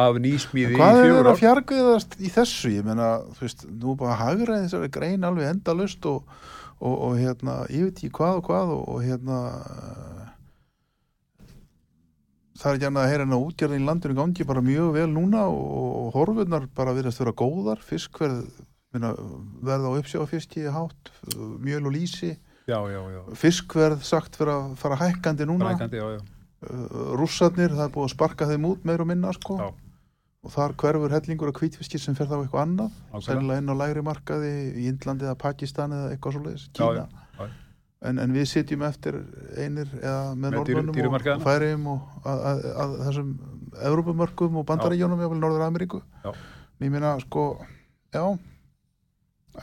af 0.00 0.20
nýsmíði 0.22 0.76
í 0.76 0.78
Hvað 0.78 1.00
er 1.02 1.12
það 1.12 1.30
að 1.32 1.40
fjargöðast 1.42 2.16
í 2.20 2.30
þessu? 2.30 2.72
Ég 2.76 2.86
meina, 2.86 3.10
þú 3.36 3.46
veist, 3.46 3.66
nú 3.82 3.96
bara 3.98 4.18
hagraði 4.20 4.68
þessari 4.68 4.92
grein 4.94 5.26
alveg 5.26 5.50
endalust 5.50 6.06
og, 6.06 6.28
og, 6.78 6.94
og 6.94 7.16
hérna, 7.18 7.60
ég 7.72 7.88
veit 7.88 7.98
ekki 7.98 8.12
hvað 8.20 8.40
og 8.40 8.50
hvað 8.50 8.74
og, 8.76 8.84
og 8.94 9.04
hérna 9.04 9.40
það 12.60 12.70
er 12.70 12.78
ekki 12.78 12.88
annað 12.90 13.06
að 13.06 13.12
heyra 13.14 13.26
en 13.26 13.36
að 13.36 13.46
útgerðin 13.48 13.82
í 13.82 13.88
landinu 13.88 14.18
gangi 14.20 14.46
bara 14.48 14.64
mjög 14.64 14.92
vel 14.96 15.08
núna 15.12 15.46
og, 15.50 16.12
horfurnar 16.14 16.68
bara 16.76 16.94
virðast 16.96 17.22
vera 17.22 17.36
góðar, 17.36 17.82
fiskverð 17.84 18.44
meina, 18.94 19.14
verð 19.64 19.90
á 19.90 19.90
uppsjáfiski 19.96 20.66
hátt, 20.70 21.12
mjöl 21.62 21.86
og 21.88 21.96
já. 21.96 22.36
Fiskverð 23.40 24.02
sagt 24.06 24.36
fyrir 24.38 24.52
að 24.54 24.74
fara 24.80 24.98
hækkandi 25.00 25.46
núna 25.48 25.72
já. 25.78 25.86
uh, 25.90 27.14
rússarnir, 27.18 27.72
það 27.72 27.86
er 27.86 27.94
búið 27.94 28.08
að 28.08 28.12
sparka 28.14 28.46
þeim 28.50 28.66
út 28.70 28.84
meir 28.84 29.00
og 29.00 29.08
minna 29.10 29.32
sko 29.32 29.56
Já. 29.58 29.70
og 30.44 30.52
þar 30.54 30.74
hverfur 30.82 31.10
hellingur 31.16 31.48
af 31.52 31.60
hvítfiskir 31.60 32.00
sem 32.00 32.14
fer 32.14 32.26
þá 32.30 32.36
eitthvað 32.42 32.62
annað 32.66 33.24
sennilega 33.24 33.62
inn 33.62 33.72
á 33.72 33.80
lægri 33.80 34.02
markaði 34.04 34.52
í 34.76 34.86
Indlandi 34.92 35.24
eða 35.28 35.38
Pakistan 35.40 35.92
eða 35.96 36.12
eitthvað 36.14 36.38
Já, 36.52 36.68
Kína 36.74 36.92
já, 36.94 37.06
já. 37.40 37.48
En, 38.00 38.16
en 38.18 38.32
við 38.32 38.46
sitjum 38.48 38.82
eftir 38.86 39.18
einir 39.60 39.88
eða 40.00 40.34
með 40.34 40.54
Með 40.54 40.62
dýru- 40.70 40.84
Norðmönnum 40.86 41.18
og. 41.36 41.42
Færiðum 41.44 41.88
og 41.92 42.22
að, 42.24 42.38
að, 42.50 42.62
að 42.84 42.94
þessum 43.08 43.34
Evrópumörkum 43.90 44.56
og 44.56 44.64
Bandaríjónum 44.70 45.20
eða 45.20 45.36
Norður 45.42 45.66
Ameríku 45.66 46.00
Já. 46.24 46.30
ég 46.80 46.90
meina 46.94 47.10
sko, 47.20 47.44
já 48.14 48.24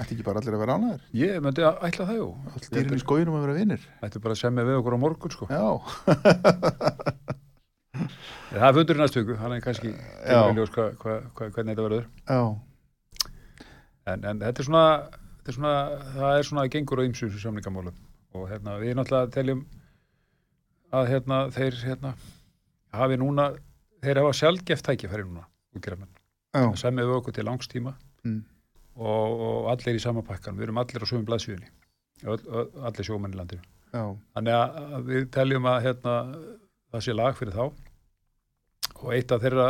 ætti 0.01 0.15
ekki 0.15 0.25
bara 0.27 0.41
allir 0.41 0.55
að 0.57 0.61
vera 0.63 0.75
ánæður 0.77 1.01
Ég 1.17 1.39
myndi 1.45 1.63
að 1.67 1.79
ætla 1.87 2.05
það, 2.09 2.17
jú. 2.21 2.27
all 2.53 2.65
dýrin 2.77 2.97
í 2.97 3.01
skóginum 3.03 3.37
að 3.39 3.45
vera 3.47 3.57
vinnir 3.57 3.85
Ætti 4.05 4.21
bara 4.23 4.35
að 4.37 4.41
semja 4.43 4.65
við 4.67 4.79
okkur 4.81 4.97
á 4.97 4.99
morgun, 5.03 5.33
sko. 5.33 5.47
já, 5.51 5.65
Það 8.47 8.63
er 8.69 8.75
fundur 8.77 8.97
í 8.97 9.01
næstu 9.01 9.21
viku, 9.23 9.35
hann 9.41 9.53
er 9.57 9.61
kannski 9.63 9.89
í 9.91 10.57
ljós 10.57 10.71
hva, 10.75 10.85
hva, 11.01 11.15
hva, 11.35 11.47
hvernig 11.55 11.73
þetta 11.75 11.85
verður. 11.87 12.05
já, 12.29 12.41
En, 14.07 14.21
en 14.23 14.39
þetta 14.39 14.61
er 14.63 14.67
svona, 14.69 14.83
þetta 15.41 15.51
er 15.51 15.55
svona, 15.57 15.71
það 16.13 16.37
er 16.39 16.45
svona 16.47 16.63
gengur 16.71 17.01
á 17.03 17.07
ymsu 17.09 17.27
samningamálum. 17.41 17.95
Og 18.37 18.45
hérna, 18.47 18.77
við 18.79 18.93
náttúrulega 18.95 19.33
teljum 19.35 19.65
að 20.95 21.09
hérna, 21.11 21.39
þeir 21.51 21.79
hérna, 21.83 22.13
hafi 22.95 23.17
núna, 23.19 23.49
þeir 24.05 24.21
hafa 24.21 24.37
sjálfgeft 24.39 24.87
tækifæri 24.87 25.25
núna, 25.27 25.43
Það 26.55 26.77
semja 26.79 27.03
við 27.09 27.17
okkur 27.19 27.35
til 27.35 27.45
langstíma 27.49 27.91
Mm. 28.25 28.39
Og, 28.97 29.41
og 29.47 29.67
allir 29.73 29.97
í 29.99 30.03
sama 30.03 30.23
pakkan, 30.25 30.57
við 30.57 30.67
erum 30.67 30.79
allir 30.81 31.03
á 31.05 31.07
sögum 31.09 31.25
blaðsvíðinni, 31.27 31.69
allir 32.27 33.05
sjómenn 33.07 33.35
í 33.35 33.39
landinu. 33.39 33.61
já, 33.93 34.03
Þannig 34.35 34.53
að 34.57 35.03
við 35.11 35.27
teljum 35.37 35.69
að 35.69 35.83
hérna, 35.87 36.15
það 36.91 37.05
sé 37.07 37.13
lag 37.17 37.37
fyrir 37.37 37.53
þá. 37.53 37.65
Og 38.97 39.11
eitt 39.13 39.31
af 39.35 39.41
þeirra 39.43 39.67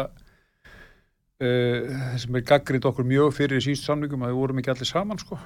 uh, 1.44 1.96
sem 2.22 2.38
er 2.40 2.46
gaggrind 2.48 2.86
okkur 2.88 3.08
mjög 3.08 3.34
fyrir 3.38 3.60
í 3.62 3.66
síst 3.68 3.88
samningum 3.88 4.24
að 4.26 4.32
við 4.34 4.40
vorum 4.42 4.62
ekki 4.62 4.74
allir 4.74 4.90
saman 4.90 5.20
sko. 5.22 5.40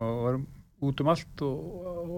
Og 0.00 0.22
varum 0.24 0.46
út 0.80 1.00
um 1.04 1.10
allt 1.12 1.42
og, 1.44 1.56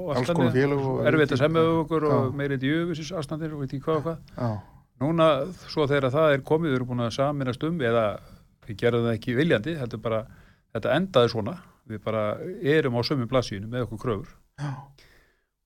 og 0.06 0.26
konar 0.28 0.52
félög 0.54 0.82
og- 0.86 1.00
erfitt 1.10 1.32
að 1.34 1.40
semja 1.42 1.62
okkur 1.82 2.04
og 2.06 2.12
Já. 2.12 2.36
meiri 2.38 2.58
djöfusis 2.62 3.10
aðstandir 3.18 3.52
og 3.56 3.64
veit 3.64 3.72
ekki 3.74 3.82
hvað 3.88 3.96
og 3.98 4.04
hvað. 4.06 4.20
Já, 4.38 4.50
núna 5.02 5.26
svo 5.66 5.86
þegar 5.90 6.12
það 6.14 6.34
er 6.36 6.44
komið 6.46 6.70
við 6.70 6.76
erum 6.78 6.92
búin 6.92 7.02
að 7.08 7.16
saminast 7.16 7.64
um 7.66 7.80
eða 7.82 8.04
við 8.68 8.76
gerðum 8.84 9.08
það 9.08 9.16
ekki 9.18 9.34
viljandi 9.34 9.74
er 9.82 9.96
bara, 9.98 10.20
þetta 10.72 10.96
endaði 10.96 11.32
svona 11.32 11.56
við 11.90 12.02
bara 12.04 12.22
erum 12.62 12.96
á 12.96 13.02
sömu 13.04 13.26
blaðsínu 13.30 13.68
með 13.68 13.86
okkur 13.86 14.00
kröfur. 14.04 14.34
Já, 14.62 14.70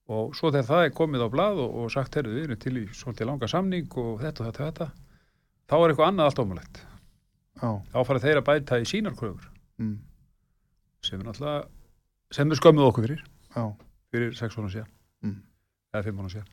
og 0.07 0.35
svo 0.37 0.49
þegar 0.53 0.67
það 0.69 0.85
er 0.87 0.93
komið 0.97 1.23
á 1.23 1.29
blað 1.33 1.61
og, 1.63 1.73
og 1.83 1.91
sagt 1.93 2.15
herðu 2.17 2.35
við 2.37 2.45
erum 2.47 2.61
til 2.63 2.75
í 2.79 2.85
svolítið 2.95 3.29
langa 3.29 3.49
samning 3.51 3.97
og 3.99 4.21
þetta 4.23 4.43
og 4.43 4.47
þetta 4.47 4.63
og 4.63 4.69
þetta 4.71 4.87
þá 5.67 5.75
er 5.77 5.91
eitthvað 5.93 6.07
annað 6.11 6.29
allt 6.31 6.41
ómulegt 6.43 6.83
þá 7.57 7.97
fara 8.07 8.21
þeir 8.23 8.39
að 8.39 8.45
bæta 8.47 8.77
í 8.79 8.85
sínar 8.87 9.15
kröfur. 9.17 9.47
Mm, 9.81 9.97
sem 11.05 11.19
er 11.21 11.27
náttúrulega 11.27 11.67
sem 12.37 12.51
er 12.51 12.59
skömmuð 12.59 12.89
okkur 12.91 13.07
fyrir. 13.07 13.21
Já, 13.55 13.63
fyrir 14.13 14.33
sex 14.37 14.57
mánu 14.57 14.69
síðan. 14.73 14.89
Mm. 15.25 15.37
eða 15.93 16.03
fimm 16.07 16.17
mánu 16.21 16.31
síðan. 16.33 16.49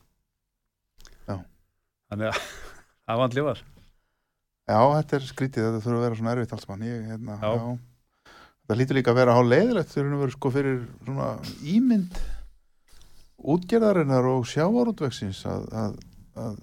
Já. 1.25 1.35
þannig 2.11 2.29
að 2.31 2.39
það 3.05 3.21
vant 3.23 3.35
lifar 3.39 3.59
já, 4.65 4.77
þetta 4.97 5.17
er 5.19 5.27
skrítið. 5.29 5.67
Þetta 5.67 5.83
þurfa 5.85 5.97
að 5.99 6.05
vera 6.07 6.19
svona 6.19 6.33
erfitt 6.35 6.55
alls 6.57 6.67
mann 6.69 6.85
ég, 6.85 7.03
hérna, 7.11 7.37
Já. 7.41 7.51
já. 7.53 7.94
Þetta 8.65 8.79
lítur 8.79 8.97
líka 8.99 9.13
að 9.13 9.19
vera 9.21 9.35
há 9.37 9.41
leiðilegt 9.45 9.93
þegar 9.93 10.17
við 10.23 10.33
sko 10.35 10.51
fyrir 10.55 10.79
svona 11.05 11.29
ímynd 11.75 12.19
útgerðarinnar 13.55 14.25
og 14.31 14.47
sjávarútveksins 14.49 15.43
að, 15.45 15.65
að, 15.77 15.97
að 16.41 16.55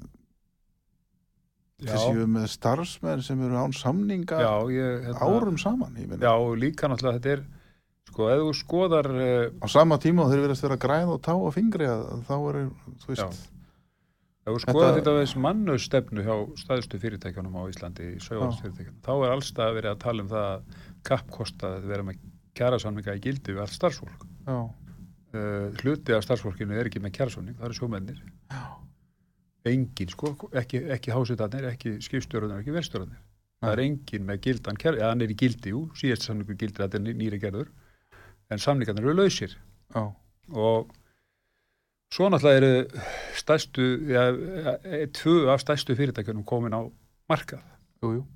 þeir 1.82 2.02
séu 2.02 2.26
með 2.30 2.48
starfsmenn 2.50 3.22
sem 3.22 3.40
eru 3.46 3.58
án 3.58 3.74
samninga 3.76 4.38
já, 4.42 4.52
ég, 4.74 5.06
hérna, 5.06 5.28
árum 5.28 5.58
saman 5.60 5.98
já, 5.98 6.34
líka 6.58 6.90
náttúrulega 6.90 7.20
þetta 7.20 7.34
er 7.36 7.44
sko, 8.10 8.28
ef 8.32 8.42
þú 8.42 8.52
skoðar 8.58 9.08
uh, 9.14 9.46
á 9.62 9.66
sama 9.70 9.98
tíma 10.02 10.28
þeir 10.30 10.44
verðast 10.46 10.66
vera 10.66 10.78
græð 10.80 11.14
og 11.16 11.22
tá 11.24 11.32
og 11.36 11.50
fingri 11.54 11.88
að, 11.88 12.04
að 12.16 12.22
þá 12.28 12.36
eru, 12.52 12.64
þú 13.02 13.12
veist. 13.12 13.48
Ef 14.42 14.56
þú 14.56 14.60
skoðar 14.64 14.96
Þetta- 14.98 15.12
þess 15.20 15.36
mannustefnu 15.38 16.24
hjá 16.26 16.34
staðstu 16.58 16.98
fyrirtækjunum 17.02 17.60
á 17.62 17.62
Íslandi 17.70 18.08
í 18.10 18.22
sögvarsfyrirtækjunum, 18.24 18.98
þá 19.06 19.12
er 19.14 19.34
allstað 19.36 19.76
verið 19.78 19.92
að 19.92 20.00
tala 20.02 20.24
um 20.24 20.32
það 20.32 20.48
að 20.48 20.80
kappkosta 21.08 21.74
að 21.78 21.88
vera 21.90 22.06
með 22.06 22.20
kjærasamninga 22.58 23.16
í 23.18 23.22
gildi 23.24 23.54
við 23.56 23.62
allt 23.64 23.76
starfsfólk. 23.78 24.26
Uh, 25.32 25.70
hluti 25.80 26.12
af 26.12 26.24
starfsfólkinu 26.26 26.76
er 26.76 26.90
ekki 26.90 27.00
með 27.00 27.14
kjærasamning, 27.16 27.56
það 27.56 27.68
eru 27.70 27.78
sjómennir. 27.78 28.22
Engin 29.64 30.10
sko, 30.10 30.34
ekki, 30.58 30.80
ekki 30.92 31.12
hásetarnir, 31.14 31.68
ekki 31.70 31.96
skipstjórnir, 32.02 32.58
ekki 32.60 32.74
velstjórnir 32.74 33.20
það 33.62 33.72
er 33.76 33.82
engin 33.84 34.24
með 34.26 34.40
gildan 34.42 34.78
kjæra, 34.80 34.98
eða 34.98 35.10
hann 35.12 35.22
er 35.22 35.30
í 35.30 35.36
gildi, 35.38 35.70
jú, 35.70 35.84
síðast 35.94 36.24
samningu 36.26 36.56
gildi 36.58 36.80
þetta 36.82 36.98
er 36.98 37.04
ný- 37.04 37.14
nýri 37.20 37.38
gerður. 37.38 37.68
En 38.50 38.58
samningarnir 38.58 39.06
eru 39.06 39.14
lausir. 39.14 39.54
Já, 39.94 40.02
og 40.50 40.90
svo 42.12 42.26
náttúrulega 42.26 42.58
eru 42.58 43.04
stærstu, 43.38 43.86
ja, 44.10 44.24
e, 44.82 45.06
tvö 45.14 45.46
af 45.54 45.62
stærstu 45.62 45.94
fyrirtækjunum 45.94 46.42
komin 46.44 46.74
á 46.74 46.82
markað, 47.30 47.62
jú, 48.02 48.10
jú. 48.18 48.26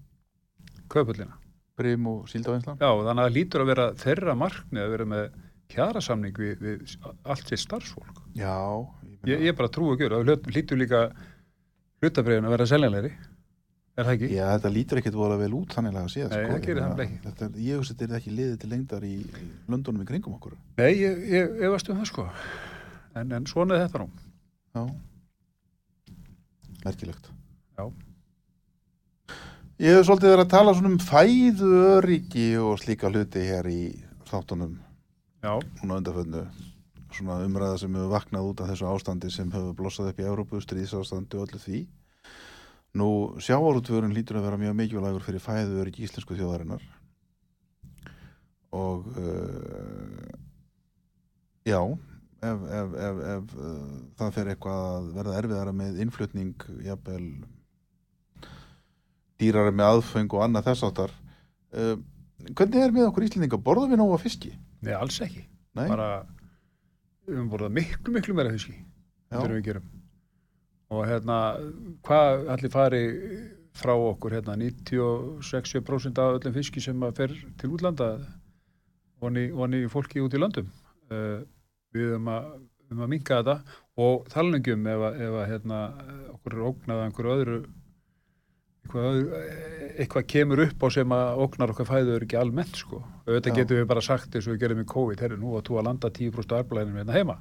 Kaupullina. 0.89 1.35
Brim 1.77 2.07
og 2.11 2.27
Síldavinslan 2.33 2.79
Já, 2.81 2.89
þannig 2.89 3.21
að 3.21 3.27
það 3.27 3.37
lítur 3.37 3.63
að 3.65 3.71
vera 3.73 3.87
þeirra 4.01 4.35
markmið 4.41 4.83
að 4.87 4.93
vera 4.95 5.07
með 5.13 5.25
kjarasamning 5.75 6.37
við, 6.39 6.61
við 6.63 6.97
allt 7.27 7.49
sér 7.51 7.59
starfsfólk. 7.65 8.21
Já, 8.39 8.55
Ég, 9.27 9.41
ég 9.49 9.57
bara 9.59 9.69
trúi 9.75 9.97
ekki, 9.97 10.07
það 10.13 10.53
lítur 10.55 10.79
líka 10.79 11.01
hlutabriðin 12.05 12.47
að 12.47 12.53
vera 12.55 12.67
seljanleiri, 12.71 13.11
er 13.97 14.07
það 14.07 14.13
ekki? 14.15 14.29
Já, 14.37 14.45
þetta 14.53 14.71
lítur 14.77 15.01
ekkert 15.01 15.17
voru 15.19 15.39
vel 15.41 15.51
út 15.59 15.75
þannig 15.75 15.97
að 15.99 16.09
séð 16.13 16.29
Nei, 16.31 16.37
sko. 16.37 16.53
það 16.53 16.63
gerir 16.67 16.79
Ég 16.79 16.87
það 16.87 17.03
ekki. 17.07 17.19
þetta 17.27 17.49
Ég 17.67 17.81
veist 17.81 17.93
þetta 17.95 18.07
er 18.07 18.17
ekki 18.21 18.35
liðið 18.37 18.57
til 18.63 18.71
lengdar 18.71 19.07
í, 19.09 19.15
löndunum 19.73 20.05
í 20.05 20.09
kringum 20.13 20.37
okkur 20.39 20.55
Nei, 20.79 20.93
ég, 21.01 21.25
ég 21.33 21.59
efast 21.67 21.91
um 21.91 21.99
það 22.03 22.11
sko, 22.13 22.27
en, 23.17 23.33
en 23.41 23.49
svona 23.51 23.75
er 23.81 23.87
þetta 23.89 24.05
nú. 24.05 24.09
Já 24.77 24.85
Merkilegt 26.87 27.31
Já. 27.77 27.89
Ég 29.77 29.93
hef 29.93 30.07
svolítið 30.09 30.31
verið 30.33 30.41
að 30.47 30.53
tala 30.55 30.73
svona 30.73 30.89
um 30.89 31.01
fæðu 31.05 31.67
öryggi 31.99 32.45
og 32.57 32.79
slíka 32.81 33.11
hluti 33.11 33.43
hér 33.45 33.67
í 33.69 33.81
þáttunum. 34.25 34.71
Núna 35.45 35.99
undarföndu 35.99 36.47
svona 37.13 37.43
umræða 37.45 37.83
sem 37.83 37.99
hefur 37.99 38.15
vaknað 38.15 38.47
út 38.49 38.63
af 38.65 38.71
þessu 38.71 38.87
ástandi 38.89 39.29
sem 39.35 39.51
hefur 39.53 39.75
blossað 39.77 40.15
upp 40.15 40.23
í 40.23 40.25
Európu, 40.31 40.61
stríðsástandi 40.65 41.37
og 41.37 41.45
öllu 41.45 41.61
því. 41.61 41.81
Nú, 42.97 43.09
sjávarútvörun 43.45 44.15
lítur 44.17 44.39
að 44.41 44.47
vera 44.49 44.61
mjög 44.63 44.79
mikilvægur 44.79 45.27
fyrir 45.27 45.45
fæðu 45.45 45.83
öryggi 45.83 46.07
íslensku 46.07 46.39
þjóðarinnar. 46.39 46.87
Og 48.81 49.11
uh, 49.13 50.25
já 51.69 51.83
ef, 51.85 52.65
ef, 52.81 52.97
ef, 53.11 53.21
ef 53.35 53.53
uh, 53.61 53.77
það 54.23 54.33
fer 54.39 54.51
eitthvað 54.55 54.89
að 54.89 55.13
verða 55.21 55.37
erfiðara 55.43 55.77
með 55.77 56.01
innflutning 56.07 56.67
jafnvel 56.89 57.29
dýrari 59.41 59.73
með 59.77 59.97
aðfeng 59.97 60.37
og 60.37 60.45
annað 60.47 60.71
þess 60.71 60.87
áttar 60.89 61.13
uh, 61.77 61.97
hvernig 62.55 62.83
er 62.83 62.95
með 62.95 63.11
okkur 63.11 63.27
Íslendinga 63.27 63.61
borðum 63.63 63.93
við 63.93 64.01
nóga 64.01 64.19
fiski? 64.23 64.53
nei, 64.85 64.95
alls 64.95 65.19
ekki. 65.25 65.45
Nei? 65.77 65.87
Bara, 65.91 66.11
við 67.27 67.39
höfum 67.39 67.53
borðað 67.53 67.77
miklu, 67.81 68.15
miklu 68.15 68.37
meira 68.37 68.53
fiski. 68.55 68.77
Og 70.95 71.03
hérna, 71.09 71.37
hvað 72.07 72.51
allir 72.55 72.73
fari 72.73 73.03
frá 73.77 73.93
okkur, 73.97 74.37
hérna, 74.39 74.55
96% 74.61 76.21
af 76.23 76.39
öllum 76.39 76.55
fiski 76.55 76.83
sem 76.85 77.03
að 77.03 77.17
fer 77.19 77.35
til 77.61 77.73
útlanda, 77.75 78.13
voni, 79.21 79.49
voni 79.53 79.83
fólki 79.91 80.23
út 80.23 80.37
í 80.37 80.41
löndum. 80.41 80.71
Uh, 81.11 81.43
við 81.95 82.13
höfum 82.13 82.31
að, 82.31 82.47
um 82.93 83.03
að 83.03 83.13
minka 83.13 83.41
þetta 83.41 83.81
og 84.07 84.31
talningjum 84.31 84.87
ef, 84.93 85.05
ef 85.17 85.35
að, 85.41 85.45
hérna, 85.51 85.83
okkur 86.37 86.57
er 86.57 86.65
ógnað 86.71 87.01
að 87.01 87.05
einhverju 87.09 87.37
öðru 87.37 87.59
eitthvað, 88.87 89.07
öðru, 89.11 89.43
eitthvað 89.97 90.27
kemur 90.31 90.63
upp 90.65 90.87
á 90.87 90.89
sem 90.95 91.13
að 91.17 91.43
ógnar 91.45 91.73
okkar 91.75 91.89
fæður 91.91 92.25
ekki 92.27 92.39
almennt 92.41 92.81
sko. 92.81 93.03
auðvitað 93.27 93.59
getum 93.59 93.81
við 93.81 93.87
bara 93.91 94.05
sagt 94.05 94.35
eins 94.35 94.47
og 94.47 94.55
við 94.55 94.63
gerum 94.63 94.83
í 94.83 94.89
COVID, 94.89 95.23
herri 95.25 95.39
nú 95.41 95.55
að 95.59 95.69
þú 95.69 95.79
að 95.81 95.87
landa 95.91 96.11
10% 96.11 96.57
arblæðinum 96.61 97.01
hérna 97.03 97.17
heima. 97.17 97.39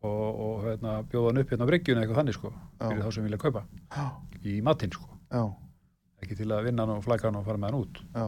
Og, 0.00 0.28
og 0.40 0.60
hérna, 0.64 1.00
bjóða 1.04 1.30
hann 1.30 1.42
upp 1.42 1.50
hérna 1.52 1.66
á 1.68 1.70
bryggjuna 1.70 2.04
eitthvað 2.04 2.20
þannig 2.22 2.38
sko, 2.38 2.52
fyrir 2.80 3.02
þá 3.04 3.10
sem 3.12 3.26
vilja 3.28 3.40
kaupa. 3.42 3.64
Já, 3.92 4.06
í 4.48 4.54
matinn 4.64 4.94
sko, 4.96 5.10
já, 5.28 5.42
ekki 6.24 6.38
til 6.38 6.48
að 6.48 6.70
vinna 6.70 6.86
hann 6.86 6.94
og 6.94 7.04
flæka 7.04 7.28
hann 7.28 7.36
og 7.36 7.44
fara 7.44 7.60
með 7.60 7.68
hann 7.68 7.82
út. 7.82 8.00
Já, 8.16 8.24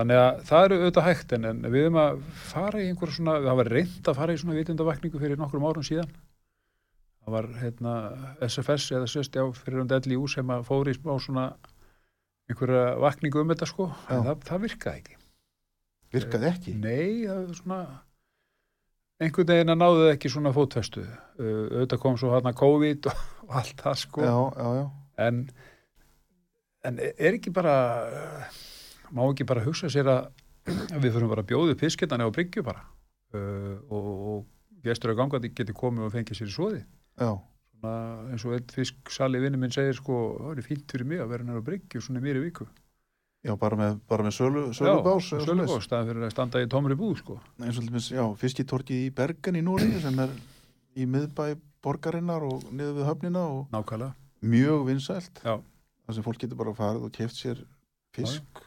þannig 0.00 0.22
að 0.24 0.40
það 0.48 0.64
eru 0.66 0.80
auðvitað 0.80 1.06
hægt 1.06 1.36
en, 1.36 1.46
en 1.52 1.68
við 1.68 1.84
erum 1.84 2.00
að 2.02 2.18
fara 2.50 2.82
í 2.82 2.88
einhver 2.90 3.14
svona 3.14 3.36
það 3.46 3.60
var 3.62 3.70
reynd 3.76 4.10
að 4.10 4.18
fara 4.18 4.34
í 4.34 4.42
svona 4.42 4.58
vitundavakningu 4.58 5.22
fyrir 5.22 5.38
nokkrum 5.38 5.68
árum 5.70 5.86
síðan 5.86 6.10
það 7.22 7.34
var 7.34 7.48
hérna 7.60 7.94
SFS 8.46 8.92
eða 8.96 9.08
SST 9.08 9.40
á 9.40 9.46
fyrir 9.56 9.82
um 9.82 9.90
DLU 9.90 10.28
sem 10.30 10.52
að 10.54 10.66
fóri 10.68 10.94
á 10.96 11.16
svona 11.20 11.46
einhverja 12.48 12.84
vakningu 13.02 13.42
um 13.42 13.52
þetta 13.52 13.68
sko. 13.68 13.88
En 14.08 14.26
það, 14.26 14.44
það 14.48 14.62
virkaði 14.66 15.02
ekki. 15.02 15.18
Virkaði 16.16 16.50
ekki? 16.52 16.76
Nei, 16.80 17.26
það 17.28 17.42
er 17.42 17.58
svona 17.58 17.80
einhvern 19.18 19.50
veginn 19.50 19.74
að 19.74 19.82
náðu 19.82 20.06
ekki 20.12 20.32
svona 20.32 20.54
fótfestu. 20.56 21.04
Uh, 21.36 21.66
auðvitað 21.74 22.02
kom 22.04 22.16
svo 22.20 22.32
hérna 22.32 22.54
COVID 22.56 23.10
og, 23.10 23.26
og 23.48 23.58
allt 23.60 23.84
það 23.84 24.00
sko. 24.04 24.24
Já, 24.24 24.36
já, 24.56 24.68
já, 24.78 24.86
en, 25.26 25.42
en 26.88 27.00
er 27.10 27.36
ekki 27.36 27.52
bara 27.54 27.76
má 29.14 29.24
ekki 29.28 29.46
bara 29.48 29.64
hugsa 29.64 29.90
sér 29.92 30.08
að 30.12 30.28
við 31.00 31.14
fyrir 31.14 31.30
bara 31.30 31.44
að 31.44 31.50
bjóðu 31.52 31.76
pisketana 31.80 32.28
á 32.28 32.34
bryggju 32.34 32.64
bara 32.66 32.84
uh, 33.34 33.76
og, 33.88 34.08
og 34.32 34.84
gestur 34.84 35.14
að 35.14 35.20
gangandi 35.22 35.52
geti 35.56 35.76
komið 35.76 36.08
og 36.08 36.14
fengið 36.14 36.40
sér 36.40 36.50
í 36.50 36.54
svoði 36.54 36.82
já, 37.18 37.30
svona, 37.78 37.94
eins 38.32 38.44
og 38.48 38.56
einn 38.56 38.74
fisksali 38.74 39.40
vinnu 39.42 39.60
minn 39.62 39.74
segir 39.74 39.96
sko, 39.98 40.18
það 40.42 40.60
er 40.62 40.68
fínt 40.68 40.92
fyrir 40.92 41.10
mig 41.12 41.24
að 41.24 41.32
vera 41.34 41.48
nær 41.48 41.62
á 41.62 41.68
bryggju 41.68 42.04
svona 42.04 42.24
mér 42.24 42.40
í 42.40 42.44
viku 42.48 42.68
já, 43.46 43.54
bara 43.60 43.78
með, 43.78 43.98
bara 44.10 44.26
með 44.26 44.36
sölu, 44.38 44.66
sölubás 44.76 45.30
svoleiðis. 45.30 45.48
sölubás, 45.48 45.88
það 45.90 46.12
fyrir 46.12 46.28
að 46.28 46.34
standa 46.34 46.62
í 46.64 46.70
tómri 46.70 46.98
búð 46.98 47.16
sko. 47.22 47.40
eins 47.62 47.76
og 47.78 47.84
til 47.84 47.90
dæmis, 47.92 48.10
já, 48.14 48.24
fiskitorki 48.40 49.04
í 49.06 49.10
Bergen 49.14 49.58
í 49.58 49.64
Núri 49.64 49.92
sem 50.02 50.18
er 50.24 50.34
í 50.98 51.06
miðbæ 51.06 51.52
borgarinnar 51.84 52.44
og 52.46 52.64
niður 52.74 52.96
við 52.98 53.08
höfnina 53.08 53.42
og 53.46 53.74
nákvæmlega, 53.74 54.14
mjög 54.42 54.86
vinsælt 54.88 55.42
Já. 55.44 55.58
þar 56.06 56.16
sem 56.16 56.26
fólk 56.26 56.40
getur 56.42 56.58
bara 56.58 56.74
farið 56.76 57.06
og 57.06 57.12
keft 57.14 57.38
sér 57.38 57.60
fisk, 58.16 58.62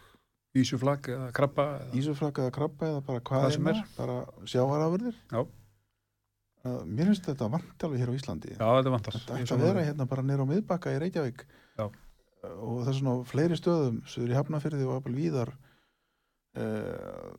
ísuflag 0.57 1.09
eða 1.11 1.31
krabba 1.35 1.65
eða, 1.79 1.89
ísufraka 1.99 2.45
eða 2.45 2.55
krabba 2.55 2.91
eða 2.93 3.01
bara 3.07 3.23
hvað 3.27 3.45
Hvað 3.45 3.55
sem 3.57 3.71
er, 3.71 3.81
bara 3.97 4.17
sjávarafurðir 4.53 5.17
Já. 5.31 5.41
Uh, 6.61 6.81
mér 6.85 7.07
finnst 7.09 7.25
þetta 7.25 7.47
vant 7.49 7.83
alveg 7.87 8.03
hér 8.03 8.11
á 8.13 8.17
Íslandi. 8.19 8.51
Já 8.53 8.67
þetta 8.77 8.91
vantar. 8.93 9.15
Þetta 9.17 9.37
ætti 9.41 9.55
að 9.55 9.63
vera 9.65 9.85
hérna 9.87 10.05
bara 10.11 10.21
nýra 10.27 10.43
á 10.45 10.51
miðbakka 10.51 10.91
í 10.93 10.99
Reykjavík. 11.01 11.45
Já. 11.79 11.87
Uh, 11.87 12.51
og 12.61 12.75
það 12.83 12.91
er 12.91 12.97
svona 12.99 13.15
fleiri 13.31 13.57
stöðum 13.57 14.01
söður 14.05 14.33
í 14.35 14.37
Hafnafyrði 14.37 14.85
og 14.85 14.99
Apel 14.99 15.15
Víðar. 15.17 15.53
Uh, 16.51 17.31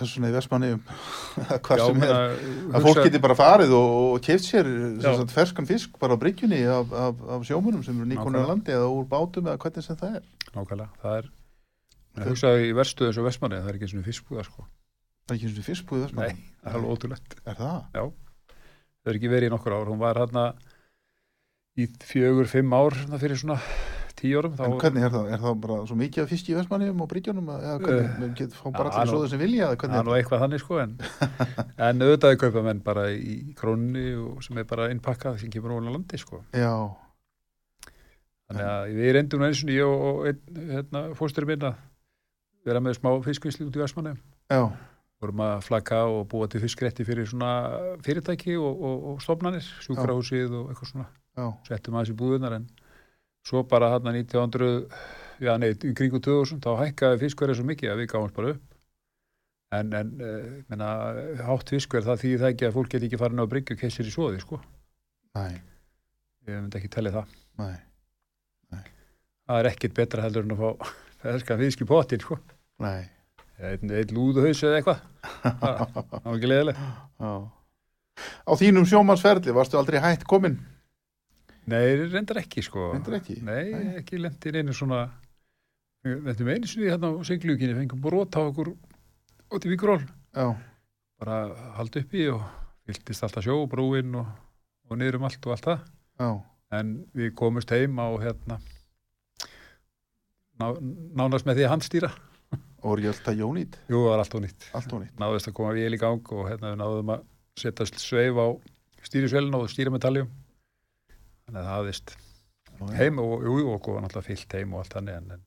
þess 0.00 0.14
svona 0.16 0.30
í 0.30 0.34
Vestmanniðum 0.34 0.78
hvað 1.66 1.80
Já, 1.82 1.84
sem 1.90 2.04
er. 2.06 2.12
Að 2.16 2.86
fólk 2.86 2.86
hugsa- 2.88 3.02
geti 3.04 3.20
bara 3.20 3.36
farið 3.36 3.74
og, 3.76 3.90
og 4.14 4.22
keft 4.24 4.46
sér 4.48 4.70
sagt, 5.04 5.34
ferskan 5.36 5.68
fisk 5.68 5.98
bara 6.00 6.16
á 6.16 6.20
bryggjunni 6.22 6.62
af, 6.72 6.94
af, 6.96 7.20
af 7.36 7.44
sjómunum 7.44 7.82
sem 7.84 7.98
eru 8.00 8.08
nýkonur 8.08 8.32
Nákvæmlega. 8.40 8.48
landi 8.54 8.72
eða 8.78 8.88
úr 8.96 9.04
bátum 9.10 9.50
eða 9.52 9.60
hvernig 9.60 9.84
sem 9.84 9.98
það 10.00 10.16
er. 10.22 10.24
Nákvæmlega, 10.56 10.88
það 11.04 11.18
er 11.20 11.28
Það- 11.30 12.24
ég 12.24 12.32
hugsaði 12.32 12.64
í 12.66 12.72
verstu 12.80 13.06
eins 13.10 13.20
og 13.20 13.28
vestmanni 13.28 13.60
það 13.60 13.68
er 13.70 13.76
ekki 13.78 13.86
eins 13.90 13.98
og 14.00 14.08
fiskbúða 14.08 14.46
sko. 14.48 14.64
Það 15.28 15.30
er 15.30 15.38
ekki 15.38 15.50
eins 15.50 15.60
og 15.60 15.68
fiskbúið 15.68 16.08
Það 19.00 19.06
það? 19.06 19.06
það 19.06 19.12
er 19.14 19.18
ekki 19.20 19.32
verið 19.32 19.48
í 19.48 19.54
nokkur 19.54 19.72
ár, 19.76 19.88
hún 19.88 19.98
var 20.02 20.20
hérna 20.20 20.44
í 21.80 21.86
fjögur, 22.04 22.48
fimm 22.50 22.72
ár 22.76 22.96
fyrir 23.20 23.38
svona 23.40 23.56
tíu 24.20 24.36
árum. 24.40 24.52
Þá, 24.58 24.64
En 24.66 24.74
hvernig 24.80 25.04
er 25.06 25.12
það? 25.14 25.28
Er 25.32 25.40
það 25.40 25.54
bara 25.62 25.76
svo 25.88 25.96
mikið 25.96 26.22
af 26.24 26.28
fisk 26.28 26.48
í 26.50 26.56
Vestmanniðum 26.58 27.00
og 27.00 27.08
bryggjunum 27.08 27.46
eða 27.54 27.76
hvernig, 27.80 28.10
uh, 28.10 28.34
get, 28.36 28.56
fá 28.58 28.66
bara 28.74 28.90
allir 28.90 29.08
nú- 29.08 29.14
svo 29.16 29.28
sem 29.32 29.40
vilja 29.40 29.70
það 29.76 29.94
er 29.96 30.04
nú 30.04 30.16
eitthvað 30.16 30.42
þannig 30.44 30.60
sko 30.60 30.80
en, 30.82 30.96
en 31.88 32.04
auðvitaði 32.04 32.40
kaupa 32.42 32.64
menn 32.66 32.82
bara 32.84 33.06
í 33.16 33.54
krónni 33.56 34.04
sem 34.44 34.60
er 34.60 34.64
bara 34.68 34.90
innpakkað 34.92 35.40
sem 35.40 35.50
kemur 35.54 35.72
á 35.72 35.80
landi 35.88 36.20
sko. 36.20 36.42
Já, 36.52 36.74
þannig 38.50 38.66
að 38.66 38.92
við 38.98 39.12
reyndum 39.16 39.40
nú 39.40 39.48
eins 39.48 39.64
og 39.64 39.72
ég 39.72 39.86
og, 39.88 40.44
hérna, 40.74 41.04
fósturinn 41.16 41.54
minn 41.54 41.68
að 41.70 41.80
vera 42.68 42.80
með 42.84 42.98
smá 43.00 43.14
fiskvisli 43.24 43.64
út 43.64 43.78
í 43.78 43.80
Vestmanni 43.80 44.16
já, 44.50 44.62
vorum 45.20 45.42
að 45.44 45.64
flaka 45.66 46.00
og 46.08 46.22
búa 46.30 46.48
til 46.50 46.62
fiskrétti 46.62 47.04
fyrir 47.08 47.28
svona 47.28 47.50
fyrirtæki 48.04 48.56
og, 48.58 48.84
og, 48.88 49.02
og 49.10 49.24
stofnanir, 49.24 49.66
sjúkrahúsið 49.84 50.54
og 50.56 50.70
eitthvað 50.72 50.92
svona. 50.92 51.08
Já, 51.38 51.46
settum 51.68 51.98
aðeins 51.98 52.14
í 52.14 52.16
búðunar 52.20 52.56
en 52.56 52.66
svo 53.46 53.62
bara 53.68 53.92
hann 53.94 54.08
1900 54.10 54.70
já 55.44 55.52
nei, 55.60 55.70
í 55.72 55.92
kringu 55.96 56.20
2000 56.24 56.62
þá 56.64 56.70
hækkaði 56.84 57.20
fiskverði 57.24 57.58
svo 57.60 57.68
mikið 57.68 57.92
að 57.92 58.02
við 58.02 58.10
gáumst 58.14 58.36
bara 58.36 58.54
upp. 58.54 58.64
En, 59.76 59.92
en 59.94 60.16
uh, 60.18 60.48
menna, 60.72 60.88
hátt 61.46 61.70
fiskverð 61.70 62.10
það 62.10 62.24
þýði 62.24 62.40
það 62.40 62.54
ekki 62.54 62.66
að 62.66 62.74
fólk 62.78 62.90
geti 62.96 63.06
ekki 63.10 63.20
farin 63.20 63.44
á 63.44 63.50
bryggju 63.52 63.76
og 63.76 63.84
kessir 63.84 64.08
í 64.08 64.14
svoði 64.14 64.42
sko, 64.42 64.58
næ, 65.38 65.44
ég 66.48 66.58
myndi 66.58 66.80
ekki 66.80 66.90
tellið 66.96 67.20
það. 67.20 67.38
Næ 67.60 67.70
það 69.50 69.60
er 69.60 69.68
ekkit 69.72 69.96
betra 69.98 70.24
heldur 70.24 70.46
en 70.46 70.54
að 70.54 70.60
fá 70.62 70.90
ferskan 71.24 71.60
fisk 71.64 71.82
í 71.82 71.88
pottin 71.90 72.22
sko. 72.22 72.38
Næ, 72.82 72.92
einn 73.60 74.12
lúðuhaus 74.16 74.62
eða 74.64 74.80
eitthvað. 74.80 75.00
Það 75.60 76.24
var 76.24 76.36
ekki 76.36 76.50
leðilegt 76.50 76.80
já. 76.80 77.32
Á 78.20 78.52
þínum 78.60 78.86
sjómannsferli 78.88 79.54
varstu 79.56 79.78
aldrei 79.80 80.00
hætt 80.04 80.24
komin? 80.28 80.58
nei, 81.70 81.94
reyndar 82.10 82.40
ekki 82.40 82.64
sko. 82.66 82.88
Reyndar 82.94 83.18
ekki? 83.20 83.36
nei, 83.46 83.70
Nei. 83.72 83.90
ekki 84.00 84.18
lendir 84.20 84.56
einu 84.60 84.72
svona 84.74 85.04
við 86.04 86.24
lendum 86.26 86.48
einu 86.50 86.66
sinni 86.70 86.88
hérna 86.90 87.10
á 87.12 87.20
sigluginni 87.28 87.76
fengum 87.76 88.00
brota 88.02 88.40
á 88.40 88.48
okkur 88.48 88.72
Víkuról 89.66 90.00
Já, 90.34 90.46
bara 91.20 91.36
haldi 91.76 92.00
uppi 92.04 92.24
og 92.32 92.42
viltist 92.88 93.22
alltaf 93.26 93.44
sjó, 93.44 93.56
brúin 93.70 94.14
og, 94.18 94.26
og 94.88 94.98
niður 94.98 95.18
um 95.20 95.26
allt 95.28 95.46
og 95.46 95.52
allt 95.56 95.66
það. 95.66 95.80
Já, 96.22 96.28
en 96.80 96.92
við 97.18 97.32
komumst 97.38 97.70
heim 97.74 97.98
á 97.98 98.06
hérna 98.22 98.60
ná, 100.60 100.66
nánast 101.18 101.46
með 101.48 101.60
því 101.60 101.66
að 101.66 101.72
handstýra 101.74 102.10
Og 102.80 102.94
voru 102.94 103.02
ekki 103.02 103.10
alltaf 103.12 103.36
jónít, 103.36 103.76
jú, 103.90 103.98
það 104.00 104.08
var 104.08 104.22
allt 104.22 104.34
og 104.36 104.42
nýtt 104.44 104.66
allt 104.78 104.92
ónýtt. 104.96 105.16
náðist 105.20 105.50
að 105.50 105.56
koma 105.58 105.74
vél 105.76 105.92
í 105.92 106.00
gang 106.00 106.32
og 106.32 106.46
hérna 106.48 106.72
við 106.72 106.80
náðum 106.80 107.12
að 107.12 107.26
setja 107.60 107.86
sveif 107.90 108.40
á 108.40 108.46
stýrisvelin 109.04 109.56
og 109.58 109.68
stýra 109.68 109.92
með 109.92 110.04
taljum 110.06 110.30
þannig 111.44 111.60
að 111.60 111.66
það 111.66 111.74
hafðist 111.74 112.14
heim 112.96 113.20
og, 113.20 113.44
jú, 113.44 113.56
og 113.74 113.82
góða 113.84 114.04
náttúrulega 114.06 114.28
fyllt 114.30 114.56
heim 114.56 114.72
og 114.72 114.80
allt 114.80 114.96
þannig 114.96 115.18
en, 115.18 115.34
en 115.36 115.42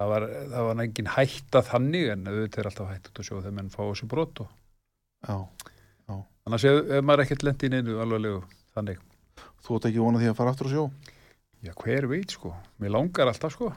það 0.00 0.12
var, 0.14 0.26
það 0.54 0.68
var 0.70 0.84
engin 0.86 1.12
hætta 1.16 1.62
þannig 1.68 2.12
en 2.14 2.30
auðvitað 2.30 2.62
er 2.62 2.70
alltaf 2.70 2.92
hætt 2.94 3.10
út 3.10 3.20
að 3.20 3.28
sjó 3.28 3.40
þegar 3.42 3.56
menn 3.58 3.72
fá 3.74 3.82
þessu 3.82 4.08
brot 4.12 4.44
og 4.46 4.54
Já, 5.26 5.36
annars 6.46 6.64
ef, 6.68 6.80
ef 6.86 7.04
maður 7.04 7.24
ekkert 7.24 7.44
lendi 7.46 7.68
inn 7.68 7.80
einu 7.80 8.00
alvarlegu 8.00 8.42
þannig, 8.76 9.00
þú 9.64 9.78
átt 9.78 9.88
ekki 9.90 10.02
vona 10.04 10.20
því 10.22 10.30
að 10.30 10.38
fara 10.38 10.52
aftur 10.54 10.70
á 10.70 10.74
sjó. 10.74 10.84
já 11.64 11.72
hver 11.74 12.06
veit 12.06 12.30
sko. 12.30 12.52
Mér 12.78 12.94
langar 12.94 13.32
alltaf 13.32 13.56
sko 13.56 13.72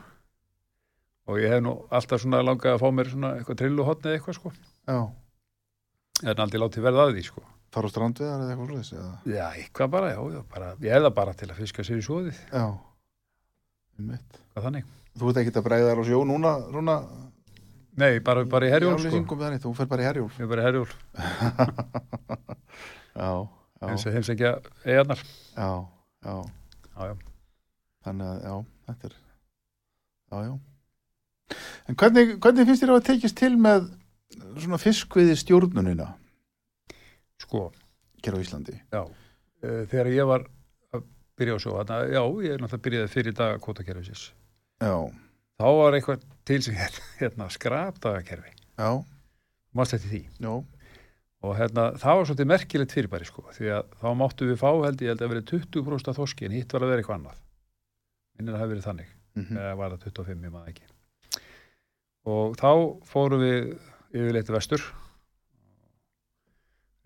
og 1.30 1.34
ég 1.40 1.48
hef 1.54 1.60
nú 1.64 1.72
alltaf 1.94 2.18
svona 2.24 2.40
langað 2.42 2.74
að 2.76 2.82
fá 2.82 2.88
mér 2.96 3.06
svona 3.12 3.30
eitthvað 3.38 3.60
trilluhotni 3.62 4.06
eða 4.10 4.16
eitthvað 4.18 4.36
sko. 4.40 4.48
Já, 4.90 4.98
en 6.26 6.42
aldrei 6.44 6.60
látið 6.62 6.86
verða 6.88 7.02
að 7.06 7.12
því 7.16 7.22
sko. 7.30 7.40
Fara 7.70 7.86
á 7.86 7.90
strandveðar 7.92 8.40
eða 8.42 8.50
eitthvað 8.52 8.70
slúðis, 8.70 8.90
já, 9.30 9.44
eitthvað 9.54 9.88
bara, 9.92 10.06
já, 10.10 10.20
já, 10.34 10.40
bara 10.50 10.68
ég 10.82 10.90
hef 10.96 11.02
það 11.04 11.14
bara 11.20 11.32
til 11.38 11.48
að 11.52 11.58
fiska 11.60 11.80
sér 11.86 12.00
í 12.00 12.06
svoðið, 12.06 12.36
Já, 12.50 12.64
þannig? 14.58 14.84
Þú 15.20 15.24
ert 15.30 15.38
ekki 15.42 15.52
að 15.60 15.66
bregða 15.68 15.90
þar 15.92 16.00
á 16.02 16.04
sjó 16.08 16.18
núna, 16.26 16.52
núna 16.74 16.94
nei, 18.00 18.12
bara, 18.26 18.40
bara 18.50 18.66
í 18.66 18.72
herjól 18.74 18.96
sko. 18.98 19.22
þú 19.62 19.70
fer 19.78 19.86
bara 19.90 20.02
í 20.02 20.08
herjólf. 20.08 20.34
ég 20.40 20.44
er 20.46 20.50
bara 20.50 20.62
í 20.62 20.66
herjól, 20.66 20.90
Já, 23.20 23.30
heims 23.86 24.30
ekki 24.34 24.46
að 24.48 24.58
eigarnar 24.86 25.20
já, 25.22 25.68
já. 26.26 26.34
já, 26.96 27.00
já, 27.10 27.14
Þannig 28.06 28.26
að, 28.32 28.38
já, 28.48 28.54
þetta 28.88 29.04
er, 29.10 29.14
já, 30.30 30.36
já. 30.48 30.54
En 31.90 31.98
hvernig, 31.98 32.36
hvernig 32.42 32.68
finnst 32.68 32.84
þér 32.84 32.94
að 32.96 33.06
tekist 33.10 33.38
til 33.40 33.52
með 33.58 33.88
svona 34.60 34.78
fiskviði 34.80 35.36
stjórnunina 35.40 36.12
sko 37.40 37.70
hér 38.24 38.36
á 38.36 38.42
Íslandi? 38.42 38.76
Já, 38.92 39.02
uh, 39.06 39.82
þegar 39.90 40.10
ég 40.12 40.28
var 40.28 40.44
að 40.94 41.06
byrja 41.40 41.56
á 41.56 41.58
svo, 41.62 41.76
þarna, 41.80 42.00
já, 42.12 42.22
ég 42.44 42.54
er 42.54 42.62
náttúrulega 42.62 42.84
byrjaði 42.86 43.12
fyrir 43.14 43.36
dag 43.38 43.60
kvotakerfisins. 43.64 44.26
Já, 44.84 44.94
Þá 45.60 45.66
var 45.76 45.92
eitthvað 45.96 46.22
til 46.48 46.60
sem 46.64 46.76
hér, 46.76 46.94
hérna, 47.20 47.48
skrapdagakerfi, 47.52 48.54
já, 48.80 48.90
mást 49.76 49.96
þetta 49.96 50.12
því. 50.12 50.22
já, 50.40 50.52
Og 51.40 51.54
hérna, 51.56 51.86
það 51.96 52.18
var 52.18 52.26
svolítið 52.28 52.48
merkilegt 52.50 52.92
fyrirbæri, 52.92 53.24
sko, 53.24 53.42
því 53.56 53.70
að 53.72 53.92
þá 54.02 54.08
máttu 54.20 54.48
við 54.50 54.58
fá, 54.60 54.68
held 54.84 55.00
ég, 55.00 55.08
held 55.14 55.22
að 55.24 55.30
verið 55.32 55.46
20% 55.54 56.10
af 56.12 56.18
þorski, 56.18 56.44
en 56.44 56.52
hitt 56.52 56.74
var 56.76 56.84
að 56.84 56.90
vera 56.92 57.00
eitthvað 57.00 57.16
annað. 57.16 57.38
Minnir 58.36 58.56
að 58.56 58.60
hafa 58.60 58.70
verið 58.74 58.88
þannig, 58.88 59.14
mm 59.38 59.54
eða 59.56 59.70
var 59.80 59.94
það 59.94 60.04
25, 60.10 60.44
ég 60.44 60.52
maður 60.52 60.74
ekki. 60.74 60.89
Og 62.28 62.56
þá 62.60 62.70
fórum 63.08 63.40
við 63.40 63.70
yfirleitt 64.12 64.50
vestur, 64.52 64.82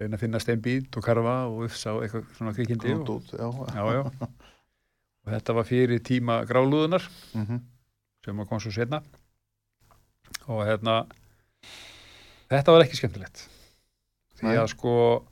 reyna 0.01 0.17
að 0.19 0.25
finna 0.25 0.41
steinbít 0.43 0.97
og 0.99 1.05
karfa 1.07 1.35
og 1.51 1.61
uppsá 1.69 1.93
eitthvað 2.03 2.25
svona 2.39 2.55
kvikindi. 2.57 2.95
og- 2.99 3.29
já, 3.31 3.49
Já. 3.75 4.29
Og 5.25 5.33
þetta 5.33 5.55
var 5.55 5.65
fyrir 5.65 6.01
tíma 6.05 6.45
grálúðunar 6.47 7.05
mm 7.35 7.61
sem 8.25 8.39
að 8.41 8.49
kom 8.49 8.59
svo 8.59 8.71
setna. 8.73 9.03
Og 10.49 10.65
hérna, 10.65 11.07
þetta 12.49 12.73
var 12.73 12.81
ekki 12.85 12.97
skemmtilegt. 12.97 13.49
Því 14.39 14.47
Nei. 14.49 14.57
að 14.57 14.69
sko, 14.73 15.25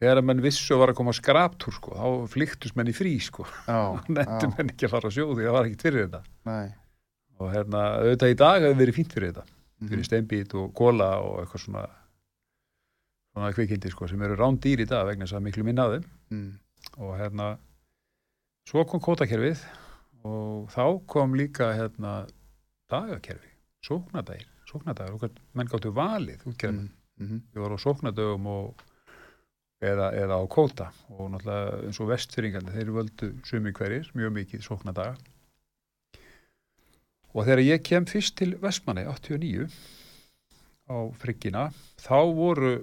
þegar 0.00 0.18
að 0.20 0.24
menn 0.28 0.40
vissu 0.40 0.78
var 0.78 0.92
að 0.92 0.98
koma 1.00 1.10
skraptúr 1.12 1.74
sko, 1.74 1.90
þá 1.98 2.28
flyktust 2.30 2.76
menn 2.76 2.86
í 2.86 2.94
frí 2.94 3.16
sko. 3.20 3.42
já, 3.66 3.98
menn 4.08 4.70
ekki 4.70 4.86
að 4.86 4.90
fara 4.94 5.10
að 5.10 5.16
sjó 5.18 5.26
því 5.34 5.42
það 5.48 5.52
var 5.52 5.64
ekkert 5.66 5.82
fyrir 5.82 6.06
þetta. 6.06 6.22
nei, 6.46 6.74
Og 7.42 7.50
hérna, 7.54 7.82
auðvitað 8.02 8.34
í 8.34 8.38
dag 8.38 8.62
hefur 8.66 8.78
verið 8.78 8.98
fínt 9.00 9.16
fyrir 9.16 9.32
þetta. 9.32 9.44
mhm, 9.80 9.90
Fyrir 9.90 10.08
steinbít 10.08 10.54
og 10.60 10.70
kóla 10.78 11.10
og 11.24 11.40
eitthvað 11.42 11.64
svona, 11.64 11.84
svona 13.32 13.52
kvikindi 13.56 13.90
sko, 13.90 14.08
sem 14.10 14.22
eru 14.22 14.38
rándýr 14.38 14.84
í 14.84 14.88
dag 14.88 15.06
vegna 15.08 15.26
þess 15.26 15.38
að 15.40 15.46
miklu 15.48 15.66
minna 15.66 15.88
af 15.88 15.96
þeim. 15.96 16.06
mm, 16.30 16.52
og 16.98 17.16
hérna 17.18 17.48
svo 18.68 18.84
kom 18.86 19.00
kótakerfið 19.02 19.64
og 20.24 20.70
þá 20.70 20.84
kom 21.10 21.34
líka 21.34 21.72
hérna 21.74 22.26
dagakerfi, 22.92 23.50
sóknadagir 23.82 24.46
sóknadagur, 24.72 25.18
okkar 25.18 25.34
menn 25.58 25.68
gáttu 25.70 25.92
valið 25.94 26.46
útgerðum, 26.48 26.88
mm, 26.88 27.26
mhm, 27.26 27.42
við 27.52 27.64
vorum 27.64 27.78
á 27.80 27.84
sóknadögum 27.84 28.46
og 28.52 28.84
eða, 29.82 30.12
eða 30.14 30.38
á 30.38 30.44
kóta 30.46 30.88
og 31.10 31.32
náttúrulega 31.34 31.82
eins 31.88 32.00
og 32.00 32.10
vestfyringandi 32.12 32.74
þeir 32.76 32.92
völdu 32.96 33.30
sumi 33.48 33.72
hverjir, 33.76 34.10
mjög 34.14 34.34
mikið 34.38 34.64
sóknadaga 34.68 35.16
og 37.32 37.46
þegar 37.46 37.64
ég 37.64 37.84
kem 37.86 38.06
fyrst 38.08 38.36
til 38.40 38.56
Vestmanni 38.62 39.04
89 39.08 39.68
á 40.92 40.96
friggina 41.22 41.68
þá 42.02 42.18
voru 42.36 42.74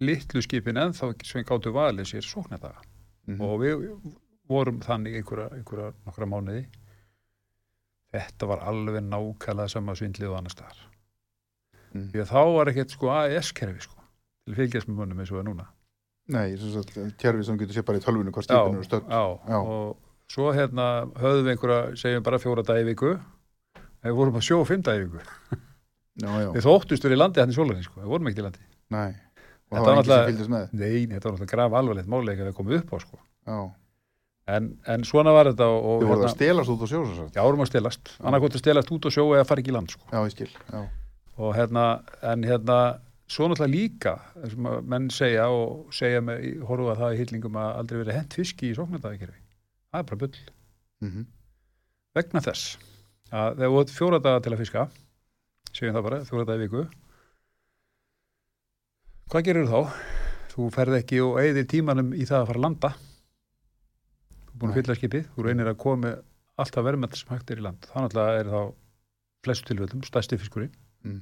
litlu 0.00 0.42
skipin 0.42 0.80
ennþá 0.80 1.12
sem 1.26 1.46
gáttu 1.46 1.72
valið 1.74 2.08
sér 2.12 2.26
sóknadaga 2.26 2.80
mhm, 3.28 3.40
og 3.44 3.56
við 3.62 3.88
vorum 4.50 4.80
þannig 4.82 5.20
einhverja, 5.20 5.50
einhverja 5.54 5.90
nokkra 6.06 6.28
mánuði. 6.28 6.64
Þetta 8.10 8.48
var 8.50 8.64
alveg 8.66 9.04
nákvæmlega 9.06 9.70
sama 9.70 9.94
svindlið 9.98 10.32
og 10.32 10.40
annar 10.40 10.54
staðar. 10.54 10.86
Mm. 11.90 12.06
því 12.12 12.20
að 12.22 12.30
þá 12.30 12.40
var 12.54 12.70
ekkert 12.70 12.92
sko 12.94 13.08
AES-kerfi 13.10 13.82
sko 13.82 13.96
til 14.46 14.54
fylgjast 14.54 14.86
með 14.86 14.98
munum 15.00 15.22
eins 15.22 15.32
og 15.32 15.40
það 15.40 15.48
núna. 15.48 15.64
Nei, 16.30 16.54
kjærfi 17.18 17.46
sem 17.46 17.58
getur 17.58 17.74
sér 17.74 17.86
bara 17.86 17.98
í 17.98 18.04
tölvunum 18.04 18.34
hvað 18.34 18.46
skipinu 18.46 18.78
eru 18.78 18.86
stödd. 18.86 19.08
já, 19.10 19.56
og 19.58 20.30
svo 20.30 20.52
hérna 20.54 20.86
höfðum 21.18 21.48
við 21.48 21.52
einhverja, 21.54 21.80
segjum 21.98 22.26
bara 22.26 22.38
fjóra 22.42 22.62
dagi 22.66 22.84
í 22.84 22.88
viku. 22.92 23.16
en 23.16 23.39
við 24.04 24.16
vorum 24.20 24.38
að 24.40 24.46
sjó 24.48 24.60
fimm 24.68 24.82
dagi 24.86 25.02
í 25.04 25.08
viku. 25.08 25.20
Já, 26.20 26.28
já, 26.42 26.48
við 26.52 26.64
þóttust 26.66 27.04
verið 27.06 27.16
í 27.16 27.18
landi 27.20 27.40
hann 27.40 27.52
í 27.52 27.54
sólarinn 27.56 27.84
sko, 27.86 28.00
við 28.02 28.10
vorum 28.12 28.26
ekki 28.28 28.42
í 28.42 28.44
landi. 28.44 28.64
Nei. 28.92 29.12
Og 29.70 29.76
Þetta 29.76 29.84
það 29.84 29.86
var 29.86 30.00
enginn 30.00 30.10
sem 30.10 30.26
fylgdist 30.30 30.50
með. 30.52 30.64
nei, 30.74 30.96
þetta 31.06 31.22
var 31.28 31.32
náttúrulega 31.36 31.52
graf 31.54 31.76
alvarlegt 31.78 32.10
máleika 32.10 32.48
við 32.48 32.56
komum 32.58 32.74
upp 32.76 32.90
á 32.90 32.96
sko. 33.04 33.20
En, 34.50 34.66
en 34.90 35.04
svona 35.06 35.32
var 35.32 35.48
þetta 35.52 35.68
og, 35.70 35.86
og 35.86 36.02
þið 36.02 36.10
voruð 36.10 36.26
að 36.26 36.32
stelast 36.34 36.72
út 36.74 36.82
á 36.82 36.86
sjó, 36.90 37.00
já, 37.30 37.40
vorum 37.46 37.62
að 37.64 37.70
stelast, 37.70 38.10
annarkot 38.26 38.58
að 38.58 38.62
stelast 38.64 38.92
út 38.96 39.06
og 39.08 39.14
sjó 39.14 39.24
eða 39.36 39.46
fara 39.48 39.62
ekki 39.62 39.70
í 39.72 39.76
land 39.78 39.94
sko. 39.94 40.02
Já, 40.10 40.18
ég 40.26 40.34
skil, 40.34 40.50
já, 40.74 40.80
og 41.38 41.54
hérna, 41.56 41.84
en 42.34 42.44
hérna 42.50 42.78
svo 43.30 43.46
náttúrulega 43.48 43.72
líka 43.78 44.14
sem 44.50 44.68
að 44.74 44.90
menn 44.90 45.08
segja 45.14 45.46
og 45.54 45.94
segja 45.94 46.20
með, 46.26 46.44
horfa 46.68 46.98
það 47.04 47.14
í 47.16 47.20
hyllingum 47.22 47.60
að 47.62 47.72
aldrei 47.80 48.00
verið 48.02 48.18
hent 48.18 48.36
fiski 48.42 48.72
í 48.72 48.76
sóknardagakerfi. 48.76 49.38
Það 49.94 50.02
er 50.02 50.08
bara 50.10 50.22
bull, 50.26 50.42
mhm, 51.06 51.26
vegna 52.18 52.42
þess 52.50 52.74
að 53.30 53.60
þegar 53.60 53.74
þú 53.74 53.82
ert 53.82 53.94
fjóra 53.96 54.22
daga 54.22 54.44
til 54.44 54.54
að 54.54 54.62
fiska 54.64 54.88
segjum 55.70 55.94
það 55.96 56.06
bara, 56.08 56.24
fjóra 56.26 56.48
daga 56.48 56.58
í 56.58 56.64
viku 56.66 56.86
hvað 59.30 59.46
gerir 59.46 59.70
þá? 59.70 59.80
þú 60.50 60.68
ferð 60.74 60.98
ekki 61.00 61.20
og 61.24 61.38
eigðir 61.40 61.68
tímanum 61.70 62.12
í 62.14 62.26
það 62.28 62.42
að 62.42 62.48
fara 62.50 62.60
að 62.60 62.64
landa. 62.66 62.90
Þú 64.40 64.52
er 64.52 64.60
búin 64.60 64.72
að 64.72 64.78
fylla 64.80 64.96
skipið 64.98 65.26
þú 65.34 65.46
reynir 65.46 65.70
að 65.70 65.78
koma 65.84 66.00
með 66.04 66.16
alltaf 66.60 66.86
verðmætt 66.86 67.18
sem 67.18 67.32
hægt 67.32 67.52
er 67.52 67.60
í 67.60 67.64
land. 67.64 67.90
Þannig 67.90 68.16
að 68.20 68.40
er 68.40 68.50
þá 68.50 68.62
flestu 69.46 69.70
tilvöldum, 69.70 70.02
stærsti 70.04 70.38
fiskurinn 70.40 70.72
mm, 71.06 71.20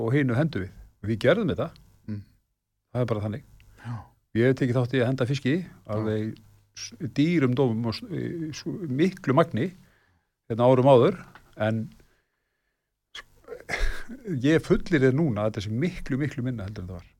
og 0.00 0.10
hinu 0.16 0.36
hendu 0.36 0.64
við. 0.64 0.74
Við 1.04 1.20
gerðum 1.24 1.52
þetta. 1.52 1.70
Mm. 2.10 2.20
það 2.92 3.04
er 3.04 3.10
bara 3.12 3.24
þannig. 3.24 3.46
Já, 3.84 3.94
ég 4.40 4.50
hef 4.50 4.58
tekið 4.60 4.80
þátt 4.80 4.96
í 4.96 5.00
að 5.00 5.08
henda 5.10 5.28
fiski 5.30 5.54
alveg 5.94 6.34
dýrum 7.16 7.54
dómum 7.56 7.88
og 7.92 8.00
miklu 8.90 9.36
magni 9.36 9.70
hérna 10.50 10.66
árum 10.66 10.90
áður 10.90 11.20
en 11.56 11.84
sk- 13.16 14.38
ég 14.44 14.62
fullir 14.64 15.00
þér 15.04 15.14
núna 15.16 15.44
að 15.44 15.52
þetta 15.52 15.64
sé 15.66 15.70
miklu 15.84 16.18
miklu 16.20 16.42
minna 16.46 16.66
heldur 16.66 16.84
en 16.84 16.90
það 16.90 16.98
var. 16.98 17.10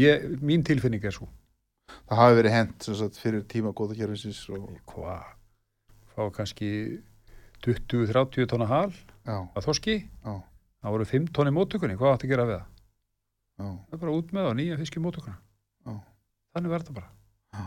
Ég, 0.00 0.26
mín 0.40 0.62
tilfinning 0.64 1.04
er 1.04 1.12
svo 1.16 1.28
Það 2.06 2.16
hafi 2.20 2.36
verið 2.38 2.52
hent, 2.54 2.84
sagt, 2.86 3.16
fyrir 3.18 3.42
tíma 3.50 3.72
góða 3.74 3.96
kjærfisins 3.98 4.44
og, 4.54 4.68
hvað 4.86 5.24
fá 6.14 6.22
kannski 6.36 6.68
20-30 7.66 8.46
tonna 8.48 8.66
hal 8.70 8.92
já, 9.26 9.36
að 9.54 9.64
þoski 9.66 9.96
já, 9.98 10.34
það 10.80 10.94
voru 10.94 11.06
5 11.10 11.26
tonni 11.34 11.52
móttökunni, 11.54 11.96
hvað 11.98 12.14
átti 12.14 12.28
að 12.28 12.32
gera 12.34 12.46
við 12.48 12.54
það? 12.60 12.68
Já, 13.60 13.66
það 13.66 13.96
er 13.96 14.02
bara 14.04 14.14
út 14.20 14.30
með 14.32 14.46
það, 14.46 14.54
nýja 14.60 14.78
fiski 14.80 15.02
móttökuna. 15.04 15.36
Já, 15.90 15.92
þannig 16.54 16.72
verður 16.76 16.88
það 16.88 16.98
bara. 17.00 17.10
Já, 17.58 17.66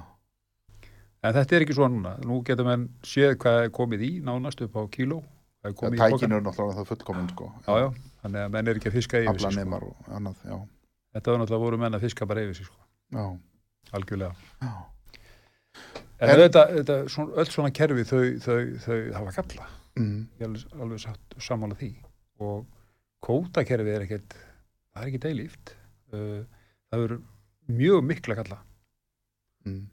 En 1.24 1.36
þetta 1.38 1.56
er 1.56 1.64
ekki 1.68 1.76
svona 1.78 1.94
núna. 1.94 2.14
Nú 2.28 2.40
getur 2.48 2.66
menn 2.68 2.88
séð 3.08 3.36
hvað 3.44 3.60
er 3.68 3.70
komið 3.76 4.02
í 4.08 4.12
nánast 4.26 4.64
upp 4.66 4.74
á 4.76 4.82
kíló. 4.92 5.20
Það 5.64 5.70
er 5.70 5.74
já 5.74 5.80
komið 5.80 5.94
í 5.96 6.00
tækin 6.04 6.18
pokan. 6.18 6.32
eru 6.36 6.44
náttúrulega 6.44 6.78
það 6.82 6.88
fullkominn, 6.92 7.30
sko. 7.32 7.46
Já, 7.68 7.74
já. 7.80 7.90
Þannig 8.24 8.42
að 8.44 8.50
menn 8.56 8.68
er 8.68 8.80
ekki 8.80 8.90
að 8.92 8.96
fiska 8.98 9.22
yfir 9.24 9.40
sig. 9.40 9.54
Sko. 9.64 9.78
og 9.88 10.10
annað, 10.18 10.42
já, 10.50 10.58
Þetta 11.14 11.32
var 11.32 11.40
náttúrulega 11.44 11.64
voru 11.64 11.78
menn 11.78 11.94
að 11.98 12.02
fiska 12.04 12.26
bara 12.28 12.42
yfir 12.44 12.56
sig, 12.60 12.66
sko. 12.66 12.76
já, 13.14 13.40
Algjörlega. 13.94 14.36
já, 14.62 14.74
En, 16.24 16.30
En- 16.30 16.40
þetta, 16.40 16.62
þetta, 16.78 16.96
svona, 17.10 17.32
öll 17.42 17.50
svona 17.52 17.72
kerfi 17.74 18.04
þau, 18.08 18.40
þau, 18.40 18.78
þau 18.80 19.00
hafa 19.14 19.32
galla. 19.42 19.66
mm, 19.98 20.28
Ég 20.40 20.42
er 20.42 20.48
alveg, 20.48 20.82
alveg 20.82 21.00
satt 21.00 21.36
sammála 21.40 21.76
því. 21.76 21.90
Og 22.40 22.66
kótakerfi 23.26 23.90
er 23.96 24.06
ekkert, 24.06 24.36
það 24.94 25.02
er 25.04 25.08
ekki 25.10 25.20
deilíft. 25.26 25.74
Uh, 26.14 26.46
það 26.92 27.04
eru 27.08 27.18
mjög 27.70 28.04
mikla 28.06 28.36
galla. 28.36 28.60
mm. 29.66 29.88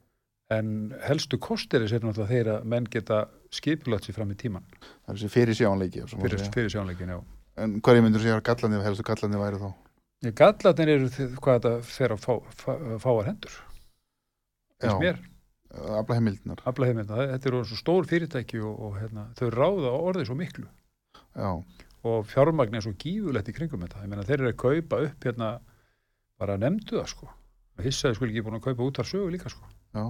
En 0.51 0.71
helstu 1.07 1.39
kostir 1.39 1.83
er 1.83 1.87
sér 1.89 2.01
náttúrulega 2.03 2.29
þeir 2.29 2.49
að 2.57 2.65
menn 2.65 2.85
geta 2.91 3.29
skipulagt 3.55 4.07
sér 4.07 4.17
fram 4.17 4.31
í 4.33 4.39
tíman 4.39 4.67
Það 4.81 5.13
er 5.13 5.19
þessi 5.19 5.31
fyrir 5.35 5.59
sjáanleiki, 5.59 6.05
fyrir, 6.15 6.45
fyrir 6.55 6.75
sjónleikin, 6.75 7.15
já. 7.15 7.21
En 7.61 7.79
hverju 7.85 8.05
myndur 8.05 8.23
segja 8.23 8.39
að 8.39 8.47
gallandi, 8.47 8.83
helstu 8.85 9.07
gallandi 9.07 9.41
væri 9.41 9.61
þá? 9.61 9.71
Ég 10.21 10.37
gallarnir 10.37 10.95
eru 10.95 11.11
hvað 11.41 11.59
þetta 11.59 11.75
fer 11.89 12.15
að 12.15 12.25
fá, 12.25 12.33
fá, 12.61 12.71
fáar 13.01 13.29
hendur. 13.31 13.55
Þess 14.81 15.01
mér, 15.01 15.21
afla 15.71 16.19
heimilna 16.19 17.19
þetta 17.33 17.51
eru 17.51 17.63
svo 17.69 17.79
stór 17.79 18.09
fyrirtæki 18.09 18.61
og, 18.61 18.75
og 18.87 18.99
hérna, 19.01 19.29
þau 19.39 19.49
ráða 19.55 19.93
orðið 19.97 20.31
svo 20.31 20.37
miklu. 20.39 20.67
Já, 21.37 21.51
og 22.11 22.25
fjármagn 22.31 22.77
er 22.77 22.85
svo 22.85 22.95
gífulegt 23.01 23.51
í 23.53 23.57
kringum 23.57 23.85
þetta, 23.85 24.05
ég 24.05 24.13
meina 24.13 24.27
þeir 24.29 24.39
eru 24.41 24.53
að 24.53 24.61
kaupa 24.65 25.03
upp 25.07 25.29
hérna, 25.29 25.51
bara 26.41 26.59
nefndu 26.61 26.99
það 26.99 27.11
sko. 27.13 27.31
Hissaði 27.81 28.19
skul 28.19 28.31
ekki 28.31 28.45
búin 28.45 28.59
að 28.59 28.67
kaupa 28.69 28.89
út 28.89 29.01
af 29.01 29.09
sögu 29.09 29.33
líka 29.33 29.53
sko, 29.53 29.69
já. 29.97 30.05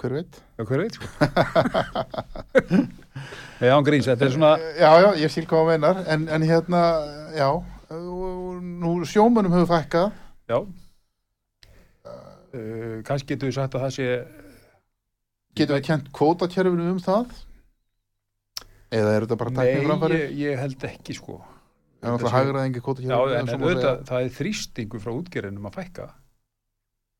Hver 0.00 0.12
veit? 0.16 0.36
já 0.56 0.64
hver 0.64 0.80
veit 0.80 0.94
sko 0.96 1.06
Nei, 3.60 3.68
án 3.68 3.84
gríns, 3.84 4.06
þetta 4.08 4.24
er 4.24 4.32
svona 4.32 4.52
Já, 4.78 4.90
já, 5.04 5.08
ég 5.20 5.32
skil 5.32 5.44
hvað 5.50 5.60
að 5.60 5.68
meinar. 5.74 5.98
En, 6.08 6.22
en 6.32 6.44
hérna, 6.48 6.80
já, 7.36 7.48
nú 7.90 8.92
sjómönum 9.04 9.52
hefur 9.52 9.68
fækkað. 9.74 10.08
já 10.48 10.56
uh, 12.54 12.96
kannski 13.06 13.34
getur 13.34 13.50
við 13.50 13.58
sagt 13.58 13.76
að 13.76 13.84
það 13.86 13.96
sé 13.98 14.08
Getum 15.58 15.76
við 15.76 15.86
kent 15.88 16.06
kvótakerfinu 16.14 16.84
um 16.94 17.00
það? 17.02 17.32
Eða 18.94 19.14
er 19.16 19.24
þetta 19.26 19.38
bara 19.38 19.52
Nei, 19.54 19.64
tækniframfæri? 19.66 20.20
ég, 20.20 20.36
ég 20.46 20.62
held 20.62 20.86
ekki 20.88 21.16
sko 21.18 21.36
Það 22.00 22.06
er 22.06 22.14
náttúrulega 22.14 22.36
hagraðingi 22.38 22.80
Já, 22.80 22.84
kvótakerfinu. 22.86 23.34
en, 23.36 23.50
en 23.52 23.66
auðvitað, 23.66 23.98
það 24.08 24.20
er 24.24 24.32
þrýstingu 24.38 25.02
frá 25.02 25.12
útgerðinum 25.12 25.68
að 25.68 25.76
fækka 25.76 26.06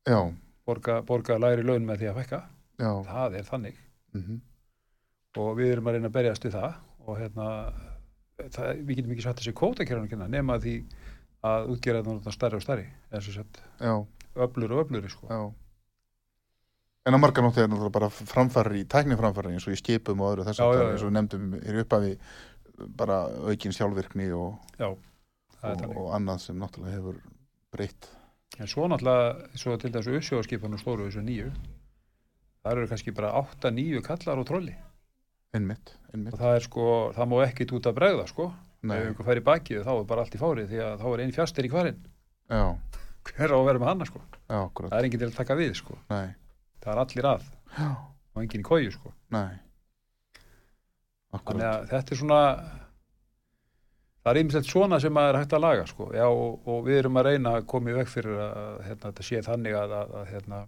Já, 0.09 0.19
borga, 0.65 0.97
borga 1.05 1.37
læri 1.37 1.63
laun 1.67 1.85
með 1.85 2.01
því 2.01 2.09
að 2.09 2.19
fækka 2.23 2.41
já. 2.81 2.91
það 3.07 3.37
er 3.39 3.51
þannig 3.51 3.83
Mm 4.11 4.41
og 5.39 5.53
við 5.55 5.75
erum 5.75 5.87
að 5.87 5.97
reyna 5.97 6.09
að 6.11 6.15
berjast 6.17 6.45
við 6.45 6.55
það 6.57 6.73
og 7.07 7.19
hérna 7.19 7.47
það, 8.51 8.81
við 8.83 8.97
getum 8.99 9.15
ekki 9.15 9.25
satt 9.25 9.41
þessi 9.41 9.53
kynna 10.11 10.27
nema 10.27 10.57
því 10.59 10.75
að 11.47 11.71
útgerðin 11.73 12.21
er 12.27 12.35
stærri 12.35 12.59
og 12.59 12.63
stærri 12.65 12.85
eða 13.09 13.21
svo 13.25 13.35
sett 13.37 13.61
Já, 13.79 13.93
öflur 14.35 14.75
og 14.75 14.83
öflur 14.85 15.09
sko. 15.09 15.41
En 17.01 17.17
að 17.17 17.21
marga 17.23 17.41
nótti 17.41 17.63
er 17.63 17.69
náttúrulega 17.71 17.95
bara 17.95 18.09
framfæri, 18.13 18.83
tækniframfæri 18.85 19.55
eins 19.55 19.65
og 19.65 19.73
í 19.73 19.79
skipum 19.79 20.21
og 20.21 20.35
öðru 20.35 20.45
þess 20.45 20.61
að 20.61 20.81
eins 20.83 21.05
og 21.07 21.13
nefndum 21.15 21.55
er 21.57 21.79
uppafi 21.81 22.11
bara 22.97 23.23
aukin 23.47 23.73
sjálfvirkni 23.73 24.29
og, 24.37 24.59
það 24.77 25.85
og, 25.87 25.95
og 25.95 26.11
annað 26.17 26.43
sem 26.45 26.59
náttúrulega 26.61 26.99
hefur 26.99 27.17
breytt. 27.73 28.11
en 28.59 28.69
svo 28.69 28.85
náttúrulega, 28.91 29.49
svo 29.57 29.77
til 29.81 29.93
þessu 29.95 30.17
uppsjóðarskipunum 30.19 30.81
stóru 30.81 31.07
þessu 31.07 31.25
nýju 31.25 31.49
það 32.61 32.75
eru 32.75 32.89
kannski 32.91 33.13
bara 33.17 33.31
8-9 33.41 34.01
kallar 34.05 34.41
og 34.41 34.47
trolli. 34.49 34.75
Einmitt, 35.51 35.95
einmitt. 36.13 36.33
og 36.33 36.39
það 36.39 36.57
er 36.57 36.65
sko, 36.65 36.83
það 37.15 37.31
má 37.31 37.37
ekki 37.45 37.67
út 37.75 37.89
að 37.89 37.97
bregða 37.97 38.27
sko, 38.29 38.51
Nei, 38.81 38.95
ef 38.97 39.09
einhver 39.09 39.27
fær 39.27 39.41
í 39.41 39.43
bakið 39.45 39.81
þá 39.85 39.91
er 39.93 40.05
bara 40.09 40.23
allt 40.23 40.35
í 40.37 40.39
fárið 40.41 40.69
því 40.71 40.79
að 40.85 41.01
þá 41.01 41.07
er 41.11 41.23
einn 41.25 41.33
fjastir 41.35 41.67
í 41.67 41.69
hverinn 41.69 41.97
já, 42.49 42.61
hver 43.29 43.51
á 43.53 43.57
að 43.59 43.65
vera 43.67 43.81
með 43.81 43.89
hana 43.91 44.07
sko, 44.07 44.21
já, 44.47 44.61
það 44.79 44.95
er 44.97 45.07
enginn 45.09 45.21
til 45.21 45.27
að 45.27 45.35
taka 45.41 45.57
við 45.59 45.73
sko, 45.77 45.97
Nei, 46.09 46.31
það 46.81 46.93
er 46.93 47.01
allir 47.03 47.27
að. 47.33 47.49
Já, 47.75 47.89
og 48.31 48.41
enginn 48.45 48.63
í 48.63 48.69
kóju 48.71 48.95
sko. 48.95 49.11
Þannig 51.31 51.67
að 51.67 51.85
þetta 51.91 52.15
er 52.15 52.19
svona 52.19 52.39
það 54.21 54.31
er 54.31 54.39
einmitt 54.41 54.69
svona 54.69 54.99
sem 55.01 55.17
að 55.17 55.29
er 55.29 55.39
hægt 55.41 55.55
að 55.57 55.63
laga 55.63 55.85
sko, 55.89 56.09
já 56.15 56.25
og, 56.27 56.59
og 56.69 56.83
við 56.87 56.99
erum 57.01 57.19
að 57.21 57.29
reyna 57.29 57.55
að 57.57 57.67
koma 57.71 57.91
í 57.91 57.97
veg 57.97 58.11
fyrir 58.11 58.41
að 58.43 58.81
hérna, 58.87 59.09
þetta 59.09 59.27
sé 59.27 59.41
þannig 59.45 59.77
að, 59.79 59.95
að, 59.97 60.11
að 60.19 60.27
hérna, 60.35 60.59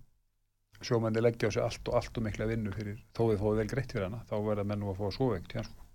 sjómenni 0.88 1.24
leggja 1.24 1.50
á 1.50 1.56
sig 1.56 1.64
allt 1.64 1.90
og 1.90 1.98
allt 2.00 2.20
og 2.20 2.26
mikla 2.28 2.48
vinnu 2.50 2.74
fyrir 2.76 3.02
þó 3.16 3.24
við 3.32 3.42
fóðu 3.42 3.60
vel 3.62 3.68
greitt 3.72 3.92
fyrir 3.96 4.08
hana 4.08 4.24
þá 4.30 4.36
verða 4.46 4.68
menn 4.70 4.84
nú 4.84 4.92
að 4.92 5.02
fá 5.02 5.06
að 5.10 5.18
sofa 5.18 5.40
ekkert 5.40 5.70
sko. 5.70 5.90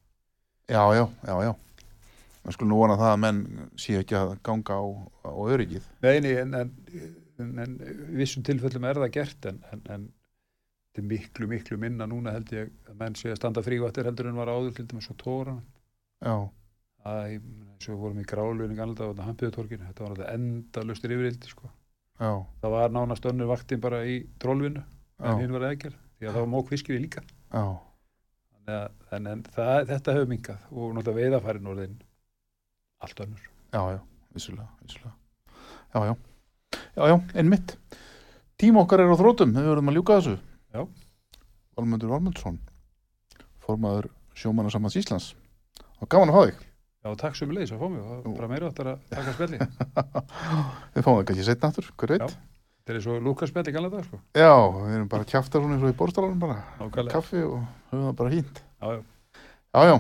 Já, 0.69 0.83
já, 0.97 1.05
já, 1.25 1.35
já. 1.49 1.53
Við 2.45 2.57
skulum 2.57 2.73
nú 2.73 2.83
vona 2.83 2.99
það 3.01 3.15
að 3.15 3.23
menn 3.25 3.41
séu 3.81 4.03
ekki 4.03 4.17
að 4.19 4.35
ganga 4.47 4.77
á, 4.79 4.85
á 5.29 5.33
öryggið. 5.55 5.89
Nei, 6.05 6.21
nei, 6.25 6.35
en, 6.43 6.55
en, 6.55 6.71
en, 7.41 7.59
en 7.65 7.79
vissum 8.17 8.45
tilfellum 8.47 8.87
er 8.89 9.01
það 9.03 9.15
gert 9.17 9.49
en, 9.51 9.61
en, 9.73 9.83
en 9.95 10.07
þetta 10.89 11.03
er 11.03 11.09
miklu, 11.09 11.49
miklu 11.49 11.79
minna 11.81 12.07
núna 12.11 12.35
held 12.35 12.53
ég 12.55 12.71
að 12.89 13.01
menn 13.01 13.17
sé 13.19 13.33
að 13.33 13.41
standa 13.41 13.63
frívattir 13.63 14.09
heldur 14.09 14.31
en 14.31 14.39
var 14.41 14.51
áður 14.51 14.75
til 14.77 14.87
dæmis 14.91 15.11
á 15.11 15.15
tóran 15.21 15.61
Já, 16.25 16.49
að 17.07 17.21
eins 17.29 17.87
og 17.87 17.93
við 17.93 18.01
vorum 18.03 18.23
í 18.23 18.27
gráluðinu 18.29 18.79
gælda 18.79 19.07
á 19.07 19.31
þetta 19.31 20.03
var 20.03 20.17
þetta 20.17 20.33
enda 20.35 20.85
lustir 20.87 21.15
yfirildi 21.15 21.53
sko. 21.53 21.71
Já, 22.19 22.31
það 22.63 22.75
var 22.77 22.95
nánast 22.95 23.29
önnur 23.31 23.51
vaktin 23.53 23.83
bara 23.83 24.03
í 24.07 24.21
drólvinu 24.43 24.83
en 25.19 25.43
hinn 25.43 25.55
var 25.55 25.69
eðger 25.71 25.95
því 25.95 26.29
að 26.29 26.33
það 26.33 26.43
var 26.45 26.51
mók 26.55 26.73
fiskir 26.73 27.01
líka 27.01 27.23
já, 27.23 27.65
Þannig 28.59 28.75
að, 28.77 28.91
en, 29.17 29.31
en 29.33 29.43
það, 29.55 29.79
þetta 29.93 30.15
hefur 30.17 30.31
minkað 30.35 30.67
og 30.75 30.93
náttúrulega 30.97 31.23
veiðafærin 31.23 31.73
orðin 31.73 31.97
allt 33.07 33.25
önnur 33.25 33.49
já, 33.73 33.83
já, 33.95 34.01
vissulega, 34.35 34.69
vissulega. 34.83 35.15
Já, 35.95 36.01
já, 36.05 36.15
já, 36.97 37.05
já, 37.09 37.17
einmitt. 37.35 37.77
Tíma 38.59 38.83
okkar 38.83 39.01
er 39.01 39.13
á 39.15 39.17
þrótum, 39.17 39.55
við 39.55 39.69
verðum 39.71 39.91
að 39.93 39.97
ljúka 39.97 40.19
þessu. 40.19 40.35
Já. 40.75 40.83
Valmundur 41.79 42.11
Valmundsson, 42.13 42.59
formaður 43.63 44.11
sjómannasamans 44.37 44.99
Íslands. 44.99 45.29
Og 46.03 46.11
gaman 46.11 46.33
að 46.33 46.37
fá 46.37 46.43
þig. 46.51 46.68
Já, 47.05 47.11
takk 47.21 47.37
sem 47.39 47.51
leiðis 47.55 47.73
að 47.77 47.83
fá 47.83 47.91
mig 47.93 48.03
og 48.03 48.33
bara 48.35 48.49
meira 48.51 48.69
áttar 48.73 48.93
að 48.95 49.03
taka 49.13 49.35
spjalli 49.37 49.59
við 50.95 51.05
fáum 51.05 51.19
það 51.21 51.27
kannski 51.29 51.47
setna 51.47 51.71
aftur, 51.71 51.93
hver 51.95 52.15
veit? 52.15 52.25
Já. 52.25 52.47
Þetta 52.89 53.03
er 53.03 53.07
og 53.13 53.25
Lukas 53.27 53.51
spjalli 53.53 53.73
gæla 53.75 53.91
dag 53.93 54.05
sko. 54.07 54.19
Já, 54.33 54.53
við 54.73 54.95
erum 54.97 55.09
bara 55.13 55.27
að 55.27 55.33
kjafta 55.35 55.61
svona 55.61 55.77
eins 55.77 55.85
og 55.85 55.93
í 55.93 55.97
borstalanum 55.99 56.39
bara. 56.41 56.57
Nákvæmlega. 56.79 57.13
Kaffi 57.13 57.43
og 57.45 57.59
höfum 57.91 58.07
það 58.07 58.15
bara 58.23 58.33
hínt. 58.33 58.63
Já, 58.65 58.89
já. 58.97 59.03
Já, 59.77 59.83
já. 59.91 59.97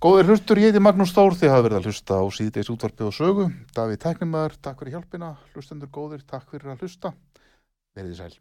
Góðir 0.00 0.30
hlustur, 0.32 0.62
ég 0.62 0.72
heiti 0.72 0.80
Magnús 0.80 1.12
Þór, 1.12 1.36
þið 1.36 1.52
hafa 1.52 1.66
verið 1.68 1.78
að 1.82 1.88
hlusta 1.90 2.16
á 2.16 2.24
síðdeis 2.32 2.72
útvarpið 2.72 3.10
og 3.10 3.16
sögu. 3.18 3.48
Davíð 3.76 4.00
Tæknumæður, 4.06 4.56
takk 4.64 4.80
fyrir 4.80 4.96
hjálpina. 4.96 5.34
Hlustendur 5.52 5.92
góðir, 5.92 6.24
takk 6.24 6.48
fyrir 6.48 6.72
að 6.72 6.86
hlusta. 6.86 7.12
Verðið 7.92 8.22
sæl. 8.22 8.32